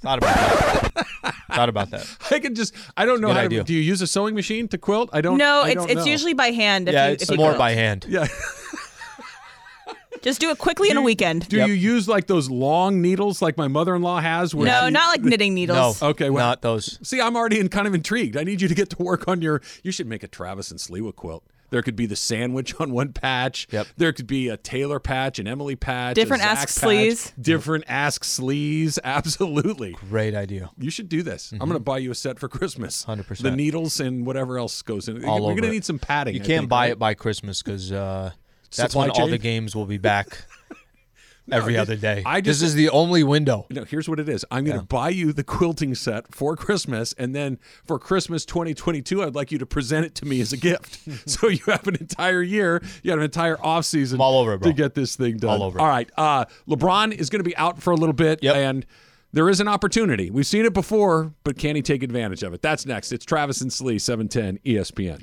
Thought 0.00 0.18
about 0.18 0.34
that. 0.34 1.06
Thought 1.52 1.68
about 1.68 1.90
that. 1.90 2.06
I 2.30 2.38
can 2.40 2.54
just 2.54 2.74
I 2.96 3.04
don't 3.06 3.20
know 3.20 3.32
how 3.32 3.40
idea. 3.40 3.60
to 3.60 3.64
do 3.64 3.72
you 3.74 3.80
use 3.80 4.02
a 4.02 4.06
sewing 4.06 4.34
machine 4.34 4.66
to 4.68 4.78
quilt? 4.78 5.10
I 5.12 5.20
don't 5.20 5.38
No, 5.38 5.62
I 5.62 5.68
it's 5.68 5.74
don't 5.76 5.90
it's 5.90 6.04
know. 6.04 6.10
usually 6.10 6.34
by 6.34 6.50
hand. 6.50 6.88
If 6.88 6.94
yeah, 6.94 7.06
you, 7.08 7.12
it's 7.14 7.22
if 7.24 7.30
you 7.30 7.36
more 7.36 7.50
quilt. 7.50 7.58
by 7.58 7.72
hand. 7.72 8.06
Yeah. 8.08 8.26
Just 10.22 10.40
do 10.40 10.50
it 10.50 10.58
quickly 10.58 10.88
in 10.88 10.96
a 10.96 11.02
weekend. 11.02 11.48
Do 11.48 11.56
Yep. 11.56 11.66
you 11.68 11.74
use 11.74 12.06
like 12.08 12.28
those 12.28 12.48
long 12.48 13.02
needles 13.02 13.42
like 13.42 13.56
my 13.56 13.66
mother-in-law 13.66 14.20
has 14.20 14.54
where 14.54 14.66
no, 14.68 14.86
she- 14.86 14.92
not 14.92 15.08
like 15.08 15.22
knitting 15.22 15.52
needles. 15.52 16.00
No. 16.00 16.08
Okay, 16.10 16.30
well- 16.30 16.46
not 16.46 16.62
those. 16.62 16.98
See, 17.02 17.20
I'm 17.20 17.34
already 17.36 17.58
in 17.58 17.68
kind 17.68 17.88
of 17.88 17.94
intrigued. 17.94 18.36
I 18.36 18.44
need 18.44 18.60
you 18.60 18.68
to 18.68 18.74
get 18.74 18.90
to 18.90 19.02
work 19.02 19.26
on 19.26 19.42
your 19.42 19.60
you 19.82 19.90
should 19.90 20.06
make 20.06 20.22
a 20.22 20.28
Travis 20.28 20.70
and 20.70 20.78
Sliwa 20.78 21.14
quilt. 21.14 21.42
There 21.72 21.80
could 21.82 21.96
be 21.96 22.04
the 22.04 22.16
sandwich 22.16 22.74
on 22.80 22.92
one 22.92 23.14
patch. 23.14 23.66
Yep. 23.70 23.86
There 23.96 24.12
could 24.12 24.26
be 24.26 24.48
a 24.50 24.58
Taylor 24.58 25.00
patch, 25.00 25.38
an 25.38 25.48
Emily 25.48 25.74
patch, 25.74 26.14
Different 26.14 26.42
a 26.42 26.46
Zach 26.46 26.58
ask 26.58 26.68
patch, 26.80 26.84
sleeves. 26.84 27.32
different 27.40 27.84
ask 27.88 28.24
sleeves. 28.24 28.98
Absolutely. 29.04 29.92
Great 29.92 30.34
idea. 30.34 30.70
You 30.78 30.90
should 30.90 31.08
do 31.08 31.22
this. 31.22 31.50
I'm 31.52 31.60
going 31.60 31.72
to 31.72 31.80
buy 31.80 31.96
you 31.98 32.10
a 32.10 32.14
set 32.14 32.38
for 32.38 32.48
Christmas. 32.48 33.06
100%. 33.06 33.38
The 33.38 33.50
needles 33.50 34.00
and 34.00 34.26
whatever 34.26 34.58
else 34.58 34.82
goes 34.82 35.08
in. 35.08 35.24
All 35.24 35.40
We're 35.40 35.52
going 35.54 35.62
to 35.62 35.70
need 35.70 35.86
some 35.86 35.98
padding. 35.98 36.34
You 36.34 36.42
I 36.42 36.44
can't 36.44 36.60
think, 36.60 36.68
buy 36.68 36.84
right? 36.84 36.92
it 36.92 36.98
by 36.98 37.14
Christmas 37.14 37.62
because 37.62 37.90
uh, 37.90 38.32
that's 38.76 38.92
Supply 38.92 39.08
when 39.08 39.10
all 39.12 39.28
the 39.28 39.38
games 39.38 39.74
will 39.74 39.86
be 39.86 39.98
back 39.98 40.44
every 41.52 41.76
other 41.76 41.96
day. 41.96 42.22
I 42.26 42.40
just- 42.40 42.60
this 42.60 42.68
is 42.70 42.74
the 42.74 42.88
only 42.90 43.22
window. 43.22 43.66
No, 43.70 43.84
here's 43.84 44.08
what 44.08 44.18
it 44.18 44.28
is. 44.28 44.44
I'm 44.50 44.64
going 44.64 44.78
to 44.78 44.84
buy 44.84 45.10
you 45.10 45.32
the 45.32 45.44
quilting 45.44 45.94
set 45.94 46.34
for 46.34 46.56
Christmas, 46.56 47.12
and 47.18 47.34
then 47.34 47.58
for 47.84 47.98
Christmas 47.98 48.44
2022, 48.44 49.22
I'd 49.22 49.34
like 49.34 49.52
you 49.52 49.58
to 49.58 49.66
present 49.66 50.06
it 50.06 50.14
to 50.16 50.24
me 50.24 50.40
as 50.40 50.52
a 50.52 50.56
gift. 50.56 50.98
so 51.28 51.48
you 51.48 51.62
have 51.66 51.86
an 51.86 51.96
entire 51.96 52.42
year, 52.42 52.82
you 53.02 53.10
have 53.10 53.18
an 53.18 53.24
entire 53.24 53.60
off 53.64 53.84
season 53.84 54.20
all 54.20 54.38
over 54.38 54.56
bro. 54.58 54.70
to 54.70 54.74
get 54.76 54.94
this 54.94 55.16
thing 55.16 55.36
done. 55.36 55.50
All 55.50 55.62
over. 55.62 55.80
All 55.80 55.88
right. 55.88 56.10
Uh, 56.16 56.44
LeBron 56.68 57.12
is 57.12 57.30
going 57.30 57.40
to 57.40 57.48
be 57.48 57.56
out 57.56 57.80
for 57.82 57.92
a 57.92 57.96
little 57.96 58.12
bit, 58.12 58.42
Yep. 58.42 58.56
and 58.56 58.86
there 59.34 59.48
is 59.48 59.60
an 59.60 59.68
opportunity. 59.68 60.30
We've 60.30 60.46
seen 60.46 60.64
it 60.66 60.74
before, 60.74 61.32
but 61.44 61.56
can 61.56 61.74
he 61.76 61.82
take 61.82 62.02
advantage 62.02 62.42
of 62.42 62.52
it? 62.52 62.60
That's 62.62 62.84
next. 62.84 63.12
It's 63.12 63.24
Travis 63.24 63.60
and 63.62 63.72
Slee, 63.72 63.94
E 63.94 63.98
710 63.98 64.58
ESPN. 64.64 65.22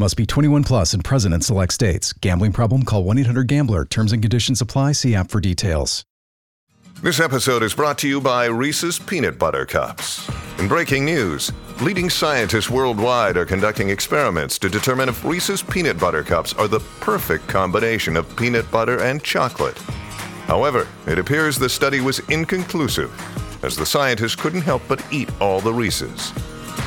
Must 0.00 0.16
be 0.16 0.24
21 0.24 0.64
plus 0.64 0.94
and 0.94 1.04
present 1.04 1.34
in 1.34 1.42
select 1.42 1.74
states. 1.74 2.14
Gambling 2.14 2.52
problem? 2.52 2.84
Call 2.84 3.04
1 3.04 3.18
800 3.18 3.46
Gambler. 3.46 3.84
Terms 3.84 4.12
and 4.12 4.22
conditions 4.22 4.62
apply. 4.62 4.92
See 4.92 5.14
app 5.14 5.30
for 5.30 5.40
details. 5.40 6.06
This 7.02 7.20
episode 7.20 7.62
is 7.62 7.74
brought 7.74 7.98
to 7.98 8.08
you 8.08 8.18
by 8.18 8.46
Reese's 8.46 8.98
Peanut 8.98 9.38
Butter 9.38 9.66
Cups. 9.66 10.26
In 10.58 10.68
breaking 10.68 11.04
news, 11.04 11.52
leading 11.82 12.08
scientists 12.08 12.70
worldwide 12.70 13.36
are 13.36 13.44
conducting 13.44 13.90
experiments 13.90 14.58
to 14.60 14.70
determine 14.70 15.10
if 15.10 15.22
Reese's 15.22 15.62
Peanut 15.62 16.00
Butter 16.00 16.22
Cups 16.22 16.54
are 16.54 16.66
the 16.66 16.80
perfect 17.00 17.46
combination 17.46 18.16
of 18.16 18.34
peanut 18.38 18.70
butter 18.70 19.02
and 19.02 19.22
chocolate. 19.22 19.76
However, 20.46 20.88
it 21.08 21.18
appears 21.18 21.58
the 21.58 21.68
study 21.68 22.00
was 22.00 22.20
inconclusive, 22.30 23.12
as 23.62 23.76
the 23.76 23.84
scientists 23.84 24.34
couldn't 24.34 24.62
help 24.62 24.80
but 24.88 25.04
eat 25.12 25.28
all 25.42 25.60
the 25.60 25.74
Reese's. 25.74 26.32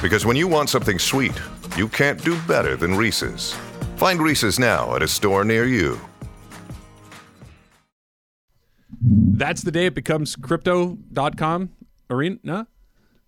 Because 0.02 0.26
when 0.26 0.36
you 0.36 0.48
want 0.48 0.70
something 0.70 0.98
sweet, 0.98 1.40
You 1.76 1.88
can't 1.88 2.24
do 2.24 2.40
better 2.44 2.76
than 2.76 2.96
Reese's. 2.96 3.54
Find 3.96 4.22
Reese's 4.22 4.60
now 4.60 4.96
at 4.96 5.02
a 5.02 5.08
store 5.08 5.44
near 5.44 5.66
you. 5.66 6.00
That's 9.02 9.64
the 9.64 9.72
day 9.72 9.88
it 9.88 9.96
becomes 9.96 10.36
crypto.com 10.36 11.72
arena. 12.10 12.38
No? 12.44 12.68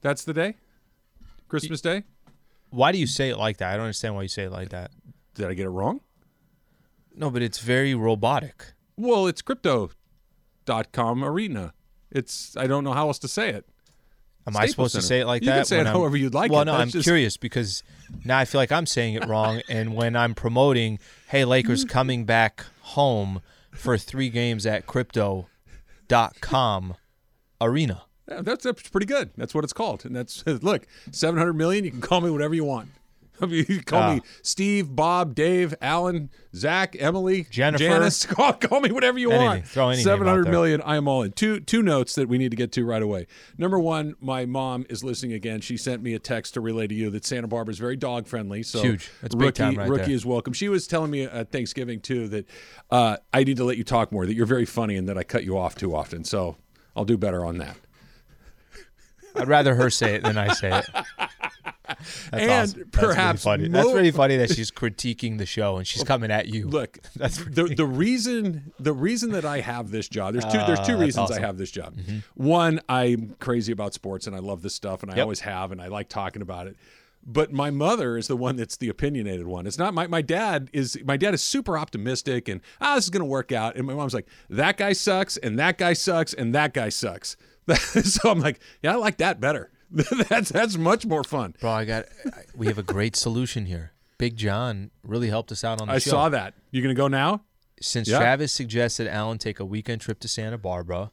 That's 0.01 0.23
the 0.23 0.33
day? 0.33 0.55
Christmas 1.47 1.81
Day? 1.81 2.03
Why 2.69 2.91
do 2.91 2.99
you 2.99 3.07
say 3.07 3.29
it 3.29 3.37
like 3.37 3.57
that? 3.57 3.73
I 3.73 3.77
don't 3.77 3.85
understand 3.85 4.15
why 4.15 4.21
you 4.21 4.27
say 4.27 4.43
it 4.43 4.51
like 4.51 4.69
that. 4.69 4.91
Did 5.33 5.47
I 5.47 5.53
get 5.53 5.65
it 5.65 5.69
wrong? 5.69 6.01
No, 7.15 7.31
but 7.31 7.41
it's 7.41 7.59
very 7.59 7.95
robotic. 7.95 8.73
Well, 8.97 9.25
it's 9.25 9.41
crypto.com 9.41 11.23
arena. 11.23 11.73
It's 12.11 12.55
I 12.55 12.67
don't 12.67 12.83
know 12.83 12.93
how 12.93 13.07
else 13.07 13.19
to 13.19 13.27
say 13.27 13.49
it. 13.49 13.67
Am 14.47 14.55
I 14.55 14.67
Staples 14.67 14.91
supposed 14.91 14.95
to 14.95 15.01
say 15.01 15.21
it 15.21 15.25
like 15.25 15.41
You 15.41 15.47
that? 15.47 15.53
You 15.55 15.59
can 15.61 15.65
say 15.65 15.77
it 15.77 15.87
I'm- 15.87 15.95
however 15.95 16.15
you'd 16.17 16.35
like 16.35 16.51
Well, 16.51 16.61
it. 16.61 16.65
no, 16.65 16.75
I'm 16.75 16.89
just- 16.89 17.03
curious 17.03 17.35
because 17.37 17.81
now 18.23 18.37
I 18.37 18.45
feel 18.45 18.61
like 18.61 18.71
I'm 18.71 18.85
saying 18.85 19.15
it 19.15 19.25
wrong. 19.25 19.61
and 19.69 19.95
when 19.95 20.15
I'm 20.15 20.35
promoting, 20.35 20.99
hey, 21.29 21.45
Lakers 21.45 21.83
coming 21.83 22.25
back 22.25 22.63
home 22.81 23.41
for 23.71 23.97
three 23.97 24.29
games 24.29 24.65
at 24.67 24.85
crypto.com 24.87 26.95
arena. 27.61 28.03
Yeah, 28.29 28.41
that's, 28.41 28.63
that's 28.63 28.89
pretty 28.89 29.05
good. 29.07 29.29
That's 29.37 29.53
what 29.53 29.63
it's 29.63 29.73
called. 29.73 30.03
And 30.05 30.15
that's 30.15 30.43
look, 30.47 30.87
700 31.11 31.53
million, 31.53 31.85
you 31.85 31.91
can 31.91 32.01
call 32.01 32.21
me 32.21 32.29
whatever 32.29 32.53
you 32.55 32.65
want. 32.65 32.89
I 33.41 33.45
mean, 33.47 33.57
you 33.67 33.75
can 33.77 33.83
call 33.83 34.13
me 34.15 34.21
Ah. 34.23 34.27
Steve, 34.43 34.95
Bob, 34.95 35.35
Dave, 35.35 35.73
Alan, 35.81 36.29
Zach, 36.55 36.95
Emily, 36.99 37.45
Jennifer. 37.49 37.83
Janice. 37.83 38.25
Call, 38.35 38.53
call 38.53 38.79
me 38.81 38.91
whatever 38.91 39.19
you 39.19 39.29
Anything. 39.31 39.45
want. 39.47 39.67
Throw 39.67 39.89
any 39.89 39.97
name 39.97 40.07
out 40.07 40.11
700 40.19 40.43
there. 40.45 40.51
million, 40.51 40.81
I 40.83 40.95
am 40.95 41.07
all 41.07 41.21
in. 41.23 41.31
Two 41.33 41.59
two 41.59 41.81
notes 41.83 42.15
that 42.15 42.29
we 42.29 42.37
need 42.37 42.51
to 42.51 42.55
get 42.57 42.71
to 42.73 42.85
right 42.85 43.01
away. 43.01 43.27
Number 43.57 43.79
one, 43.79 44.15
my 44.21 44.45
mom 44.45 44.85
is 44.89 45.03
listening 45.03 45.33
again. 45.33 45.59
She 45.61 45.75
sent 45.77 46.01
me 46.01 46.13
a 46.13 46.19
text 46.19 46.53
to 46.53 46.61
relay 46.61 46.87
to 46.87 46.95
you 46.95 47.09
that 47.09 47.25
Santa 47.25 47.47
Barbara 47.47 47.73
is 47.73 47.79
very 47.79 47.97
dog 47.97 48.25
friendly. 48.27 48.63
So 48.63 48.81
Huge. 48.81 49.11
That's 49.21 49.35
big 49.35 49.45
rookie, 49.47 49.63
time 49.63 49.75
right 49.75 49.89
rookie 49.89 50.05
there. 50.05 50.11
is 50.15 50.25
welcome. 50.25 50.53
She 50.53 50.69
was 50.69 50.87
telling 50.87 51.11
me 51.11 51.23
at 51.23 51.51
Thanksgiving 51.51 51.99
too 51.99 52.27
that 52.29 52.47
uh, 52.89 53.17
I 53.33 53.43
need 53.43 53.57
to 53.57 53.65
let 53.65 53.77
you 53.77 53.83
talk 53.83 54.11
more. 54.11 54.25
That 54.25 54.33
you're 54.35 54.45
very 54.45 54.65
funny 54.65 54.95
and 54.95 55.09
that 55.09 55.17
I 55.17 55.23
cut 55.23 55.43
you 55.43 55.57
off 55.57 55.75
too 55.75 55.93
often. 55.95 56.23
So 56.23 56.55
I'll 56.95 57.05
do 57.05 57.17
better 57.17 57.43
on 57.43 57.57
that. 57.57 57.75
I'd 59.35 59.47
rather 59.47 59.75
her 59.75 59.89
say 59.89 60.15
it 60.15 60.23
than 60.23 60.37
I 60.37 60.53
say 60.53 60.79
it. 60.79 60.89
That's 61.87 62.31
And 62.31 62.51
awesome. 62.51 62.79
That's 62.91 62.97
really 63.03 63.13
perhaps 63.15 63.43
funny. 63.43 63.67
That's 63.67 63.87
really 63.87 64.11
funny 64.11 64.37
that 64.37 64.49
she's 64.55 64.71
critiquing 64.71 65.37
the 65.37 65.45
show 65.45 65.77
and 65.77 65.85
she's 65.87 66.03
coming 66.03 66.31
at 66.31 66.47
you. 66.47 66.67
Look, 66.67 66.99
That's 67.15 67.37
the 67.37 67.65
the 67.65 67.85
reason 67.85 68.73
the 68.79 68.93
reason 68.93 69.31
that 69.31 69.45
I 69.45 69.61
have 69.61 69.91
this 69.91 70.09
job. 70.09 70.33
There's 70.33 70.45
two 70.45 70.57
there's 70.65 70.85
two 70.85 70.95
Ah, 70.95 70.99
reasons 70.99 71.17
I 71.17 71.21
awesome. 71.23 71.35
Mm-hmm. 71.35 71.43
have 71.45 71.57
this 71.57 71.71
job. 71.71 71.97
One, 72.33 72.81
I'm 72.89 73.35
crazy 73.39 73.71
about 73.71 73.93
sports 73.93 74.25
and 74.27 74.35
I 74.35 74.39
love 74.39 74.61
this 74.61 74.73
stuff 74.75 75.03
and 75.03 75.11
I 75.11 75.15
Yep. 75.15 75.21
always 75.23 75.39
have 75.41 75.71
and 75.71 75.81
I 75.81 75.87
like 75.87 76.09
talking 76.09 76.41
about 76.41 76.67
it. 76.67 76.75
But 77.27 77.51
my 77.51 77.71
mother 77.71 78.17
is 78.17 78.27
the 78.27 78.35
one 78.37 78.55
that's 78.55 78.77
the 78.77 78.89
opinionated 78.89 79.47
one. 79.47 79.65
It's 79.67 79.77
not 79.79 79.93
my 79.93 80.07
my 80.07 80.21
dad 80.21 80.69
is 80.73 80.97
my 81.05 81.17
dad 81.17 81.33
is 81.33 81.41
super 81.43 81.77
optimistic 81.77 82.47
and 82.47 82.61
ah 82.81 82.95
this 82.95 83.05
is 83.05 83.09
gonna 83.11 83.25
work 83.25 83.51
out. 83.51 83.75
And 83.75 83.85
my 83.87 83.93
mom's 83.93 84.13
like 84.13 84.27
that 84.49 84.77
guy 84.77 84.93
sucks 84.93 85.37
and 85.37 85.57
that 85.59 85.77
guy 85.77 85.93
sucks 85.93 86.33
and 86.33 86.53
that 86.55 86.73
guy 86.73 86.89
sucks. 86.89 87.37
so 87.75 88.29
I'm 88.29 88.39
like 88.39 88.59
yeah 88.81 88.93
I 88.93 88.95
like 88.95 89.17
that 89.17 89.39
better. 89.39 89.71
that's 90.29 90.49
that's 90.49 90.77
much 90.77 91.05
more 91.05 91.23
fun. 91.23 91.55
Bro, 91.61 91.71
I 91.71 91.85
got. 91.85 92.05
I- 92.25 92.41
We 92.55 92.67
have 92.67 92.77
a 92.77 92.83
great 92.83 93.15
solution 93.15 93.65
here. 93.67 93.91
Big 94.17 94.35
John 94.35 94.91
really 95.03 95.29
helped 95.29 95.51
us 95.51 95.63
out 95.63 95.79
on 95.81 95.87
the 95.87 95.93
I 95.93 95.97
show. 95.99 96.11
I 96.11 96.13
saw 96.13 96.29
that. 96.29 96.53
You 96.71 96.81
gonna 96.81 96.93
go 96.95 97.07
now? 97.07 97.41
Since 97.81 98.07
Yeah. 98.09 98.17
Travis 98.19 98.51
suggested 98.51 99.07
Alan 99.07 99.37
take 99.37 99.59
a 99.59 99.65
weekend 99.65 100.01
trip 100.01 100.19
to 100.21 100.27
Santa 100.27 100.57
Barbara, 100.57 101.11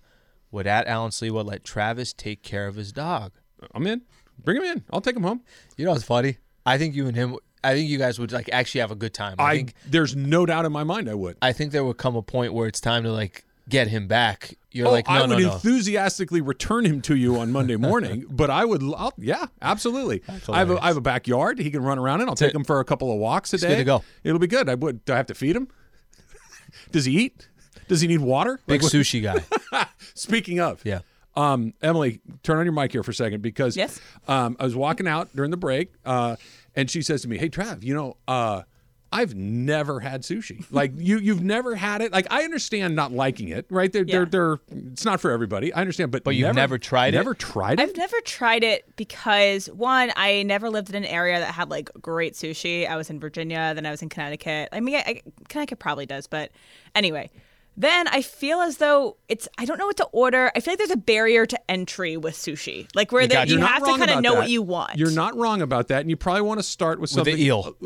would 0.51 0.67
at 0.67 0.87
Alan 0.87 1.11
Sliwa 1.11 1.45
let 1.45 1.65
Travis 1.65 2.13
take 2.13 2.43
care 2.43 2.67
of 2.67 2.77
his 2.77 2.93
dog? 2.93 3.33
I'm 3.75 3.87
in. 3.87 4.03
Bring 4.43 4.57
him 4.59 4.65
in. 4.65 4.85
I'll 4.93 5.01
take 5.01 5.17
him 5.17 5.23
home. 5.23 5.43
You 5.77 5.85
know 5.85 5.93
what's 5.93 6.05
funny? 6.05 6.39
I 6.65 6.79
think 6.79 6.95
you 6.95 7.07
and 7.07 7.17
him. 7.17 7.37
I 7.65 7.75
think 7.75 7.89
you 7.89 7.99
guys 7.99 8.19
would 8.19 8.33
like 8.33 8.49
actually 8.53 8.81
have 8.81 8.91
a 8.91 8.97
good 8.97 9.15
time. 9.15 9.37
I, 9.39 9.45
I 9.53 9.57
think. 9.57 9.75
there's 9.87 10.17
no 10.17 10.47
doubt 10.47 10.65
in 10.65 10.73
my 10.73 10.83
mind 10.85 11.09
I 11.11 11.15
would. 11.15 11.37
I 11.43 11.53
think 11.53 11.73
there 11.73 11.85
would 11.85 11.99
come 11.99 12.17
a 12.17 12.23
point 12.23 12.53
where 12.55 12.67
it's 12.67 12.81
time 12.81 13.03
to 13.05 13.13
like 13.13 13.45
get 13.69 13.89
him 13.89 14.07
back. 14.07 14.57
You're 14.71 14.89
oh, 14.89 14.91
like, 14.93 15.07
no, 15.07 15.15
I 15.15 15.27
would 15.27 15.31
no. 15.39 15.53
enthusiastically 15.55 16.41
return 16.41 16.85
him 16.87 17.03
to 17.03 17.15
you 17.15 17.37
on 17.39 17.53
Monday 17.53 17.77
morning, 17.89 18.25
but 18.31 18.49
I 18.51 18.65
would, 18.65 18.83
I'll, 18.83 19.13
yeah, 19.19 19.47
absolutely. 19.61 20.23
I 20.49 20.59
have, 20.59 20.71
a. 20.71 20.83
I 20.83 20.87
have 20.89 20.97
a 20.97 21.01
backyard. 21.03 21.59
He 21.59 21.71
can 21.71 21.83
run 21.83 21.99
around 21.99 22.23
in. 22.23 22.29
I'll 22.29 22.35
take 22.35 22.55
him 22.55 22.65
for 22.65 22.81
a 22.81 22.85
couple 22.85 23.13
of 23.13 23.19
walks 23.19 23.53
a 23.53 23.57
It's 23.57 23.63
day. 23.63 23.69
good 23.71 23.77
to 23.79 23.85
go. 23.85 24.05
It'll 24.25 24.39
be 24.39 24.47
good. 24.47 24.69
I 24.69 24.75
would. 24.75 25.05
Do 25.05 25.13
I 25.13 25.17
have 25.17 25.27
to 25.27 25.35
feed 25.35 25.57
him? 25.57 25.69
Does 26.91 27.05
he 27.05 27.19
eat? 27.19 27.49
Does 27.89 28.01
he 28.01 28.09
need 28.09 28.21
water? 28.21 28.61
Big 28.67 28.83
Like, 28.83 28.93
sushi 28.93 29.23
guy. 29.23 29.87
Speaking 30.15 30.61
of, 30.61 30.81
Yeah. 30.85 31.01
Um, 31.35 31.73
Emily, 31.83 32.21
turn 32.43 32.59
on 32.59 32.65
your 32.67 32.75
mic 32.75 32.93
here 32.93 33.03
for 33.03 33.11
a 33.11 33.15
second 33.15 33.41
because 33.43 33.75
Yes. 33.75 34.01
um, 34.29 34.55
I 34.61 34.65
was 34.65 34.77
walking 34.77 35.09
out 35.09 35.35
during 35.35 35.51
the 35.51 35.57
break, 35.57 35.91
uh, 36.05 36.37
and 36.77 36.91
she 36.91 37.01
says 37.01 37.23
to 37.23 37.29
me, 37.29 37.39
"Hey, 37.39 37.49
Trav, 37.49 37.83
you 37.83 37.95
know, 37.95 38.19
uh, 38.29 38.63
I've 39.13 39.35
never 39.35 40.01
had 40.01 40.23
sushi. 40.23 40.65
Like 40.71 40.93
you, 40.97 41.19
you've 41.19 41.43
never 41.43 41.75
had 41.75 42.01
it. 42.01 42.13
Like 42.13 42.27
I 42.31 42.45
understand 42.45 42.97
not 42.97 43.13
liking 43.13 43.49
it, 43.49 43.67
right? 43.71 43.93
They're, 43.93 44.05
Yeah. 44.05 44.25
they're, 44.25 44.27
they're, 44.27 44.59
it's 44.93 45.05
not 45.05 45.21
for 45.21 45.31
everybody. 45.31 45.73
I 45.73 45.81
understand, 45.81 46.11
but 46.11 46.25
But 46.25 46.35
you've 46.35 46.55
never 46.55 46.79
tried 46.79 47.15
it? 47.15 47.19
Never 47.19 47.35
tried 47.35 47.79
it. 47.79 47.83
I've 47.83 47.97
never 47.97 48.21
tried 48.23 48.65
it 48.65 48.97
because 48.97 49.67
one, 49.67 50.11
I 50.17 50.43
never 50.45 50.71
lived 50.71 50.89
in 50.91 50.97
an 50.97 51.05
area 51.05 51.39
that 51.39 51.53
had 51.53 51.71
like 51.71 51.91
great 52.01 52.35
sushi. 52.35 52.89
I 52.89 52.97
was 52.97 53.11
in 53.11 53.21
Virginia, 53.21 53.73
then 53.75 53.85
I 53.87 53.91
was 53.91 54.03
in 54.03 54.09
Connecticut. 54.09 54.71
I 54.73 54.81
mean, 54.81 54.97
I, 54.97 55.01
I, 55.07 55.23
Connecticut 55.49 55.79
probably 55.79 56.07
does, 56.07 56.27
but 56.27 56.51
anyway. 56.95 57.31
Then 57.77 58.07
I 58.09 58.21
feel 58.23 58.61
as 58.61 58.77
though 58.77 59.17
it's 59.29 59.49
I 59.57 59.65
don't 59.65 59.79
know 59.79 59.87
what 59.87 59.97
to 59.97 60.05
order. 60.13 60.53
I 60.55 60.61
feel 60.61 60.73
like 60.73 60.79
there's 60.79 60.91
a 60.91 60.97
barrier 60.97 61.47
to 61.47 61.71
entry 61.71 62.17
with 62.19 62.35
sushi, 62.35 62.87
like 62.95 63.13
where 63.13 63.27
got 63.27 63.35
that 63.35 63.49
you 63.49 63.59
have 63.61 63.83
to 63.83 63.97
kind 63.97 64.11
of 64.11 64.21
know 64.21 64.33
that. 64.35 64.39
what 64.41 64.51
you 64.51 64.61
want. 64.63 64.97
You're 64.99 65.11
not 65.11 65.35
wrong 65.37 65.63
about 65.63 65.89
that, 65.89 66.03
and 66.03 66.11
you 66.11 66.17
probably 66.17 66.43
want 66.43 66.61
to 66.61 66.65
start 66.65 67.01
with 67.01 67.11
With 67.11 67.27
something. 67.27 67.37
the 67.37 67.43
eel. 67.43 67.75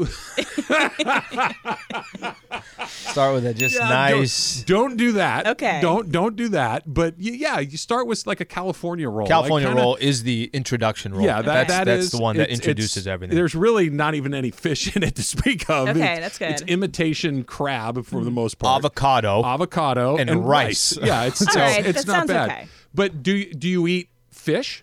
Start 2.89 3.35
with 3.35 3.47
a 3.47 3.55
just 3.55 3.75
Yeah, 3.77 3.89
nice. 3.89 4.63
Don't, 4.63 4.89
don't 4.91 4.97
do 4.97 5.13
that. 5.13 5.47
Okay. 5.47 5.81
Don't 5.81 6.13
don't 6.13 6.37
do 6.37 6.51
that. 6.51 6.83
But 6.87 7.15
yeah, 7.19 7.59
you 7.61 7.77
start 7.79 8.07
with 8.07 8.27
like 8.27 8.41
a 8.41 8.45
California 8.45 9.09
roll. 9.09 9.27
California 9.27 9.69
kinda- 9.69 9.83
roll 9.83 9.97
is 9.97 10.23
the 10.23 10.51
introduction 10.53 11.13
roll. 11.15 11.25
Yeah, 11.25 11.43
that, 11.43 11.45
that's, 11.45 11.69
that 11.71 11.85
that's 11.85 12.05
is- 12.07 12.11
the 12.13 12.19
one 12.19 12.37
that 12.37 12.51
introduces 12.51 12.99
it's- 13.07 13.13
everything. 13.13 13.35
There's 13.37 13.55
really 13.55 13.91
not 13.91 14.15
even 14.15 14.35
any 14.35 14.51
fish 14.51 14.95
in 14.97 15.03
it 15.03 15.15
to 15.17 15.23
speak 15.23 15.69
of. 15.71 15.89
Okay, 15.89 15.99
It's- 16.01 16.21
that's 16.21 16.39
good. 16.39 16.51
It's 16.51 16.63
imitation 16.63 17.45
crab 17.45 18.05
for 18.05 18.23
the 18.23 18.31
most 18.31 18.59
part. 18.59 18.77
Avocado. 18.79 19.43
avocado, 19.45 19.76
and 19.77 20.47
rice. 20.47 20.97
rice. 20.99 21.07
Yeah, 21.07 21.25
it's 21.25 21.41
All 21.47 21.53
so 21.53 21.61
right, 21.61 21.85
it's 21.87 22.05
that 22.05 22.13
not 22.13 22.27
bad. 22.27 22.51
okay. 22.51 22.69
But 22.95 23.23
do 23.23 23.33
you, 23.33 23.53
do 23.53 23.69
you 23.69 23.87
eat 23.87 24.09
fish? 24.31 24.83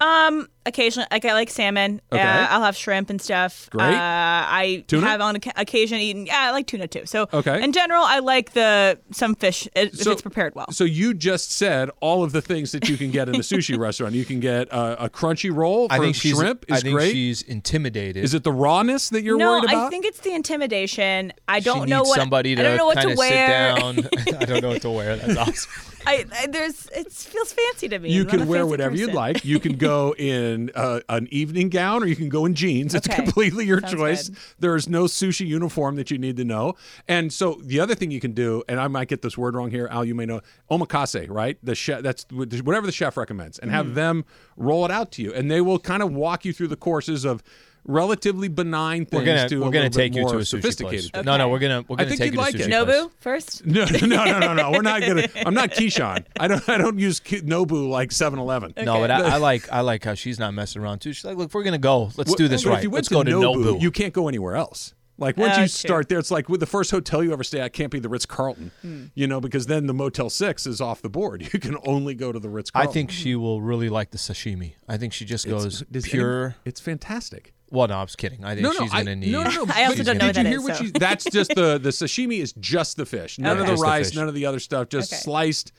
Um, 0.00 0.48
occasionally, 0.66 1.06
like 1.10 1.24
I 1.24 1.32
like 1.32 1.50
salmon. 1.50 2.00
Okay. 2.12 2.22
Uh, 2.22 2.46
I'll 2.50 2.62
have 2.62 2.76
shrimp 2.76 3.10
and 3.10 3.20
stuff. 3.20 3.68
Great. 3.70 3.84
Uh, 3.84 3.90
I 3.96 4.84
Tuna? 4.86 5.06
have 5.06 5.20
on 5.20 5.36
occasion 5.56 5.98
eaten. 5.98 6.26
Yeah, 6.26 6.38
I 6.38 6.50
like 6.52 6.66
tuna 6.66 6.86
too. 6.88 7.06
So 7.06 7.28
Okay. 7.32 7.62
in 7.62 7.72
general, 7.72 8.02
I 8.02 8.18
like 8.20 8.52
the 8.52 8.98
some 9.10 9.34
fish 9.34 9.68
if 9.74 9.94
So- 9.94 10.12
it's 10.12 10.22
prepared 10.22 10.54
well. 10.54 10.66
So 10.70 10.84
you 10.84 11.14
just 11.14 11.52
said 11.52 11.90
all 12.00 12.22
of 12.22 12.32
the 12.32 12.42
things 12.42 12.72
that 12.72 12.88
you 12.88 12.96
can 12.96 13.10
get 13.10 13.28
in 13.28 13.34
a 13.36 13.40
sushi 13.40 13.78
restaurant. 13.86 14.14
You 14.14 14.24
can 14.24 14.40
get 14.40 14.68
a, 14.68 15.04
a 15.04 15.08
crunchy 15.10 15.54
roll 15.54 15.88
for 15.88 15.94
I 15.94 15.98
think 15.98 16.14
she's. 16.16 16.36
shrimp 16.36 16.64
I 16.70 16.76
is 16.76 16.82
think 16.82 16.94
great. 16.96 17.12
she's 17.12 17.42
intimidated. 17.42 18.22
Is 18.24 18.34
it 18.34 18.44
the 18.44 18.52
rawness 18.52 19.08
that 19.10 19.22
you're 19.22 19.36
no, 19.38 19.52
worried 19.52 19.64
about? 19.64 19.86
I 19.86 19.90
think 19.90 20.04
it's 20.04 20.20
the 20.20 20.32
intimidation. 20.34 21.32
I 21.48 21.60
don't 21.60 21.84
she 21.84 21.90
know 21.90 21.98
needs 21.98 22.08
what 22.10 22.18
somebody 22.18 22.54
to 22.54 22.60
I 22.60 22.64
don't 22.64 22.76
know 22.76 22.86
what 22.86 22.96
kind 22.96 23.08
to 23.08 23.12
of 23.12 23.18
wear. 23.18 23.76
sit 23.76 23.80
down. 23.80 24.08
I 24.40 24.44
don't 24.44 24.62
know 24.62 24.68
what 24.70 24.82
to 24.82 24.90
wear. 24.90 25.16
That's 25.16 25.36
awesome. 25.38 25.70
I, 26.06 26.24
I 26.32 26.46
there's 26.46 26.86
it 26.94 27.12
feels 27.12 27.52
fancy 27.52 27.88
to 27.88 27.98
me. 27.98 28.10
you 28.10 28.22
I'm 28.22 28.28
can 28.28 28.46
wear 28.48 28.60
fancy 28.60 28.70
whatever 28.70 28.96
you'd 28.96 29.12
like. 29.12 29.44
You 29.44 29.60
can 29.60 29.76
go 29.76 30.14
in 30.16 30.59
uh, 30.74 31.00
an 31.08 31.26
evening 31.30 31.68
gown 31.70 32.02
or 32.02 32.06
you 32.06 32.16
can 32.16 32.28
go 32.28 32.44
in 32.44 32.54
jeans. 32.54 32.94
It's 32.94 33.08
Okay. 33.08 33.22
completely 33.22 33.64
your 33.66 33.80
Sounds 33.80 33.94
choice. 33.94 34.28
good. 34.28 34.38
There 34.58 34.76
is 34.76 34.88
no 34.88 35.04
sushi 35.04 35.46
uniform 35.46 35.96
that 35.96 36.10
you 36.10 36.18
need 36.18 36.36
to 36.36 36.44
know. 36.44 36.74
And 37.08 37.32
so 37.32 37.60
the 37.64 37.80
other 37.80 37.94
thing 37.94 38.10
you 38.10 38.20
can 38.20 38.32
do, 38.32 38.62
and 38.68 38.78
I 38.78 38.88
might 38.88 39.08
get 39.08 39.22
this 39.22 39.38
word 39.38 39.54
wrong 39.54 39.70
here, 39.70 39.88
Al, 39.90 40.04
you 40.04 40.14
may 40.14 40.26
know 40.26 40.40
omakase, 40.70 41.28
right? 41.30 41.56
The 41.62 41.74
chef, 41.74 42.02
that's 42.02 42.26
whatever 42.30 42.84
the 42.86 42.92
chef 42.92 43.16
recommends, 43.16 43.58
and 43.58 43.70
Mm-hmm. 43.70 43.76
have 43.76 43.94
them 43.94 44.24
roll 44.56 44.84
it 44.84 44.90
out 44.90 45.12
to 45.12 45.22
you, 45.22 45.32
and 45.32 45.50
they 45.50 45.60
will 45.60 45.78
kind 45.78 46.02
of 46.02 46.12
walk 46.12 46.44
you 46.44 46.52
through 46.52 46.68
the 46.68 46.76
courses 46.76 47.24
of 47.24 47.42
relatively 47.84 48.48
benign 48.48 49.06
things 49.06 49.20
We're 49.20 49.24
gonna 49.26 49.48
to 49.48 49.60
we're 49.60 49.68
a 49.68 49.70
gonna 49.70 49.90
take 49.90 50.12
bit 50.12 50.20
you 50.22 50.28
to 50.28 50.36
a 50.36 50.40
sushi 50.40 50.46
sophisticated. 50.46 51.12
place. 51.12 51.24
No, 51.24 51.36
no, 51.36 51.48
we're 51.48 51.58
gonna 51.58 51.84
we're 51.88 51.94
I 51.94 52.04
gonna 52.04 52.08
think 52.10 52.18
take 52.20 52.26
you'd 52.26 52.32
you 52.34 52.38
to 52.38 52.42
like 52.42 52.54
sushi 52.54 52.60
it. 52.60 52.86
place. 52.86 52.96
Nobu 53.04 53.10
first. 53.20 53.66
No, 53.70 53.84
no, 53.84 54.24
no, 54.24 54.38
no, 54.38 54.54
no. 54.54 54.70
We're 54.72 54.82
not 54.82 55.00
gonna. 55.00 55.26
I'm 55.46 55.54
not 55.54 55.70
Keyshawn. 55.70 56.24
I 56.38 56.48
don't. 56.48 56.68
I 56.68 56.78
don't 56.78 56.98
use 56.98 57.20
Nobu 57.20 57.88
like 57.88 58.10
7-Eleven. 58.10 58.74
No, 58.84 58.98
but 59.00 59.10
I, 59.10 59.34
I 59.34 59.36
like 59.38 59.70
I 59.72 59.80
like 59.80 60.04
how 60.04 60.14
she's 60.14 60.38
not 60.38 60.54
messing 60.54 60.82
around 60.82 61.00
too. 61.00 61.12
She's 61.12 61.24
like, 61.24 61.36
look, 61.36 61.48
if 61.48 61.54
we're 61.54 61.62
gonna 61.64 61.78
go. 61.78 62.10
Let's 62.16 62.34
do 62.34 62.48
this 62.48 62.64
right. 62.64 62.78
If 62.78 62.84
you 62.84 62.90
went 62.90 63.00
Let's 63.00 63.08
go 63.08 63.22
to 63.22 63.30
Nobu, 63.30 63.64
Nobu. 63.76 63.80
you 63.80 63.90
can't 63.90 64.12
go 64.12 64.28
anywhere 64.28 64.56
else. 64.56 64.94
Like 65.18 65.36
once 65.36 65.50
Oh, 65.52 65.60
you 65.60 65.62
true. 65.64 65.68
start 65.68 66.08
there, 66.08 66.18
it's 66.18 66.30
like 66.30 66.48
with 66.48 66.60
the 66.60 66.66
first 66.66 66.90
hotel 66.90 67.22
you 67.22 67.30
ever 67.34 67.44
stay 67.44 67.60
at 67.60 67.74
can't 67.74 67.90
be 67.92 67.98
the 67.98 68.08
Ritz 68.08 68.24
Carlton, 68.24 68.70
Hmm. 68.80 69.04
you 69.14 69.26
know, 69.26 69.38
because 69.38 69.66
then 69.66 69.86
the 69.86 69.92
Motel 69.92 70.30
Six 70.30 70.66
is 70.66 70.80
off 70.80 71.02
the 71.02 71.10
board. 71.10 71.42
You 71.52 71.60
can 71.60 71.76
only 71.84 72.14
go 72.14 72.32
to 72.32 72.38
the 72.38 72.48
Ritz 72.48 72.70
Carlton. 72.70 72.88
I 72.88 72.92
think 72.92 73.10
she 73.10 73.34
will 73.34 73.60
really 73.60 73.90
like 73.90 74.12
the 74.12 74.18
sashimi. 74.18 74.76
I 74.88 74.96
think 74.96 75.12
she 75.12 75.26
just 75.26 75.46
goes 75.46 75.82
Does 75.90 76.04
any- 76.06 76.10
pure. 76.12 76.56
it's 76.64 76.80
fantastic. 76.80 77.52
Well, 77.70 77.86
no, 77.88 77.98
I 77.98 78.02
was 78.02 78.16
kidding. 78.16 78.44
I 78.44 78.54
think 78.54 78.62
No, 78.64 78.72
no, 78.72 78.80
she's 78.80 78.92
I, 78.92 78.98
gonna 79.04 79.16
need. 79.16 79.30
no, 79.32 79.42
no, 79.44 79.50
no. 79.64 79.72
I 79.74 79.84
also 79.84 80.02
don't 80.02 80.18
know 80.18 80.32
did 80.32 80.36
what 80.36 80.44
you 80.44 80.48
hear 80.48 80.58
is, 80.58 80.64
what 80.64 80.76
so. 80.76 80.84
she? 80.84 80.90
That's 80.90 81.24
just 81.24 81.50
the 81.54 81.78
the 81.78 81.90
sashimi 81.90 82.40
is 82.40 82.52
just 82.54 82.96
the 82.96 83.06
fish. 83.06 83.38
None 83.38 83.52
Okay. 83.52 83.60
of 83.60 83.66
the 83.66 83.72
Just 83.74 83.82
rice, 83.82 84.08
fish. 84.08 84.16
none 84.16 84.28
of 84.28 84.34
the 84.34 84.46
other 84.46 84.58
stuff. 84.58 84.88
Just 84.88 85.12
Okay. 85.12 85.20
sliced 85.20 85.72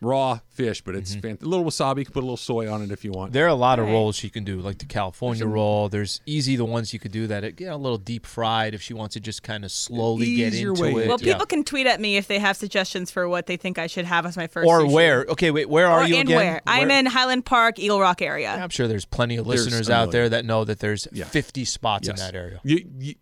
raw 0.00 0.38
fish, 0.48 0.80
but 0.82 0.94
it's 0.94 1.12
mm-hmm. 1.12 1.20
fan- 1.20 1.38
a 1.42 1.44
little 1.44 1.64
wasabi. 1.64 1.98
You 1.98 2.04
can 2.06 2.12
put 2.14 2.20
a 2.20 2.26
little 2.26 2.36
soy 2.36 2.70
on 2.72 2.82
it 2.82 2.90
if 2.90 3.04
you 3.04 3.12
want. 3.12 3.32
There 3.32 3.44
are 3.44 3.48
a 3.48 3.54
lot 3.54 3.78
of 3.78 3.86
rolls 3.86 4.16
she 4.16 4.30
can 4.30 4.44
do, 4.44 4.60
like 4.60 4.78
the 4.78 4.86
California 4.86 5.46
roll. 5.46 5.88
There's 5.88 6.20
easy 6.26 6.56
the 6.56 6.64
ones 6.64 6.92
you 6.92 6.98
could 6.98 7.12
do 7.12 7.26
that, 7.26 7.60
you 7.60 7.66
know, 7.66 7.74
a 7.74 7.76
little 7.76 7.98
deep 7.98 8.24
fried 8.26 8.74
if 8.74 8.82
she 8.82 8.94
wants 8.94 9.14
to 9.14 9.20
just 9.20 9.42
kind 9.42 9.64
of 9.64 9.70
slowly 9.70 10.36
get 10.36 10.54
Easier 10.54 10.70
into 10.70 10.82
way. 10.82 10.90
it. 11.04 11.08
Well, 11.08 11.18
Yeah. 11.20 11.34
people 11.34 11.46
can 11.46 11.64
tweet 11.64 11.86
at 11.86 12.00
me 12.00 12.16
if 12.16 12.26
they 12.28 12.38
have 12.38 12.56
suggestions 12.56 13.10
for 13.10 13.28
what 13.28 13.46
they 13.46 13.56
think 13.56 13.78
I 13.78 13.86
should 13.86 14.04
have 14.06 14.24
as 14.26 14.36
my 14.36 14.46
first. 14.46 14.66
or 14.68 14.80
sushi. 14.80 14.92
where? 14.92 15.24
Okay, 15.28 15.50
wait, 15.50 15.68
where 15.68 15.86
are 15.86 16.00
Or 16.02 16.06
you 16.06 16.16
and 16.16 16.28
again? 16.28 16.36
where? 16.38 16.60
I'm 16.66 16.90
in 16.90 17.06
Highland 17.06 17.44
Park, 17.44 17.78
Eagle 17.78 18.00
Rock 18.00 18.22
area. 18.22 18.50
I'm 18.54 18.70
sure 18.70 18.88
there's 18.88 19.04
plenty 19.04 19.36
of 19.36 19.46
There's 19.46 19.66
listeners 19.66 19.90
out 19.90 20.10
there 20.12 20.28
that 20.28 20.44
know 20.44 20.64
that 20.64 20.78
there's 20.80 21.06
Yeah. 21.12 21.24
50 21.26 21.64
spots 21.64 22.08
in 22.08 22.16
that 22.16 22.34
area. 22.34 22.60
You, 22.62 22.86
you 22.98 23.14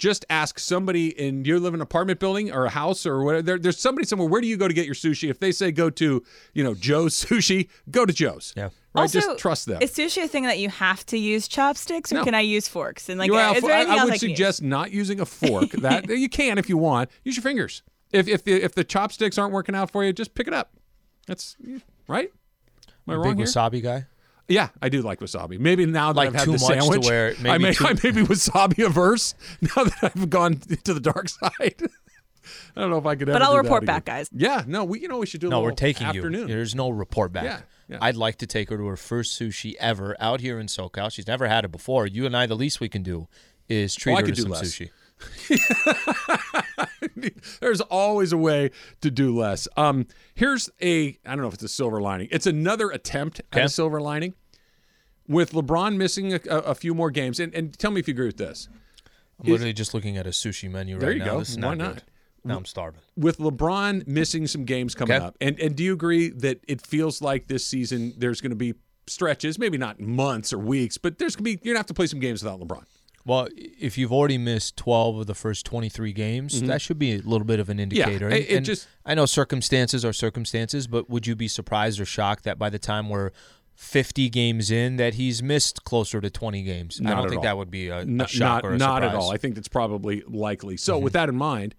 just 0.00 0.24
ask 0.30 0.58
somebody 0.58 1.08
in 1.08 1.44
you 1.44 1.60
live 1.60 1.74
in 1.74 1.78
an 1.80 1.82
apartment 1.82 2.18
building 2.18 2.50
or 2.50 2.64
a 2.64 2.70
house 2.70 3.04
or 3.06 3.22
whatever. 3.22 3.42
There, 3.42 3.58
there's 3.58 3.78
somebody 3.78 4.06
somewhere. 4.06 4.28
Where 4.28 4.40
do 4.40 4.46
you 4.48 4.56
go 4.56 4.66
to 4.66 4.74
get 4.74 4.86
your 4.86 4.94
sushi? 4.94 5.30
If 5.30 5.38
they 5.38 5.52
say 5.52 5.70
go 5.70 5.90
to 5.90 6.22
you 6.54 6.64
know 6.64 6.74
Joe's 6.74 7.14
Sushi, 7.24 7.68
go 7.90 8.04
to 8.06 8.12
Joe's. 8.12 8.54
Yeah. 8.56 8.70
Right. 8.92 9.02
Also, 9.02 9.20
just 9.20 9.38
trust 9.38 9.66
them. 9.66 9.80
Is 9.82 9.92
sushi 9.92 10.24
a 10.24 10.26
thing 10.28 10.44
that 10.44 10.58
you 10.58 10.68
have 10.68 11.06
to 11.06 11.16
use 11.18 11.46
chopsticks, 11.46 12.10
or 12.10 12.16
No. 12.16 12.24
can 12.24 12.34
I 12.34 12.40
use 12.40 12.66
forks? 12.66 13.08
And 13.08 13.20
like, 13.20 13.28
You 13.28 13.34
have- 13.34 13.56
is 13.58 13.62
there 13.62 13.70
I, 13.72 13.76
anything 13.82 13.92
I 13.94 13.98
else 13.98 14.04
would 14.06 14.14
I 14.14 14.18
can 14.18 14.28
use? 14.30 14.36
suggest 14.38 14.62
not 14.62 14.90
using 14.90 15.20
a 15.20 15.26
fork. 15.26 15.70
that 15.82 16.08
you 16.08 16.28
can 16.28 16.58
if 16.58 16.68
you 16.68 16.76
want. 16.76 17.08
Use 17.22 17.36
your 17.36 17.42
fingers. 17.44 17.82
If 18.12 18.26
if 18.26 18.42
the 18.42 18.54
if 18.54 18.74
the 18.74 18.82
chopsticks 18.82 19.38
aren't 19.38 19.52
working 19.52 19.74
out 19.76 19.90
for 19.92 20.02
you, 20.04 20.12
just 20.12 20.34
pick 20.34 20.48
it 20.48 20.54
up. 20.54 20.72
That's 21.28 21.56
right. 22.08 22.30
Am 23.06 23.14
I 23.14 23.16
wrong 23.16 23.36
Big 23.36 23.36
here? 23.38 23.46
wasabi 23.46 23.80
guy. 23.82 24.06
Yeah, 24.50 24.68
I 24.82 24.88
do 24.88 25.00
like 25.02 25.20
wasabi. 25.20 25.58
Maybe 25.58 25.86
now 25.86 26.12
that 26.12 26.16
Like 26.18 26.28
I've 26.30 26.34
had 26.34 26.48
the 26.48 26.52
much 26.52 26.60
to 26.60 26.66
sandwich, 26.66 27.06
where 27.06 27.34
I 27.46 27.56
may 27.58 27.72
too- 27.72 27.86
I 27.86 27.92
may 27.94 28.10
be 28.10 28.22
wasabi 28.22 28.84
averse 28.84 29.34
now 29.60 29.84
that 29.84 30.12
I've 30.14 30.28
gone 30.28 30.56
to 30.58 30.92
the 30.94 31.00
dark 31.00 31.28
side. 31.40 31.50
I 32.74 32.80
don't 32.80 32.90
know 32.90 32.98
if 32.98 33.06
I 33.06 33.14
could. 33.14 33.26
But 33.28 33.42
I'll 33.42 33.52
do 33.52 33.58
report 33.58 33.84
again. 33.84 33.94
back, 33.96 34.04
guys. 34.06 34.28
Yeah, 34.32 34.64
no, 34.66 34.84
we 34.84 35.00
you 35.00 35.08
know 35.08 35.18
we 35.18 35.26
should 35.26 35.40
do. 35.40 35.46
A 35.46 35.50
No, 35.50 35.60
we're 35.62 35.70
taking 35.72 36.06
afternoon. 36.06 36.48
you. 36.48 36.54
There's 36.54 36.74
no 36.74 36.90
report 36.90 37.32
back. 37.32 37.44
Yeah, 37.44 37.60
yeah. 37.88 37.98
I'd 38.00 38.16
like 38.16 38.36
to 38.38 38.46
take 38.46 38.70
her 38.70 38.76
to 38.76 38.86
her 38.86 38.96
first 38.96 39.40
sushi 39.40 39.74
ever 39.78 40.16
out 40.18 40.40
here 40.40 40.58
in 40.58 40.66
SoCal. 40.66 41.12
She's 41.12 41.26
never 41.28 41.46
had 41.46 41.64
it 41.64 41.70
before. 41.70 42.06
You 42.06 42.26
and 42.26 42.36
I, 42.36 42.46
the 42.46 42.56
least 42.56 42.80
we 42.80 42.88
can 42.88 43.02
do 43.04 43.28
is 43.68 43.94
treat 43.94 44.14
Oh, 44.14 44.16
I 44.16 44.20
her 44.22 44.26
to 44.26 44.32
do 44.32 44.42
some 44.42 44.50
less. 44.50 44.62
sushi. 44.74 44.90
There's 47.60 47.80
always 47.82 48.32
a 48.32 48.36
way 48.36 48.70
to 49.00 49.10
do 49.10 49.36
less. 49.36 49.68
Um, 49.76 50.06
here's 50.34 50.70
a 50.80 51.08
I 51.26 51.30
don't 51.30 51.40
know 51.42 51.48
if 51.48 51.54
it's 51.54 51.62
a 51.62 51.68
silver 51.68 52.00
lining. 52.00 52.28
It's 52.30 52.46
another 52.46 52.90
attempt 52.90 53.40
at 53.52 53.64
a 53.64 53.68
silver 53.68 54.00
lining. 54.00 54.34
With 55.30 55.52
LeBron 55.52 55.96
missing 55.96 56.34
a, 56.34 56.40
a, 56.50 56.56
a 56.58 56.74
few 56.74 56.92
more 56.94 57.10
games, 57.10 57.38
and, 57.38 57.54
and 57.54 57.78
tell 57.78 57.90
me 57.92 58.00
if 58.00 58.08
you 58.08 58.12
agree 58.14 58.26
with 58.26 58.36
this. 58.36 58.68
I'm 59.42 59.50
literally 59.50 59.72
just 59.72 59.94
looking 59.94 60.16
at 60.16 60.26
a 60.26 60.30
sushi 60.30 60.70
menu 60.70 60.98
There 60.98 61.08
right 61.10 61.18
you 61.18 61.24
now. 61.24 61.32
go. 61.34 61.38
This 61.38 61.50
is 61.50 61.58
Why 61.58 61.74
not, 61.74 61.94
good. 61.94 62.02
Now 62.44 62.56
I'm 62.58 62.64
starving. 62.64 63.00
with 63.16 63.38
LeBron 63.38 64.06
missing 64.06 64.46
some 64.46 64.64
games 64.64 64.94
coming 64.94 65.16
Okay. 65.16 65.24
up, 65.24 65.36
and 65.40 65.58
and 65.60 65.76
do 65.76 65.84
you 65.84 65.92
agree 65.92 66.30
that 66.30 66.60
it 66.68 66.84
feels 66.86 67.22
like 67.22 67.46
this 67.46 67.64
season 67.66 68.12
there's 68.18 68.40
going 68.40 68.50
to 68.50 68.56
be 68.56 68.74
stretches, 69.06 69.58
maybe 69.58 69.78
not 69.78 70.00
months 70.00 70.52
or 70.52 70.58
weeks, 70.58 70.98
but 70.98 71.18
there's 71.18 71.36
going 71.36 71.44
to 71.44 71.56
be 71.56 71.60
you're 71.62 71.74
going 71.74 71.76
to 71.76 71.78
have 71.78 71.86
to 71.86 71.94
play 71.94 72.06
some 72.06 72.20
games 72.20 72.42
without 72.42 72.60
LeBron. 72.60 72.84
Well, 73.26 73.48
if 73.54 73.98
you've 73.98 74.12
already 74.12 74.38
missed 74.38 74.76
12 74.78 75.18
of 75.18 75.26
the 75.26 75.34
first 75.34 75.66
23 75.66 76.12
games, 76.14 76.60
that 76.62 76.80
should 76.80 76.98
be 76.98 77.16
a 77.16 77.18
little 77.18 77.44
bit 77.46 77.60
of 77.60 77.68
an 77.68 77.78
indicator. 77.78 78.26
Mm-hmm. 78.30 78.32
it- 78.36 78.50
it 78.50 78.56
and 78.56 78.64
just- 78.66 78.88
I 79.04 79.14
know 79.14 79.26
circumstances 79.26 80.04
are 80.06 80.12
circumstances, 80.14 80.86
but 80.86 81.10
would 81.10 81.26
you 81.26 81.36
be 81.36 81.46
surprised 81.46 82.00
or 82.00 82.06
shocked 82.06 82.44
that 82.44 82.58
by 82.58 82.70
the 82.70 82.78
time 82.78 83.10
we're 83.10 83.30
50 83.80 84.28
games 84.28 84.70
in, 84.70 84.96
that 84.96 85.14
he's 85.14 85.42
missed 85.42 85.84
closer 85.84 86.20
to 86.20 86.28
20 86.28 86.62
games? 86.62 87.00
I 87.04 87.14
don't 87.14 87.28
think 87.30 87.38
all. 87.38 87.42
that 87.44 87.56
would 87.56 87.70
be 87.70 87.88
a, 87.88 88.00
a 88.00 88.04
Not 88.04 88.28
shock 88.28 88.62
not, 88.62 88.70
or 88.70 88.74
a 88.74 88.78
not 88.78 89.02
at 89.02 89.14
all. 89.14 89.32
I 89.32 89.38
think 89.38 89.54
that's 89.54 89.68
probably 89.68 90.22
likely. 90.28 90.76
So 90.76 90.94
Mm-hmm. 90.96 91.04
with 91.04 91.12
that 91.14 91.28
in 91.30 91.36
mind, 91.36 91.74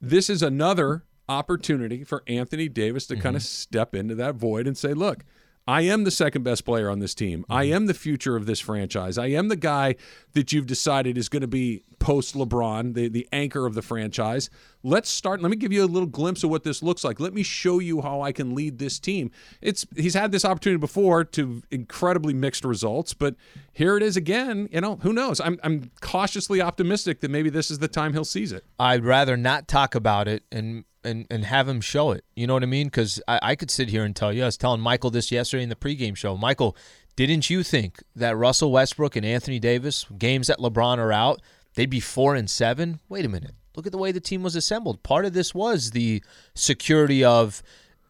this 0.00 0.28
is 0.28 0.42
another 0.42 1.04
opportunity 1.28 2.02
for 2.02 2.22
Anthony 2.26 2.68
Davis 2.68 3.06
to 3.06 3.14
Mm-hmm. 3.14 3.22
kind 3.22 3.36
of 3.36 3.42
step 3.42 3.94
into 3.94 4.16
that 4.16 4.34
void 4.34 4.66
and 4.66 4.76
say, 4.76 4.94
"Look, 4.94 5.24
I 5.68 5.82
am 5.82 6.02
the 6.04 6.10
second 6.10 6.42
best 6.42 6.64
player 6.64 6.90
on 6.90 6.98
this 6.98 7.14
team. 7.14 7.44
I 7.48 7.66
Mm-hmm. 7.66 7.74
am 7.74 7.86
the 7.86 7.94
future 7.94 8.34
of 8.34 8.46
this 8.46 8.58
franchise. 8.60 9.16
I 9.16 9.26
am 9.28 9.46
the 9.48 9.56
guy 9.56 9.94
that 10.34 10.52
you've 10.52 10.66
decided 10.66 11.16
is 11.16 11.28
going 11.28 11.40
to 11.42 11.46
be 11.48 11.82
post 12.00 12.34
LeBron, 12.34 12.94
the, 12.94 13.08
the 13.08 13.28
anchor 13.32 13.64
of 13.64 13.74
the 13.74 13.82
franchise. 13.82 14.50
Let's 14.86 15.10
start. 15.10 15.42
Let 15.42 15.50
me 15.50 15.56
give 15.56 15.72
you 15.72 15.82
a 15.82 15.86
little 15.86 16.08
glimpse 16.08 16.44
of 16.44 16.50
what 16.50 16.62
this 16.62 16.80
looks 16.80 17.02
like. 17.02 17.18
Let 17.18 17.34
me 17.34 17.42
show 17.42 17.80
you 17.80 18.02
how 18.02 18.20
I 18.20 18.30
can 18.30 18.54
lead 18.54 18.78
this 18.78 19.00
team. 19.00 19.32
It's 19.60 19.84
he's 19.96 20.14
had 20.14 20.30
this 20.30 20.44
opportunity 20.44 20.78
before 20.78 21.24
to 21.24 21.60
incredibly 21.72 22.32
mixed 22.32 22.64
results, 22.64 23.12
but 23.12 23.34
here 23.72 23.96
it 23.96 24.02
is 24.04 24.16
again. 24.16 24.68
You 24.70 24.80
know, 24.80 24.94
who 25.02 25.12
knows? 25.12 25.40
I'm 25.40 25.58
I'm 25.64 25.90
cautiously 26.00 26.60
optimistic 26.60 27.18
that 27.22 27.32
maybe 27.32 27.50
this 27.50 27.68
is 27.68 27.80
the 27.80 27.88
time 27.88 28.12
he'll 28.12 28.24
seize 28.24 28.52
it. 28.52 28.64
I'd 28.78 29.04
rather 29.04 29.36
not 29.36 29.66
talk 29.66 29.96
about 29.96 30.28
it 30.28 30.44
and 30.52 30.84
and, 31.02 31.26
and 31.30 31.44
have 31.44 31.68
him 31.68 31.80
show 31.80 32.12
it. 32.12 32.24
You 32.36 32.46
know 32.46 32.54
what 32.54 32.62
I 32.62 32.66
mean? 32.66 32.86
Because 32.86 33.20
I, 33.26 33.40
I 33.42 33.56
could 33.56 33.72
sit 33.72 33.88
here 33.88 34.04
and 34.04 34.14
tell 34.14 34.32
you. 34.32 34.44
I 34.44 34.46
was 34.46 34.56
telling 34.56 34.80
Michael 34.80 35.10
this 35.10 35.32
yesterday 35.32 35.64
in 35.64 35.68
the 35.68 35.74
pregame 35.74 36.16
show. 36.16 36.36
Michael, 36.36 36.76
didn't 37.16 37.50
you 37.50 37.64
think 37.64 38.04
that 38.14 38.36
Russell 38.36 38.70
Westbrook 38.70 39.16
and 39.16 39.26
Anthony 39.26 39.58
Davis, 39.58 40.06
games 40.16 40.46
that 40.46 40.60
LeBron 40.60 40.98
are 40.98 41.12
out, 41.12 41.42
they'd 41.74 41.90
be 41.90 41.98
four 41.98 42.36
and 42.36 42.48
seven? 42.48 43.00
Wait 43.08 43.24
a 43.24 43.28
minute. 43.28 43.54
Look 43.76 43.86
at 43.86 43.92
the 43.92 43.98
way 43.98 44.10
the 44.10 44.20
team 44.20 44.42
was 44.42 44.56
assembled. 44.56 45.02
Part 45.02 45.24
of 45.24 45.34
this 45.34 45.54
was 45.54 45.90
the 45.92 46.22
security 46.54 47.22
of 47.22 47.62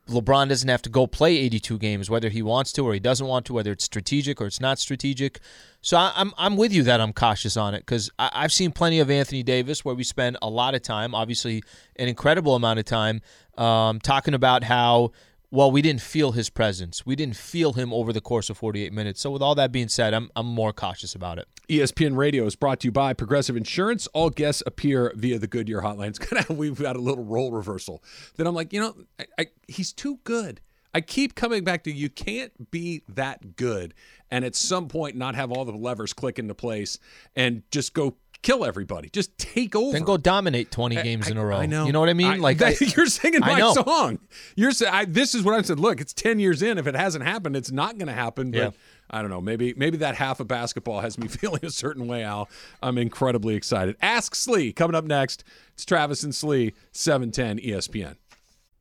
LeBron 0.09 0.49
doesn't 0.49 0.69
have 0.69 0.83
to 0.83 0.89
go 0.89 1.07
play 1.07 1.37
82 1.37 1.79
games, 1.79 2.09
whether 2.09 2.29
he 2.29 2.41
wants 2.41 2.73
to 2.73 2.83
or 2.83 2.95
he 2.95 3.01
doesn't 3.01 3.27
want 3.27 3.45
to, 3.47 3.55
whether 3.55 3.73
it's 3.73 3.85
strategic 3.85 4.41
or 4.41 4.47
it's 4.47 4.61
not 4.61 4.79
strategic. 4.79 5.41
So 5.81 5.97
I, 5.97 6.13
I'm 6.15 6.33
I'm 6.39 6.57
with 6.57 6.73
you 6.73 6.85
that 6.85 7.01
I'm 7.01 7.13
cautious 7.13 7.57
on 7.57 7.75
it 7.75 7.81
because 7.81 8.11
I've 8.19 8.53
seen 8.53 8.71
plenty 8.71 9.01
of 9.01 9.11
Anthony 9.11 9.43
Davis 9.43 9.85
where 9.85 9.95
we 9.95 10.05
spend 10.05 10.37
a 10.41 10.49
lot 10.49 10.75
of 10.75 10.83
time, 10.83 11.15
obviously 11.15 11.63
an 11.97 12.09
incredible 12.09 12.55
amount 12.55 12.79
of 12.79 12.85
time, 12.85 13.21
um, 13.59 13.99
talking 13.99 14.35
about 14.35 14.63
how 14.65 15.11
well 15.51 15.73
we 15.73 15.83
didn't 15.83 16.03
feel 16.03 16.33
his 16.33 16.51
presence, 16.51 17.05
we 17.05 17.17
didn't 17.17 17.37
feel 17.37 17.73
him 17.73 17.93
over 17.93 18.13
the 18.13 18.21
course 18.21 18.49
of 18.49 18.57
48 18.57 18.93
minutes. 18.93 19.21
So 19.21 19.33
with 19.33 19.43
all 19.43 19.57
that 19.57 19.73
being 19.73 19.89
said, 19.89 20.15
I'm 20.15 20.31
I'm 20.37 20.47
more 20.47 20.73
cautious 20.73 21.17
about 21.17 21.39
it. 21.39 21.49
ESPN 21.69 22.17
Radio 22.17 22.47
is 22.47 22.55
brought 22.55 22.81
to 22.81 22.89
you 22.89 22.93
by 22.93 23.13
Progressive 23.13 23.57
Insurance. 23.57 24.07
All 24.09 24.31
guests 24.31 24.63
appear 24.67 25.13
via 25.17 25.39
the 25.39 25.49
Goodyear 25.49 25.83
hotline. 25.83 26.09
It's 26.09 26.19
kind 26.21 26.45
of 26.49 26.57
we've 26.57 26.81
got 26.81 26.97
a 26.97 27.01
little 27.01 27.25
role 27.25 27.51
reversal. 27.51 28.05
Then 28.37 28.47
I'm 28.47 28.55
like, 28.55 28.73
you 28.73 28.81
know, 28.81 28.95
I, 29.19 29.25
I, 29.39 29.47
he's 29.67 29.93
too 29.93 30.21
good. 30.23 30.61
I 30.95 31.01
keep 31.01 31.35
coming 31.35 31.65
back 31.65 31.85
to 31.85 31.93
you 31.93 32.09
can't 32.09 32.71
be 32.71 33.03
that 33.09 33.57
good 33.57 33.93
and 34.31 34.45
at 34.45 34.55
some 34.55 34.89
point 34.89 35.15
not 35.15 35.35
have 35.35 35.53
all 35.53 35.65
the 35.65 35.73
levers 35.73 36.13
click 36.13 36.39
into 36.39 36.55
place 36.55 36.99
and 37.35 37.63
just 37.71 37.93
go 37.93 38.17
kill 38.43 38.65
everybody. 38.65 39.09
Just 39.11 39.37
take 39.39 39.75
over. 39.75 39.93
Then 39.93 40.03
go 40.05 40.17
dominate 40.17 40.71
20 40.71 40.97
games 40.97 41.29
in 41.29 41.37
a 41.37 41.45
row. 41.45 41.57
I 41.57 41.67
know. 41.67 41.87
You 41.87 41.93
know 41.93 42.01
what 42.01 42.09
I 42.09 42.15
mean? 42.15 42.41
like 42.41 42.59
that- 42.59 42.81
I- 42.81 42.93
you're 42.97 43.07
singing 43.07 43.41
my 43.41 43.59
song. 43.73 44.19
You're 44.55 44.73
saying 44.73 44.93
I, 44.93 45.05
this 45.05 45.35
is 45.35 45.43
what 45.43 45.55
I 45.55 45.63
said. 45.63 45.81
Look, 45.81 46.01
it's 46.01 46.13
ten 46.13 46.39
years 46.39 46.63
in. 46.63 46.79
If 46.79 46.87
it 46.87 46.95
hasn't 46.95 47.25
happened, 47.25 47.57
it's 47.57 47.71
not 47.71 47.99
going 47.99 48.09
to 48.09 48.15
happen. 48.15 48.51
But 48.51 48.59
Yeah. 48.59 48.71
I 49.09 49.21
don't 49.23 49.31
know. 49.31 49.41
Maybe 49.41 49.73
maybe 49.77 49.99
that 49.99 50.17
half 50.17 50.41
of 50.41 50.49
basketball 50.49 51.01
has 51.01 51.17
me 51.19 51.29
feeling 51.41 51.65
a 51.65 51.71
certain 51.71 52.07
way. 52.09 52.25
Al, 52.25 52.49
I'm 52.83 52.99
incredibly 52.99 53.55
excited. 53.55 53.97
Ask 54.03 54.35
Slee 54.35 54.73
coming 54.73 54.95
up 54.97 55.05
next. 55.05 55.45
It's 55.75 55.85
Travis 55.85 56.23
and 56.23 56.35
Slee, 56.35 56.73
seven 56.93 57.31
ten 57.31 57.59
E 57.61 57.69
ESPN. 57.71 58.17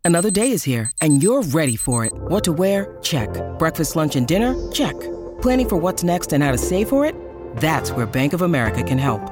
Another 0.03 0.29
day 0.29 0.51
is 0.51 0.63
here, 0.63 0.91
and 1.01 1.23
you're 1.23 1.41
ready 1.41 1.75
for 1.75 2.05
it. 2.05 2.13
What 2.13 2.43
to 2.43 2.53
wear? 2.53 2.97
Check. 3.01 3.29
Breakfast, 3.57 3.95
lunch, 3.95 4.15
and 4.15 4.27
dinner? 4.27 4.53
Check. 4.71 4.93
Planning 5.41 5.69
for 5.69 5.77
what's 5.77 6.03
next 6.03 6.31
and 6.31 6.43
how 6.43 6.51
to 6.51 6.57
save 6.59 6.89
for 6.89 7.05
it? 7.05 7.15
That's 7.57 7.91
where 7.91 8.05
Bank 8.05 8.33
of 8.33 8.41
America 8.43 8.83
can 8.83 8.97
help. 8.99 9.31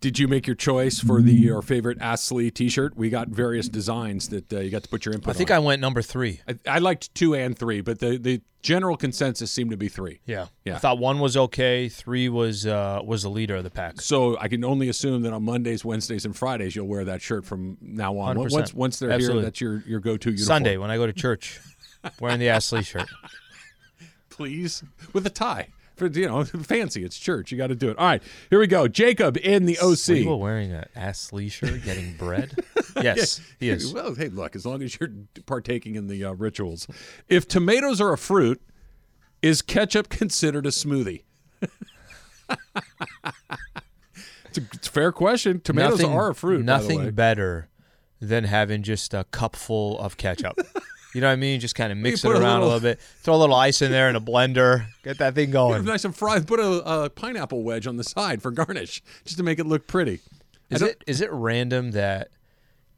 Did 0.00 0.18
you 0.18 0.28
make 0.28 0.46
your 0.46 0.56
choice 0.56 0.98
for 0.98 1.20
the 1.20 1.32
your 1.32 1.60
favorite 1.60 1.98
Ask 2.00 2.28
Slee 2.28 2.50
T-shirt? 2.50 2.96
We 2.96 3.10
got 3.10 3.28
various 3.28 3.68
designs 3.68 4.30
that 4.30 4.50
uh, 4.50 4.60
you 4.60 4.70
got 4.70 4.82
to 4.82 4.88
put 4.88 5.04
your 5.04 5.14
input. 5.14 5.34
I 5.34 5.36
think 5.36 5.50
on. 5.50 5.56
I 5.56 5.58
went 5.60 5.80
number 5.82 6.00
three. 6.00 6.40
I, 6.48 6.58
I 6.66 6.78
liked 6.78 7.14
two 7.14 7.34
and 7.34 7.58
three, 7.58 7.82
but 7.82 7.98
the 7.98 8.16
the 8.16 8.40
general 8.62 8.96
consensus 8.96 9.50
seemed 9.50 9.70
to 9.72 9.76
be 9.76 9.88
three. 9.88 10.20
Yeah. 10.24 10.46
Yeah. 10.64 10.76
I 10.76 10.78
thought 10.78 10.98
one 10.98 11.18
was 11.18 11.36
okay. 11.36 11.90
Three 11.90 12.30
was 12.30 12.66
uh, 12.66 13.02
was 13.04 13.24
the 13.24 13.28
leader 13.28 13.56
of 13.56 13.64
the 13.64 13.70
pack. 13.70 14.00
So 14.00 14.38
I 14.38 14.48
can 14.48 14.64
only 14.64 14.88
assume 14.88 15.20
that 15.22 15.34
on 15.34 15.42
Mondays, 15.42 15.84
Wednesdays, 15.84 16.24
and 16.24 16.34
Fridays 16.34 16.74
you'll 16.74 16.86
wear 16.86 17.04
that 17.04 17.20
shirt 17.20 17.44
from 17.44 17.76
now 17.82 18.16
on. 18.18 18.36
100%. 18.38 18.52
Once 18.52 18.74
once 18.74 18.98
they're 18.98 19.10
Absolutely. 19.10 19.40
here, 19.40 19.44
that's 19.44 19.60
your 19.60 19.82
your 19.86 20.00
go-to 20.00 20.30
uniform. 20.30 20.46
Sunday 20.46 20.78
when 20.78 20.90
I 20.90 20.96
go 20.96 21.06
to 21.06 21.12
church, 21.12 21.60
wearing 22.20 22.40
the 22.40 22.48
Ashley 22.48 22.82
shirt. 22.84 23.08
please, 24.30 24.82
with 25.12 25.26
a 25.26 25.30
tie. 25.30 25.68
You 26.00 26.28
know, 26.28 26.44
fancy. 26.62 27.04
It's 27.04 27.18
church. 27.18 27.52
You 27.52 27.58
got 27.58 27.68
to 27.68 27.74
do 27.74 27.90
it. 27.90 27.98
All 27.98 28.06
right, 28.06 28.22
here 28.48 28.58
we 28.58 28.66
go. 28.66 28.88
Jacob 28.88 29.36
in 29.36 29.66
the 29.66 29.78
OC. 29.78 30.08
you 30.08 30.34
wearing 30.34 30.72
an 30.72 30.86
Ashley 30.96 31.48
shirt, 31.48 31.84
getting 31.84 32.16
bread? 32.16 32.64
yes, 33.02 33.40
he 33.58 33.70
is. 33.70 33.92
Well, 33.92 34.14
hey, 34.14 34.28
look. 34.28 34.56
As 34.56 34.66
long 34.66 34.82
as 34.82 34.98
you're 34.98 35.10
partaking 35.46 35.96
in 35.96 36.06
the 36.06 36.24
uh, 36.24 36.32
rituals, 36.32 36.86
if 37.28 37.46
tomatoes 37.46 38.00
are 38.00 38.12
a 38.12 38.18
fruit, 38.18 38.60
is 39.42 39.62
ketchup 39.62 40.08
considered 40.08 40.66
a 40.66 40.70
smoothie? 40.70 41.22
it's, 41.62 41.72
a, 44.58 44.62
it's 44.72 44.88
a 44.88 44.90
fair 44.90 45.12
question. 45.12 45.60
Tomatoes 45.60 46.00
nothing, 46.00 46.16
are 46.16 46.30
a 46.30 46.34
fruit. 46.34 46.64
Nothing 46.64 47.10
better 47.12 47.68
than 48.20 48.44
having 48.44 48.82
just 48.82 49.14
a 49.14 49.24
cupful 49.30 49.98
of 49.98 50.16
ketchup. 50.16 50.58
You 51.14 51.20
know 51.20 51.26
what 51.26 51.32
I 51.32 51.36
mean? 51.36 51.60
Just 51.60 51.74
kind 51.74 51.90
of 51.92 51.98
mix 51.98 52.22
it 52.24 52.26
put 52.26 52.36
a 52.36 52.40
around 52.40 52.60
a 52.60 52.64
little- 52.64 52.66
little 52.78 52.80
bit. 52.80 53.00
Throw 53.22 53.34
a 53.34 53.36
little 53.36 53.54
ice 53.56 53.82
in 53.82 53.90
there 53.90 54.08
in 54.08 54.16
a 54.16 54.20
blender. 54.20 54.86
Get 55.02 55.18
that 55.18 55.34
thing 55.34 55.50
going. 55.50 55.84
nice 55.84 56.04
and 56.04 56.14
fried. 56.14 56.46
Put 56.46 56.60
a, 56.60 57.02
a 57.04 57.10
pineapple 57.10 57.62
wedge 57.62 57.86
on 57.86 57.96
the 57.96 58.04
side 58.04 58.42
for 58.42 58.50
garnish, 58.50 59.02
just 59.24 59.36
to 59.38 59.42
make 59.42 59.58
it 59.58 59.66
look 59.66 59.86
pretty. 59.86 60.20
Is 60.70 60.82
it 60.82 61.02
is 61.06 61.20
it 61.20 61.30
random 61.32 61.90
that 61.92 62.28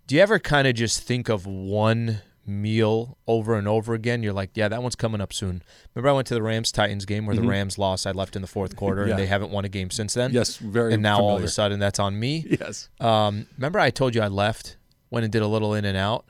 do 0.06 0.14
you 0.16 0.20
ever 0.20 0.38
kind 0.38 0.66
of 0.68 0.74
just 0.74 1.02
think 1.04 1.28
of 1.30 1.46
one 1.46 2.20
meal 2.44 3.16
over 3.26 3.54
and 3.54 3.66
over 3.66 3.94
again? 3.94 4.22
You're 4.22 4.32
like, 4.34 4.50
yeah, 4.54 4.68
that 4.68 4.82
one's 4.82 4.94
coming 4.96 5.20
up 5.22 5.32
soon. 5.32 5.62
Remember, 5.94 6.10
I 6.10 6.12
went 6.12 6.26
to 6.26 6.34
the 6.34 6.42
Rams 6.42 6.70
Titans 6.72 7.06
game 7.06 7.24
where 7.24 7.34
the 7.36 7.42
Rams 7.42 7.78
lost. 7.78 8.06
I 8.06 8.10
left 8.10 8.36
in 8.36 8.42
the 8.42 8.48
fourth 8.48 8.76
quarter, 8.76 9.02
Mm-hmm. 9.02 9.08
Yeah. 9.08 9.14
and 9.14 9.22
they 9.22 9.26
haven't 9.26 9.52
won 9.52 9.64
a 9.64 9.68
game 9.70 9.90
since 9.90 10.12
then. 10.12 10.32
Yes, 10.32 10.56
very 10.56 10.92
And 10.92 11.02
now 11.02 11.20
all 11.20 11.36
of 11.38 11.44
a 11.44 11.48
sudden, 11.48 11.78
that's 11.78 11.98
on 11.98 12.18
me. 12.18 12.44
Yes. 12.60 12.90
Um, 13.00 13.46
remember, 13.56 13.78
I 13.78 13.88
told 13.90 14.14
you 14.14 14.20
I 14.22 14.28
left, 14.28 14.76
went 15.10 15.24
and 15.24 15.32
did 15.32 15.40
a 15.42 15.46
little 15.46 15.72
in 15.72 15.84
and 15.86 15.96
out. 15.96 16.26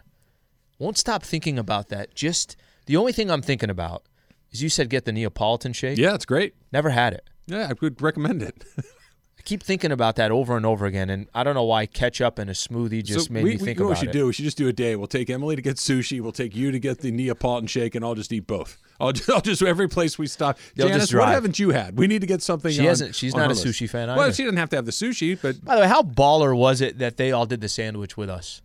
Won't 0.83 0.99
stop 0.99 1.23
thinking 1.23 1.61
about 1.61 1.91
that. 1.91 2.13
Just 2.13 2.57
the 2.87 2.97
only 2.97 3.13
thing 3.13 3.31
I'm 3.31 3.41
thinking 3.41 3.71
about 3.71 4.03
is 4.51 4.65
you 4.65 4.69
said 4.69 4.91
get 4.91 5.05
the 5.05 5.13
Neapolitan 5.13 5.73
shake. 5.73 5.97
Yeah, 5.97 6.13
it's 6.17 6.25
great. 6.25 6.57
Never 6.73 6.91
had 6.91 7.13
it. 7.13 7.31
Yeah, 7.47 7.69
I 7.71 7.75
would 7.81 8.03
recommend 8.03 8.43
it. 8.43 8.65
I 8.79 9.43
keep 9.45 9.63
thinking 9.63 9.93
about 9.93 10.17
that 10.17 10.33
over 10.33 10.57
and 10.57 10.67
over 10.67 10.85
again, 10.87 11.09
and 11.09 11.29
I 11.33 11.45
don't 11.45 11.55
know 11.55 11.63
why 11.63 11.87
ketchup 11.87 12.37
and 12.41 12.51
a 12.51 12.53
smoothie 12.53 13.05
just 13.05 13.29
so 13.29 13.33
made 13.33 13.45
we, 13.45 13.51
me 13.51 13.57
we, 13.59 13.65
think 13.65 13.79
you 13.79 13.85
know 13.85 13.91
what 13.91 13.93
about 13.93 14.01
we 14.03 14.07
should 14.07 14.17
it. 14.17 14.19
do? 14.19 14.27
We 14.27 14.33
should 14.33 14.45
just 14.45 14.59
do 14.59 14.67
a 14.67 14.73
day. 14.73 14.97
We'll 14.97 15.07
take 15.07 15.31
Emily 15.31 15.55
to 15.55 15.63
get 15.63 15.77
sushi. 15.77 16.21
We'll 16.21 16.33
take 16.33 16.57
you 16.57 16.73
to 16.73 16.81
get 16.81 16.99
the 16.99 17.13
Neapolitan 17.13 17.69
shake, 17.69 17.95
and 17.95 18.05
I'll 18.05 18.17
just 18.17 18.33
eat 18.33 18.49
both. 18.49 18.77
I'll 18.99 19.13
just, 19.13 19.31
I'll 19.31 19.41
just 19.41 19.63
every 19.63 19.89
place 19.89 20.19
we 20.19 20.27
stop. 20.27 20.59
They'll 20.75 20.89
Janice, 20.89 21.11
just 21.11 21.15
what 21.15 21.29
haven't 21.29 21.61
you 21.61 21.71
had? 21.71 21.97
We 21.97 22.09
need 22.09 22.23
to 22.23 22.27
get 22.27 22.43
something. 22.43 22.73
She 22.73 22.81
on- 22.81 22.87
hasn't- 22.87 23.15
she's 23.15 23.37
not 23.37 23.47
a 23.47 23.55
list. 23.55 23.65
sushi 23.65 23.89
fan 23.89 24.09
Well, 24.09 24.33
she 24.33 24.43
doesn't 24.43 24.57
have 24.57 24.71
to 24.71 24.77
have 24.77 24.87
the 24.87 24.91
sushi, 24.91 25.39
but 25.41 25.65
By 25.65 25.77
the 25.77 25.83
way, 25.83 25.87
how 25.87 26.03
baller 26.03 26.57
was 26.57 26.81
it 26.81 26.99
that 26.99 27.19
they 27.19 27.31
all 27.31 27.47
did 27.47 27.61
the 27.61 27.69
sandwich 27.69 28.17
with 28.17 28.29
us? 28.29 28.63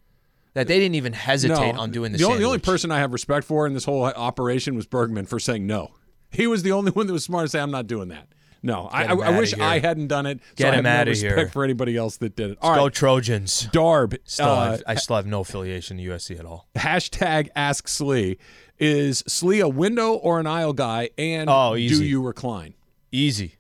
That 0.58 0.68
they 0.68 0.80
didn't 0.80 0.96
even 0.96 1.14
hesitate 1.14 1.76
no, 1.76 1.82
on 1.82 1.92
doing 1.92 2.14
the, 2.14 2.18
the 2.18 2.24
only, 2.24 2.40
the 2.40 2.46
only 2.46 2.58
person 2.58 2.90
I 2.90 2.98
have 2.98 3.14
respect 3.14 3.46
for 3.46 3.68
in 3.68 3.76
this 3.76 3.86
whole 3.86 4.06
operation 4.06 4.74
was 4.76 4.88
Bergman 4.88 5.28
for 5.28 5.40
saying 5.40 5.68
no. 5.68 5.92
He 6.32 6.48
was 6.48 6.64
the 6.64 6.72
only 6.72 6.90
one 6.94 7.06
that 7.06 7.14
was 7.14 7.24
smart 7.24 7.46
to 7.46 7.50
say, 7.50 7.60
"I'm 7.60 7.70
not 7.70 7.86
doing 7.86 8.08
that." 8.08 8.28
No, 8.64 8.88
I, 8.92 9.06
I, 9.06 9.38
wish 9.38 9.54
here. 9.54 9.64
I 9.64 9.78
hadn't 9.78 10.08
done 10.08 10.26
it. 10.26 10.40
Get 10.56 10.64
so 10.64 10.70
I 10.70 10.70
him 10.70 10.76
have 10.76 10.84
no 10.84 11.02
outta 11.02 11.10
respect 11.12 11.38
here. 11.38 11.48
for 11.50 11.64
anybody 11.64 11.96
else 11.96 12.18
that 12.18 12.36
did 12.36 12.50
it. 12.50 12.58
All 12.60 12.74
Go 12.74 12.90
Trojans. 12.90 13.68
Darb. 13.72 14.18
Still 14.24 14.48
uh, 14.48 14.72
have, 14.72 14.84
I 14.88 14.96
still 14.96 15.16
have 15.18 15.28
no 15.28 15.42
affiliation 15.42 15.98
to 15.98 16.04
USC 16.04 16.40
at 16.40 16.46
all. 16.48 16.68
hashtag 16.76 17.50
ask 17.56 17.88
Slee. 17.88 18.40
Is 18.80 19.24
Slee 19.28 19.60
a 19.60 19.70
window 19.70 20.14
or 20.14 20.40
an 20.40 20.48
aisle 20.48 20.74
guy? 20.74 21.12
And 21.20 21.52
Oh, 21.52 21.76
do 21.76 21.82
you 21.82 22.24
recline? 22.24 22.74
Easy. 23.12 23.58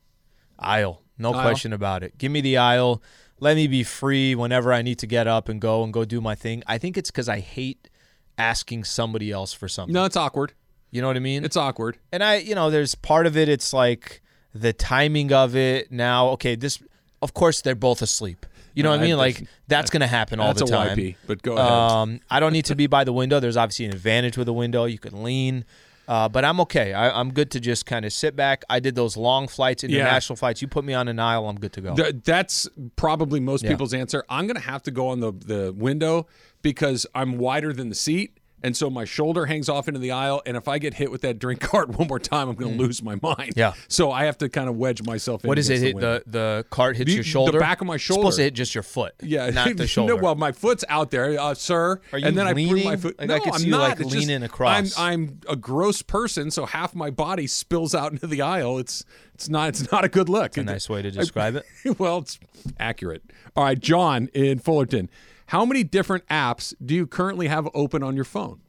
Aisle. 0.58 1.04
No 1.20 1.32
Aisle. 1.32 1.42
question 1.44 1.74
about 1.74 2.02
it. 2.02 2.18
Give 2.18 2.32
me 2.32 2.42
the 2.42 2.58
aisle. 2.58 3.04
Let 3.40 3.56
me 3.56 3.68
be 3.68 3.84
free 3.84 4.34
whenever 4.36 4.74
I 4.74 4.82
need 4.82 5.00
to 5.00 5.08
get 5.08 5.28
up 5.28 5.48
and 5.50 5.62
go 5.62 5.84
and 5.84 5.94
go 5.94 6.06
do 6.06 6.20
my 6.22 6.34
thing. 6.36 6.64
I 6.68 6.78
think 6.78 6.98
it's 6.98 7.12
because 7.12 7.30
I 7.30 7.40
hate 7.40 7.90
asking 8.38 8.84
somebody 8.84 9.32
else 9.32 9.54
for 9.54 9.68
something. 9.68 9.94
No, 9.94 10.06
it's 10.06 10.16
awkward. 10.18 10.54
You 10.92 11.02
know 11.02 11.08
what 11.08 11.18
I 11.18 11.20
mean? 11.20 11.44
It's 11.46 11.58
awkward. 11.58 11.98
and 12.12 12.24
I, 12.24 12.38
you 12.38 12.56
know, 12.56 12.70
there's 12.70 12.96
part 12.96 13.28
of 13.28 13.36
it. 13.38 13.50
It's 13.50 13.74
like 13.74 14.22
the 14.56 14.74
timing 14.74 15.32
of 15.34 15.56
it. 15.56 15.92
Now, 15.92 16.30
okay, 16.30 16.56
this, 16.56 16.82
of 17.22 17.34
course, 17.34 17.62
they're 17.62 17.76
both 17.76 18.02
asleep. 18.02 18.46
You 18.74 18.84
know 18.84 18.92
what 18.92 19.00
I 19.00 19.04
I- 19.04 19.08
mean? 19.08 19.18
Like 19.18 19.48
that's 19.68 19.90
going 19.90 20.02
to 20.02 20.08
happen 20.08 20.40
all 20.40 20.54
the 20.54 20.66
time. 20.66 20.88
That's 20.88 20.98
a. 21.00 21.02
YP, 21.02 21.16
but 21.26 21.42
go 21.42 21.58
ahead. 21.58 21.72
Um, 21.72 22.20
I 22.30 22.40
don't 22.40 22.54
need 22.54 22.66
to 22.66 22.76
be 22.76 22.88
by 22.88 23.04
the 23.04 23.14
window. 23.14 23.40
There's 23.40 23.58
obviously 23.58 23.86
an 23.86 23.92
advantage 23.92 24.38
with 24.38 24.48
a 24.48 24.54
window. 24.54 24.86
You 24.86 25.00
can 25.00 25.24
lean. 25.24 25.66
Uh, 26.08 26.30
but 26.30 26.46
I'm 26.46 26.60
okay. 26.62 26.94
I, 26.94 27.20
I'm 27.20 27.34
good 27.34 27.52
to 27.52 27.60
just 27.60 27.86
kind 27.86 28.06
of 28.06 28.14
sit 28.14 28.36
back. 28.36 28.64
I 28.70 28.80
did 28.80 28.96
those 28.96 29.18
long 29.18 29.48
flights, 29.48 29.84
international 29.84 30.38
flights. 30.38 30.62
You 30.62 30.68
put 30.70 30.86
me 30.86 30.94
on 30.94 31.08
an 31.10 31.20
aisle, 31.20 31.50
I'm 31.50 31.60
good 31.60 31.74
to 31.74 31.82
go. 31.82 31.96
Th- 31.96 32.16
that's 32.24 32.68
probably 32.96 33.40
most 33.42 33.64
Yeah. 33.64 33.72
people's 33.72 33.94
answer. 33.94 34.24
I'm 34.30 34.48
going 34.48 34.56
to 34.56 34.62
have 34.62 34.84
to 34.84 34.92
go 34.92 35.10
on 35.10 35.20
the, 35.20 35.34
the 35.34 35.74
window 35.74 36.28
because 36.62 37.06
I'm 37.14 37.38
wider 37.38 37.74
than 37.74 37.90
the 37.90 37.96
seat. 37.96 38.37
And 38.64 38.76
so 38.76 38.90
my 38.90 39.06
shoulder 39.06 39.46
hangs 39.46 39.70
off 39.70 39.88
into 39.88 40.00
the 40.00 40.12
aisle. 40.12 40.42
And 40.46 40.58
if 40.58 40.68
I 40.68 40.80
get 40.80 40.96
hit 40.96 41.12
with 41.12 41.22
that 41.22 41.38
drink 41.38 41.62
cart 41.62 41.90
one 41.90 42.08
more 42.08 42.18
time, 42.20 42.50
I'm 42.50 42.56
going 42.56 42.76
to 42.76 42.84
lose 42.84 43.04
my 43.04 43.14
mind. 43.22 43.54
Mm. 43.54 43.58
Yeah. 43.58 43.74
So 43.88 44.12
I 44.12 44.26
have 44.26 44.38
to 44.40 44.50
kind 44.50 44.68
of 44.68 44.76
wedge 44.78 45.04
myself 45.04 45.44
in. 45.44 45.48
what 45.48 45.60
is 45.60 45.70
it? 45.70 45.94
window. 45.94 46.20
the 46.26 46.32
the 46.32 46.66
cart 46.72 46.98
hits 46.98 47.08
The- 47.08 47.14
your 47.16 47.24
the 47.24 47.30
shoulder. 47.30 47.60
back 47.60 47.82
of 47.82 47.88
my 47.88 47.96
It's 47.96 48.04
supposed 48.06 48.38
to 48.38 48.44
hit 48.44 48.56
just 48.56 48.74
your 48.74 48.82
foot. 48.84 49.14
Yeah, 49.22 49.50
not 49.52 49.78
the 49.78 49.86
shoulder. 49.88 50.16
no, 50.16 50.22
well, 50.22 50.36
my 50.36 50.52
foot's 50.52 50.84
out 50.90 51.12
there, 51.12 51.40
uh, 51.40 51.54
sir. 51.54 52.02
Are 52.12 52.18
you 52.20 52.26
and 52.28 52.38
then 52.38 52.48
I 52.48 52.54
put 52.54 52.64
my 52.64 52.72
leaning? 52.74 52.98
foot. 52.98 53.20
Like, 53.20 53.28
no, 53.28 53.36
I 53.36 53.40
could 53.40 53.54
I'm 53.54 53.60
see 53.60 53.66
you, 53.66 53.72
not. 53.72 53.90
like, 53.90 54.00
It's 54.00 54.12
just- 54.12 54.28
leaning 54.28 54.44
across. 54.44 54.98
I'm 54.98 55.14
I'm 55.14 55.40
a 55.48 55.56
gross 55.56 56.02
person, 56.02 56.50
so 56.50 56.66
half 56.66 56.96
my 56.96 57.10
body 57.12 57.46
spills 57.48 57.94
out 57.94 58.12
into 58.12 58.26
the 58.28 58.42
aisle. 58.42 58.80
It's 58.80 59.06
it's 59.36 59.50
not 59.50 59.70
it's 59.70 59.92
not 59.92 60.04
a 60.04 60.10
good 60.10 60.30
look. 60.30 60.58
a 60.58 60.64
nice 60.64 60.90
way 60.90 61.02
to 61.04 61.12
describe 61.12 61.56
it. 61.56 62.00
well, 62.00 62.18
it's 62.20 62.40
accurate. 62.80 63.22
All 63.56 63.64
right, 63.66 63.80
John 63.80 64.30
in 64.34 64.58
Fullerton. 64.60 65.10
How 65.48 65.66
many 65.66 65.84
different 65.84 66.26
apps 66.28 66.74
do 66.84 66.94
you 66.96 67.08
currently 67.08 67.48
have 67.48 67.68
open 67.74 68.04
on 68.04 68.16
your 68.16 68.26
phone? 68.26 68.62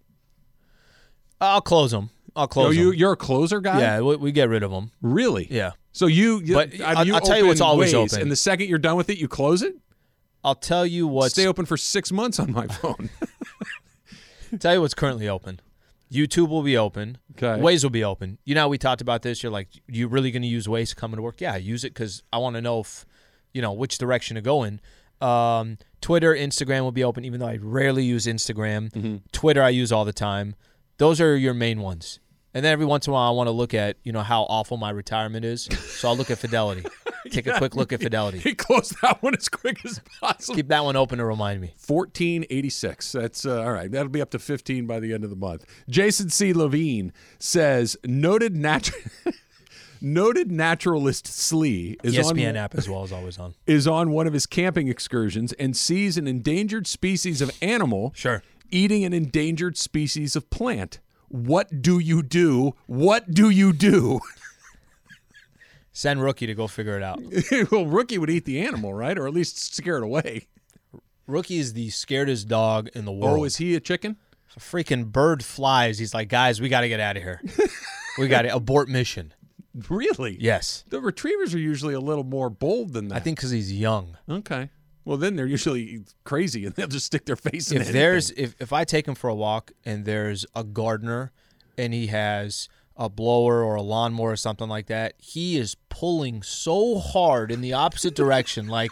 I'll 1.40 1.60
close 1.60 1.90
them. 1.90 2.10
I'll 2.36 2.48
close 2.48 2.68
oh, 2.68 2.70
you 2.80 2.88
'em. 2.90 2.94
you're 2.94 3.12
a 3.12 3.16
closer 3.16 3.60
guy. 3.60 3.80
Yeah, 3.80 4.00
we, 4.00 4.16
we 4.16 4.32
get 4.32 4.48
rid 4.48 4.62
of 4.62 4.70
them. 4.70 4.92
Really? 5.02 5.48
Yeah. 5.50 5.72
So 5.92 6.06
you, 6.06 6.40
you 6.40 6.54
But 6.54 6.80
uh, 6.80 6.84
I'll- 6.84 7.06
you 7.06 7.14
I'll 7.14 7.20
tell 7.20 7.38
you 7.38 7.46
what's 7.46 7.60
always 7.60 7.92
Waze, 7.92 8.12
open. 8.12 8.22
and 8.22 8.30
the 8.30 8.36
second 8.36 8.68
you're 8.68 8.78
done 8.78 8.96
with 8.96 9.10
it, 9.10 9.18
you 9.18 9.28
close 9.28 9.62
it. 9.62 9.74
I'll 10.44 10.54
tell 10.54 10.86
you 10.86 11.06
what. 11.08 11.32
Stay 11.32 11.46
open 11.46 11.66
for 11.66 11.76
six 11.76 12.12
months 12.12 12.38
on 12.38 12.52
my 12.52 12.66
phone. 12.80 13.10
tell 14.60 14.74
you 14.74 14.80
what's 14.80 14.94
currently 14.94 15.28
open. 15.28 15.60
YouTube 16.12 16.48
will 16.48 16.62
be 16.62 16.76
open. 16.76 17.18
Okay. 17.36 17.60
Waze 17.60 17.82
will 17.82 17.90
be 17.90 18.04
open. 18.04 18.38
You 18.44 18.54
know, 18.54 18.62
how 18.62 18.68
we 18.68 18.78
talked 18.78 19.00
about 19.00 19.22
this. 19.22 19.42
You're 19.42 19.52
like, 19.52 19.68
you 19.88 20.06
really 20.08 20.30
going 20.30 20.42
to 20.42 20.48
use 20.48 20.66
Waze 20.66 20.94
coming 20.94 21.16
to 21.16 21.22
work? 21.22 21.40
Yeah, 21.40 21.54
I 21.54 21.58
use 21.58 21.84
it 21.84 21.92
because 21.92 22.22
I 22.32 22.38
want 22.38 22.54
to 22.56 22.62
know 22.62 22.80
if, 22.80 23.04
you 23.52 23.60
know, 23.60 23.72
which 23.72 23.98
direction 23.98 24.36
to 24.36 24.40
go 24.40 24.62
in. 24.62 24.80
Um, 25.20 25.76
Twitter, 26.00 26.34
Instagram 26.34 26.82
will 26.82 26.92
be 26.92 27.04
open, 27.04 27.24
even 27.24 27.40
though 27.40 27.48
I 27.48 27.58
rarely 27.60 28.04
use 28.04 28.26
Instagram. 28.26 28.90
Mm-hmm. 28.92 29.16
Twitter, 29.32 29.62
I 29.62 29.70
use 29.70 29.92
all 29.92 30.04
the 30.04 30.12
time. 30.12 30.54
Those 30.98 31.20
are 31.20 31.36
your 31.36 31.54
main 31.54 31.80
ones. 31.80 32.20
And 32.54 32.64
then 32.64 32.72
every 32.72 32.86
once 32.86 33.06
in 33.06 33.12
a 33.12 33.14
while, 33.14 33.28
I 33.28 33.32
want 33.32 33.46
to 33.48 33.52
look 33.52 33.74
at, 33.74 33.98
you 34.02 34.10
know, 34.10 34.22
how 34.22 34.42
awful 34.44 34.78
my 34.78 34.90
retirement 34.90 35.44
is. 35.44 35.64
So 35.64 36.08
I'll 36.08 36.16
look 36.16 36.30
at 36.30 36.38
Fidelity. 36.38 36.84
Take 37.30 37.46
a 37.46 37.58
quick 37.58 37.76
look 37.76 37.92
at 37.92 38.00
Fidelity. 38.00 38.38
he 38.38 38.54
closed 38.54 38.94
that 39.02 39.22
one 39.22 39.34
as 39.36 39.48
quick 39.48 39.84
as 39.84 40.00
possible. 40.20 40.54
Keep 40.56 40.68
that 40.68 40.82
one 40.82 40.96
open 40.96 41.18
to 41.18 41.24
remind 41.26 41.60
me. 41.60 41.74
1486. 41.86 43.12
That's 43.12 43.44
uh, 43.44 43.62
all 43.62 43.72
right. 43.72 43.90
That'll 43.90 44.08
be 44.08 44.22
up 44.22 44.30
to 44.30 44.38
15 44.38 44.86
by 44.86 44.98
the 44.98 45.12
end 45.12 45.24
of 45.24 45.30
the 45.30 45.36
month. 45.36 45.66
Jason 45.90 46.30
C. 46.30 46.52
Levine 46.54 47.12
says 47.38 47.96
noted 48.04 48.54
natu- 48.54 49.10
noted 50.00 50.50
naturalist 50.50 51.26
Slee 51.26 51.96
is 52.02 52.14
ESPN 52.14 52.50
on 52.50 52.56
app 52.56 52.74
as 52.74 52.88
well 52.88 53.04
is 53.04 53.12
always 53.12 53.38
on. 53.38 53.54
is 53.66 53.86
on 53.86 54.10
one 54.10 54.26
of 54.26 54.32
his 54.32 54.46
camping 54.46 54.88
excursions 54.88 55.52
and 55.54 55.76
sees 55.76 56.16
an 56.16 56.26
endangered 56.26 56.86
species 56.86 57.40
of 57.40 57.50
animal 57.62 58.12
Sure. 58.14 58.42
eating 58.70 59.04
an 59.04 59.12
endangered 59.12 59.76
species 59.76 60.36
of 60.36 60.48
plant. 60.50 61.00
What 61.28 61.82
do 61.82 61.98
you 61.98 62.22
do? 62.22 62.74
What 62.86 63.32
do 63.32 63.50
you 63.50 63.72
do? 63.72 64.20
Send 65.92 66.22
Rookie 66.22 66.46
to 66.46 66.54
go 66.54 66.68
figure 66.68 66.96
it 66.96 67.02
out. 67.02 67.20
well, 67.72 67.84
Rookie 67.84 68.18
would 68.18 68.30
eat 68.30 68.44
the 68.44 68.60
animal, 68.60 68.94
right? 68.94 69.18
Or 69.18 69.26
at 69.26 69.34
least 69.34 69.74
scare 69.74 69.96
it 69.96 70.04
away. 70.04 70.46
Rookie 71.26 71.58
is 71.58 71.72
the 71.72 71.88
scaredest 71.88 72.46
dog 72.46 72.88
in 72.94 73.04
the 73.04 73.10
oh, 73.10 73.16
world. 73.16 73.40
Oh, 73.40 73.44
is 73.44 73.56
he 73.56 73.74
a 73.74 73.80
chicken? 73.80 74.16
If 74.48 74.56
a 74.56 74.60
freaking 74.60 75.06
bird 75.06 75.44
flies, 75.44 75.98
he's 75.98 76.14
like, 76.14 76.28
guys, 76.28 76.60
we 76.60 76.68
got 76.68 76.82
to 76.82 76.88
get 76.88 77.00
out 77.00 77.16
of 77.16 77.22
here. 77.22 77.42
we 78.16 78.28
got 78.28 78.42
to 78.42 78.48
abort 78.54 78.88
mission. 78.88 79.34
Really? 79.88 80.36
Yes. 80.40 80.84
The 80.88 81.00
retrievers 81.00 81.54
are 81.54 81.58
usually 81.58 81.94
a 81.94 82.00
little 82.00 82.24
more 82.24 82.50
bold 82.50 82.92
than 82.92 83.08
that. 83.08 83.16
I 83.16 83.20
think 83.20 83.38
because 83.38 83.50
he's 83.50 83.72
young. 83.72 84.16
Okay. 84.28 84.70
Well, 85.04 85.16
then 85.16 85.36
they're 85.36 85.46
usually 85.46 86.00
crazy 86.24 86.66
and 86.66 86.74
they'll 86.76 86.86
just 86.88 87.06
stick 87.06 87.24
their 87.26 87.36
face 87.36 87.70
in 87.70 87.76
If 87.78 87.82
anything. 87.82 88.00
there's 88.00 88.30
if, 88.32 88.54
if 88.58 88.72
I 88.72 88.84
take 88.84 89.06
him 89.08 89.14
for 89.14 89.28
a 89.28 89.34
walk 89.34 89.72
and 89.84 90.04
there's 90.04 90.44
a 90.54 90.64
gardener 90.64 91.32
and 91.76 91.94
he 91.94 92.08
has 92.08 92.68
a 92.96 93.08
blower 93.08 93.62
or 93.62 93.76
a 93.76 93.82
lawnmower 93.82 94.32
or 94.32 94.36
something 94.36 94.68
like 94.68 94.86
that, 94.88 95.14
he 95.18 95.56
is 95.56 95.76
pulling 95.88 96.42
so 96.42 96.98
hard 96.98 97.52
in 97.52 97.60
the 97.60 97.72
opposite 97.72 98.14
direction, 98.14 98.66
like 98.66 98.90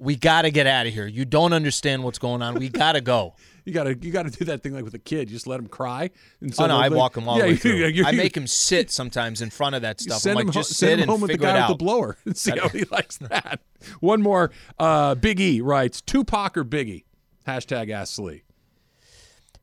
we 0.00 0.16
got 0.16 0.42
to 0.42 0.50
get 0.50 0.66
out 0.66 0.86
of 0.86 0.92
here. 0.94 1.06
You 1.06 1.24
don't 1.24 1.52
understand 1.52 2.02
what's 2.02 2.18
going 2.18 2.42
on. 2.42 2.54
We 2.54 2.68
got 2.68 2.92
to 2.92 3.00
go. 3.00 3.34
you 3.66 3.74
gotta 3.74 3.96
you 4.00 4.10
gotta 4.10 4.30
do 4.30 4.46
that 4.46 4.62
thing 4.62 4.72
like 4.72 4.84
with 4.84 4.94
a 4.94 4.98
kid. 4.98 5.28
You 5.30 5.36
just 5.36 5.46
let 5.46 5.60
him 5.60 5.66
cry. 5.68 6.08
And 6.40 6.52
Oh 6.58 6.66
no, 6.66 6.76
I 6.78 6.88
walk 6.88 7.16
him 7.16 7.28
all 7.28 7.36
yeah, 7.36 7.42
the 7.42 7.48
way 7.48 7.50
you- 7.52 7.56
through. 7.58 7.86
you- 7.88 8.04
I 8.06 8.12
make 8.12 8.34
him 8.36 8.46
sit 8.46 8.90
sometimes 8.90 9.42
in 9.42 9.50
front 9.50 9.74
of 9.76 9.82
that 9.82 10.00
stuff. 10.00 10.22
Send 10.22 10.38
I'm 10.38 10.40
him, 10.42 10.46
like, 10.48 10.54
ho- 10.54 10.60
just 10.62 10.74
sit 10.76 10.94
him 10.94 11.00
and 11.00 11.10
home 11.10 11.20
with 11.20 11.30
the 11.30 11.36
guy 11.38 11.60
with 11.60 11.68
the 11.68 11.84
blower 11.84 12.16
and 12.24 12.34
see 12.36 12.52
how 12.58 12.68
he 12.70 12.84
likes 12.90 13.18
that. 13.18 13.60
One 14.00 14.22
more. 14.22 14.50
Uh, 14.78 15.14
Big 15.14 15.38
E 15.40 15.60
writes 15.60 16.00
Tupac 16.00 16.56
or 16.56 16.64
Biggie. 16.64 17.04
Hashtag 17.46 17.90
Ask 17.90 18.14
Slee. 18.14 18.42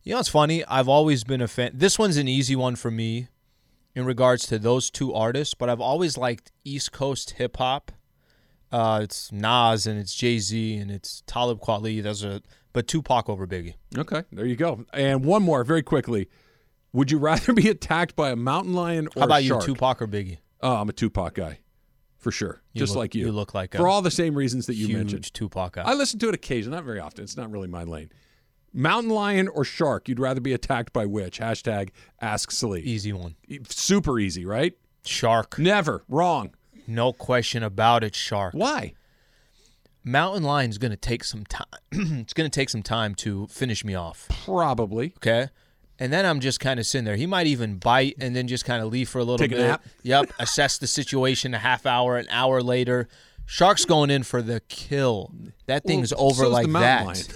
You 0.03 0.13
know, 0.13 0.19
it's 0.19 0.29
funny. 0.29 0.63
I've 0.65 0.87
always 0.87 1.23
been 1.23 1.41
a 1.41 1.47
fan. 1.47 1.71
This 1.73 1.97
one's 1.99 2.17
an 2.17 2.27
easy 2.27 2.55
one 2.55 2.75
for 2.75 2.91
me 2.91 3.27
in 3.95 4.05
regards 4.05 4.45
to 4.47 4.59
those 4.59 4.89
two 4.91 5.13
artists, 5.13 5.53
but 5.55 5.69
I've 5.69 5.81
always 5.81 6.17
liked 6.17 6.51
East 6.63 6.91
Coast 6.91 7.31
hip 7.31 7.57
hop. 7.57 7.91
Uh, 8.71 8.99
it's 9.03 9.31
Nas 9.31 9.87
and 9.87 9.99
it's 9.99 10.13
Jay 10.13 10.39
Z 10.39 10.75
and 10.77 10.91
it's 10.91 11.23
Talib 11.25 11.59
Kweli. 11.61 12.01
Those 12.03 12.23
are, 12.25 12.41
but 12.73 12.87
Tupac 12.87 13.29
over 13.29 13.47
Biggie. 13.47 13.75
Okay, 13.97 14.23
there 14.31 14.45
you 14.45 14.55
go. 14.55 14.85
And 14.93 15.23
one 15.23 15.43
more, 15.43 15.63
very 15.63 15.83
quickly. 15.83 16.29
Would 16.93 17.11
you 17.11 17.17
rather 17.17 17.53
be 17.61 17.69
attacked 17.69 18.15
by 18.15 18.29
a 18.31 18.35
mountain 18.35 18.73
lion 18.73 19.07
or 19.15 19.21
How 19.21 19.25
about 19.25 19.43
you, 19.43 19.59
Tupac 19.61 20.01
or 20.01 20.07
Biggie? 20.07 20.37
Oh, 20.61 20.75
I'm 20.75 20.89
a 20.89 20.93
Tupac 20.93 21.33
guy. 21.35 21.59
for 22.17 22.31
sure. 22.31 22.61
You 22.73 22.79
Just 22.79 22.91
look- 22.93 22.99
like 22.99 23.15
you. 23.15 23.25
you 23.27 23.31
look 23.31 23.53
like 23.53 23.73
a 23.75 23.77
for 23.77 23.87
all 23.87 24.01
the 24.01 24.11
same 24.11 24.35
reasons 24.35 24.65
that 24.65 24.75
you 24.75 24.87
Huge 24.87 24.97
mentioned. 24.97 25.33
Tupac 25.33 25.73
guy. 25.73 25.83
I 25.83 25.93
listen 25.93 26.19
to 26.19 26.29
it 26.29 26.35
occasionally, 26.35 26.75
not 26.75 26.83
very 26.85 26.99
often. 26.99 27.23
It's 27.23 27.37
not 27.37 27.51
really 27.51 27.67
my 27.67 27.83
lane. 27.83 28.11
Mountain 28.73 29.11
lion 29.11 29.47
or 29.47 29.63
shark? 29.63 30.09
You'd 30.09 30.19
rather 30.19 30.41
be 30.41 30.53
attacked 30.53 30.91
by 30.93 31.05
which? 31.05 31.39
Hashtag 31.39 31.89
Ask 32.21 32.51
Slee. 32.51 32.81
Easy 32.81 33.13
one. 33.13 33.35
Super 33.69 34.19
easy, 34.19 34.45
right? 34.45 34.73
Shark. 35.05 35.57
Never 35.57 36.03
wrong. 36.09 36.53
No 36.87 37.11
question 37.13 37.61
about 37.63 38.03
it, 38.03 38.15
shark. 38.15 38.53
Why? 38.53 38.93
Mountain 40.03 40.43
lion's 40.43 40.77
going 40.77 40.91
to 40.91 40.97
take 40.97 41.23
some 41.23 41.43
time. 41.45 41.65
it's 41.91 42.33
going 42.33 42.49
to 42.49 42.53
take 42.59 42.69
some 42.69 42.81
time 42.83 43.13
to 43.15 43.47
finish 43.47 43.83
me 43.83 43.93
off. 43.93 44.27
Probably. 44.45 45.13
Okay. 45.17 45.49
And 45.99 46.13
then 46.13 46.25
I'm 46.25 46.39
just 46.39 46.59
kind 46.59 46.79
of 46.79 46.85
sitting 46.85 47.03
there. 47.05 47.15
He 47.15 47.25
might 47.25 47.47
even 47.47 47.77
bite 47.77 48.15
and 48.19 48.35
then 48.35 48.47
just 48.47 48.63
kind 48.65 48.81
of 48.83 48.89
leave 48.91 49.09
for 49.09 49.17
a 49.19 49.23
little 49.23 49.37
Take 49.39 49.51
a 49.51 49.55
bit. 49.55 49.67
nap? 49.67 49.85
Yep. 50.03 50.31
Assess 50.39 50.77
the 50.77 50.87
situation 50.87 51.53
a 51.53 51.57
half 51.57 51.85
hour, 51.85 52.17
an 52.17 52.27
hour 52.29 52.61
later. 52.61 53.07
Shark's 53.45 53.83
going 53.85 54.09
in 54.11 54.23
for 54.23 54.41
the 54.41 54.61
kill. 54.69 55.33
That 55.65 55.83
thing's 55.83 56.13
Well, 56.13 56.25
over 56.27 56.47
like 56.47 56.71
that. 56.71 57.27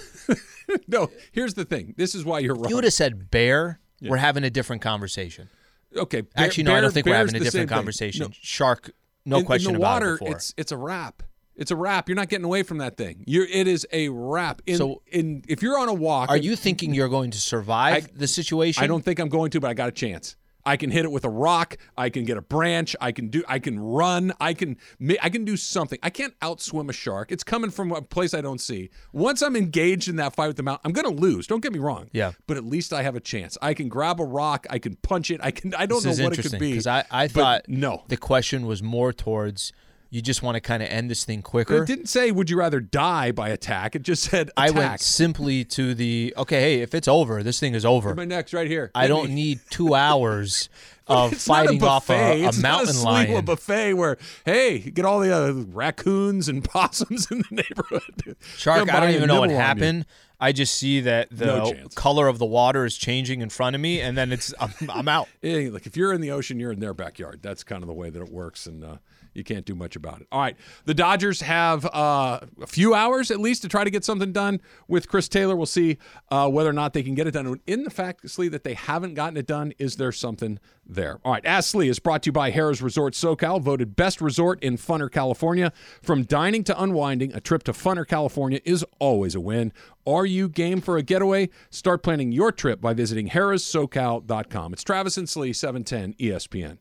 no, 0.88 1.10
here's 1.32 1.54
the 1.54 1.64
thing. 1.64 1.94
This 1.98 2.14
is 2.14 2.24
why 2.24 2.38
you're 2.38 2.54
wrong. 2.54 2.68
You 2.68 2.76
would 2.76 2.84
have 2.84 2.92
said 2.94 3.30
bear. 3.30 3.80
We're 4.00 4.16
having 4.16 4.44
a 4.44 4.50
different 4.50 4.80
conversation. 4.82 5.48
okay. 5.96 6.22
bear- 6.22 6.44
Actually, 6.46 6.64
no, 6.64 6.74
I 6.74 6.80
don't 6.80 6.92
think 6.92 7.06
we're 7.06 7.14
having 7.16 7.36
a 7.36 7.40
different 7.40 7.68
conversation. 7.70 8.22
No, 8.26 8.30
Shark, 8.40 8.90
no 9.24 9.38
in, 9.38 9.44
question 9.44 9.70
in 9.70 9.74
the 9.74 9.80
water, 9.80 10.18
it 10.20 10.28
it's 10.28 10.54
it's 10.56 10.72
a 10.72 10.76
wrap. 10.76 11.22
It's 11.54 11.70
a 11.70 11.76
wrap. 11.76 12.08
You're 12.08 12.16
not 12.16 12.28
getting 12.28 12.46
away 12.46 12.62
from 12.62 12.78
that 12.78 12.96
thing. 12.96 13.24
You're 13.26 13.44
it 13.44 13.68
is 13.68 13.86
a 13.92 14.08
wrap. 14.08 14.62
In, 14.66 14.78
So- 14.78 15.02
in 15.06 15.44
if 15.48 15.62
you're 15.62 15.78
on 15.78 15.88
a 15.88 15.94
walk, 15.94 16.30
Are 16.30 16.36
you 16.36 16.56
thinking 16.56 16.94
you're 16.94 17.08
going 17.10 17.30
to 17.32 17.40
survive 17.40 18.06
I- 18.06 18.10
the 18.14 18.26
situation? 18.26 18.82
I 18.82 18.86
don't 18.86 19.04
think 19.04 19.18
I'm 19.18 19.28
going 19.28 19.50
to, 19.50 19.60
but 19.60 19.70
I 19.70 19.74
got 19.74 19.88
a 19.88 19.92
chance. 19.92 20.36
I 20.64 20.76
can 20.76 20.90
hit 20.90 21.04
it 21.04 21.10
with 21.10 21.24
a 21.24 21.28
rock. 21.28 21.76
I 21.96 22.08
can 22.10 22.24
get 22.24 22.36
a 22.36 22.42
branch. 22.42 22.94
I 23.00 23.12
can 23.12 23.28
do. 23.28 23.42
I 23.48 23.58
can 23.58 23.78
run. 23.80 24.32
I 24.40 24.54
can. 24.54 24.76
I 25.20 25.28
can 25.28 25.44
do 25.44 25.56
something. 25.56 25.98
I 26.02 26.10
can't 26.10 26.38
outswim 26.40 26.88
a 26.88 26.92
shark. 26.92 27.32
It's 27.32 27.44
coming 27.44 27.70
from 27.70 27.92
a 27.92 28.02
place 28.02 28.34
I 28.34 28.40
don't 28.40 28.60
see. 28.60 28.90
Once 29.12 29.42
I'm 29.42 29.56
engaged 29.56 30.08
in 30.08 30.16
that 30.16 30.34
fight 30.34 30.48
with 30.48 30.56
the 30.56 30.62
mountain, 30.62 30.82
I'm 30.84 30.92
going 30.92 31.14
to 31.14 31.20
lose. 31.20 31.46
Don't 31.46 31.62
get 31.62 31.72
me 31.72 31.78
wrong. 31.78 32.08
Yeah. 32.12 32.32
But 32.46 32.56
at 32.56 32.64
least 32.64 32.92
I 32.92 33.02
have 33.02 33.16
a 33.16 33.20
chance. 33.20 33.58
I 33.60 33.74
can 33.74 33.88
grab 33.88 34.20
a 34.20 34.24
rock. 34.24 34.66
I 34.70 34.78
can 34.78 34.96
punch 34.96 35.30
it. 35.30 35.40
I 35.42 35.50
can. 35.50 35.74
I 35.74 35.86
don't 35.86 36.02
This 36.02 36.18
know 36.18 36.24
what 36.24 36.32
it 36.34 36.36
could 36.36 36.44
interesting 36.52 36.60
be. 36.60 36.70
because 36.72 36.86
I, 36.86 37.04
I 37.10 37.28
thought 37.28 37.68
no. 37.68 38.04
the 38.08 38.16
question 38.16 38.66
was 38.66 38.82
more 38.82 39.12
towards 39.12 39.72
you 40.12 40.20
just 40.20 40.42
want 40.42 40.56
to 40.56 40.60
kind 40.60 40.82
of 40.82 40.90
end 40.90 41.10
this 41.10 41.24
thing 41.24 41.40
But 41.40 41.44
quicker. 41.50 41.82
it 41.82 41.86
didn't 41.86 42.06
say 42.06 42.30
would 42.30 42.50
you 42.50 42.58
rather 42.58 42.80
die 42.80 43.32
by 43.32 43.48
attack. 43.48 43.96
It 43.96 44.02
just 44.02 44.24
said 44.24 44.50
I 44.58 44.70
went 44.70 45.00
simply 45.00 45.64
to 45.64 45.94
the 45.94 46.34
okay. 46.36 46.60
Hey, 46.60 46.80
if 46.82 46.94
it's 46.94 47.08
over, 47.08 47.42
this 47.42 47.58
thing 47.58 47.74
is 47.74 47.84
over. 47.86 48.14
My 48.14 48.26
neck's 48.26 48.52
right 48.52 48.66
here. 48.68 48.90
I 48.94 49.02
Hit 49.02 49.08
don't 49.08 49.28
me. 49.30 49.34
need 49.34 49.60
two 49.70 49.94
hours 49.94 50.68
of 51.08 51.32
not 51.32 51.32
a 51.32 51.36
fighting 51.40 51.82
off 51.82 52.10
a, 52.10 52.12
a 52.44 52.48
it's 52.48 52.58
mountain 52.58 52.94
not 52.96 53.02
a 53.02 53.04
lion. 53.04 53.36
A 53.38 53.42
buffet 53.42 53.94
where, 53.94 54.18
hey, 54.44 54.78
get 54.78 55.04
all 55.06 55.18
the 55.20 55.34
uh, 55.34 55.52
raccoons 55.72 56.46
and 56.48 56.62
possums 56.70 57.30
in 57.30 57.38
the 57.50 57.62
neighborhood. 57.62 58.36
Shark, 58.58 58.92
I 58.92 59.00
don't 59.00 59.10
even 59.10 59.28
know 59.28 59.40
what 59.40 59.46
nibble 59.46 59.46
on 59.46 59.50
you. 59.50 59.56
happened. 59.56 60.06
I 60.38 60.52
just 60.52 60.74
see 60.74 61.00
that 61.02 61.28
the 61.30 61.46
No 61.46 61.72
color 61.94 62.28
of 62.28 62.38
the 62.38 62.44
water 62.46 62.84
is 62.84 62.96
changing 62.98 63.40
in 63.40 63.48
front 63.48 63.76
of 63.76 63.80
me, 63.80 64.00
and 64.00 64.16
then 64.18 64.30
it's 64.32 64.52
I'm, 64.60 64.72
I'm 64.90 65.08
out. 65.08 65.28
Yeah, 65.40 65.70
like 65.70 65.86
if 65.86 65.96
you're 65.96 66.12
in 66.12 66.20
the 66.20 66.32
ocean, 66.32 66.58
you're 66.60 66.72
in 66.72 66.80
their 66.80 66.92
backyard. 66.94 67.40
That's 67.42 67.64
kind 67.64 67.82
of 67.82 67.86
the 67.86 67.94
way 67.94 68.10
that 68.10 68.20
it 68.20 68.28
works, 68.30 68.66
and 68.66 68.84
uh, 68.84 68.96
you 69.34 69.44
can't 69.44 69.64
do 69.64 69.74
much 69.74 69.96
about 69.96 70.20
it. 70.20 70.26
All 70.32 70.40
right, 70.40 70.56
the 70.84 70.94
Dodgers 70.94 71.40
have 71.40 71.84
uh, 71.86 72.40
a 72.60 72.66
few 72.66 72.94
hours 72.94 73.30
at 73.30 73.40
least 73.40 73.62
to 73.62 73.68
try 73.68 73.84
to 73.84 73.90
get 73.90 74.04
something 74.04 74.32
done 74.32 74.60
with 74.88 75.08
Chris 75.08 75.28
Taylor. 75.28 75.56
We'll 75.56 75.66
see 75.66 75.98
uh, 76.30 76.48
whether 76.48 76.70
or 76.70 76.74
not 76.74 76.92
they 76.92 77.02
can 77.02 77.14
get 77.14 77.26
it 77.26 77.32
done. 77.32 77.60
In 77.66 77.84
the 77.84 77.90
fact, 77.90 78.28
Slee, 78.28 78.48
that 78.48 78.64
they 78.64 78.74
haven't 78.74 79.14
gotten 79.14 79.36
it 79.36 79.46
done, 79.46 79.72
is 79.78 79.96
there 79.96 80.12
something 80.12 80.58
there? 80.86 81.18
All 81.24 81.32
right, 81.32 81.44
Ask 81.46 81.70
Slee 81.70 81.88
is 81.88 81.98
brought 81.98 82.22
to 82.24 82.28
you 82.28 82.32
by 82.32 82.50
Harrah's 82.50 82.82
Resort 82.82 83.14
SoCal, 83.14 83.60
voted 83.60 83.96
best 83.96 84.20
resort 84.20 84.62
in 84.62 84.76
Funner, 84.76 85.10
California. 85.10 85.72
From 86.02 86.24
dining 86.24 86.64
to 86.64 86.82
unwinding, 86.82 87.32
a 87.34 87.40
trip 87.40 87.62
to 87.64 87.72
Funner, 87.72 88.06
California 88.06 88.60
is 88.64 88.84
always 88.98 89.34
a 89.34 89.40
win. 89.40 89.72
Are 90.06 90.26
you 90.26 90.48
game 90.48 90.80
for 90.80 90.96
a 90.96 91.02
getaway? 91.02 91.48
Start 91.70 92.02
planning 92.02 92.32
your 92.32 92.50
trip 92.52 92.80
by 92.80 92.92
visiting 92.92 93.28
harrahssocal.com. 93.28 94.72
It's 94.72 94.84
Travis 94.84 95.16
and 95.16 95.28
Slee, 95.28 95.52
710 95.52 96.14
ESPN. 96.14 96.78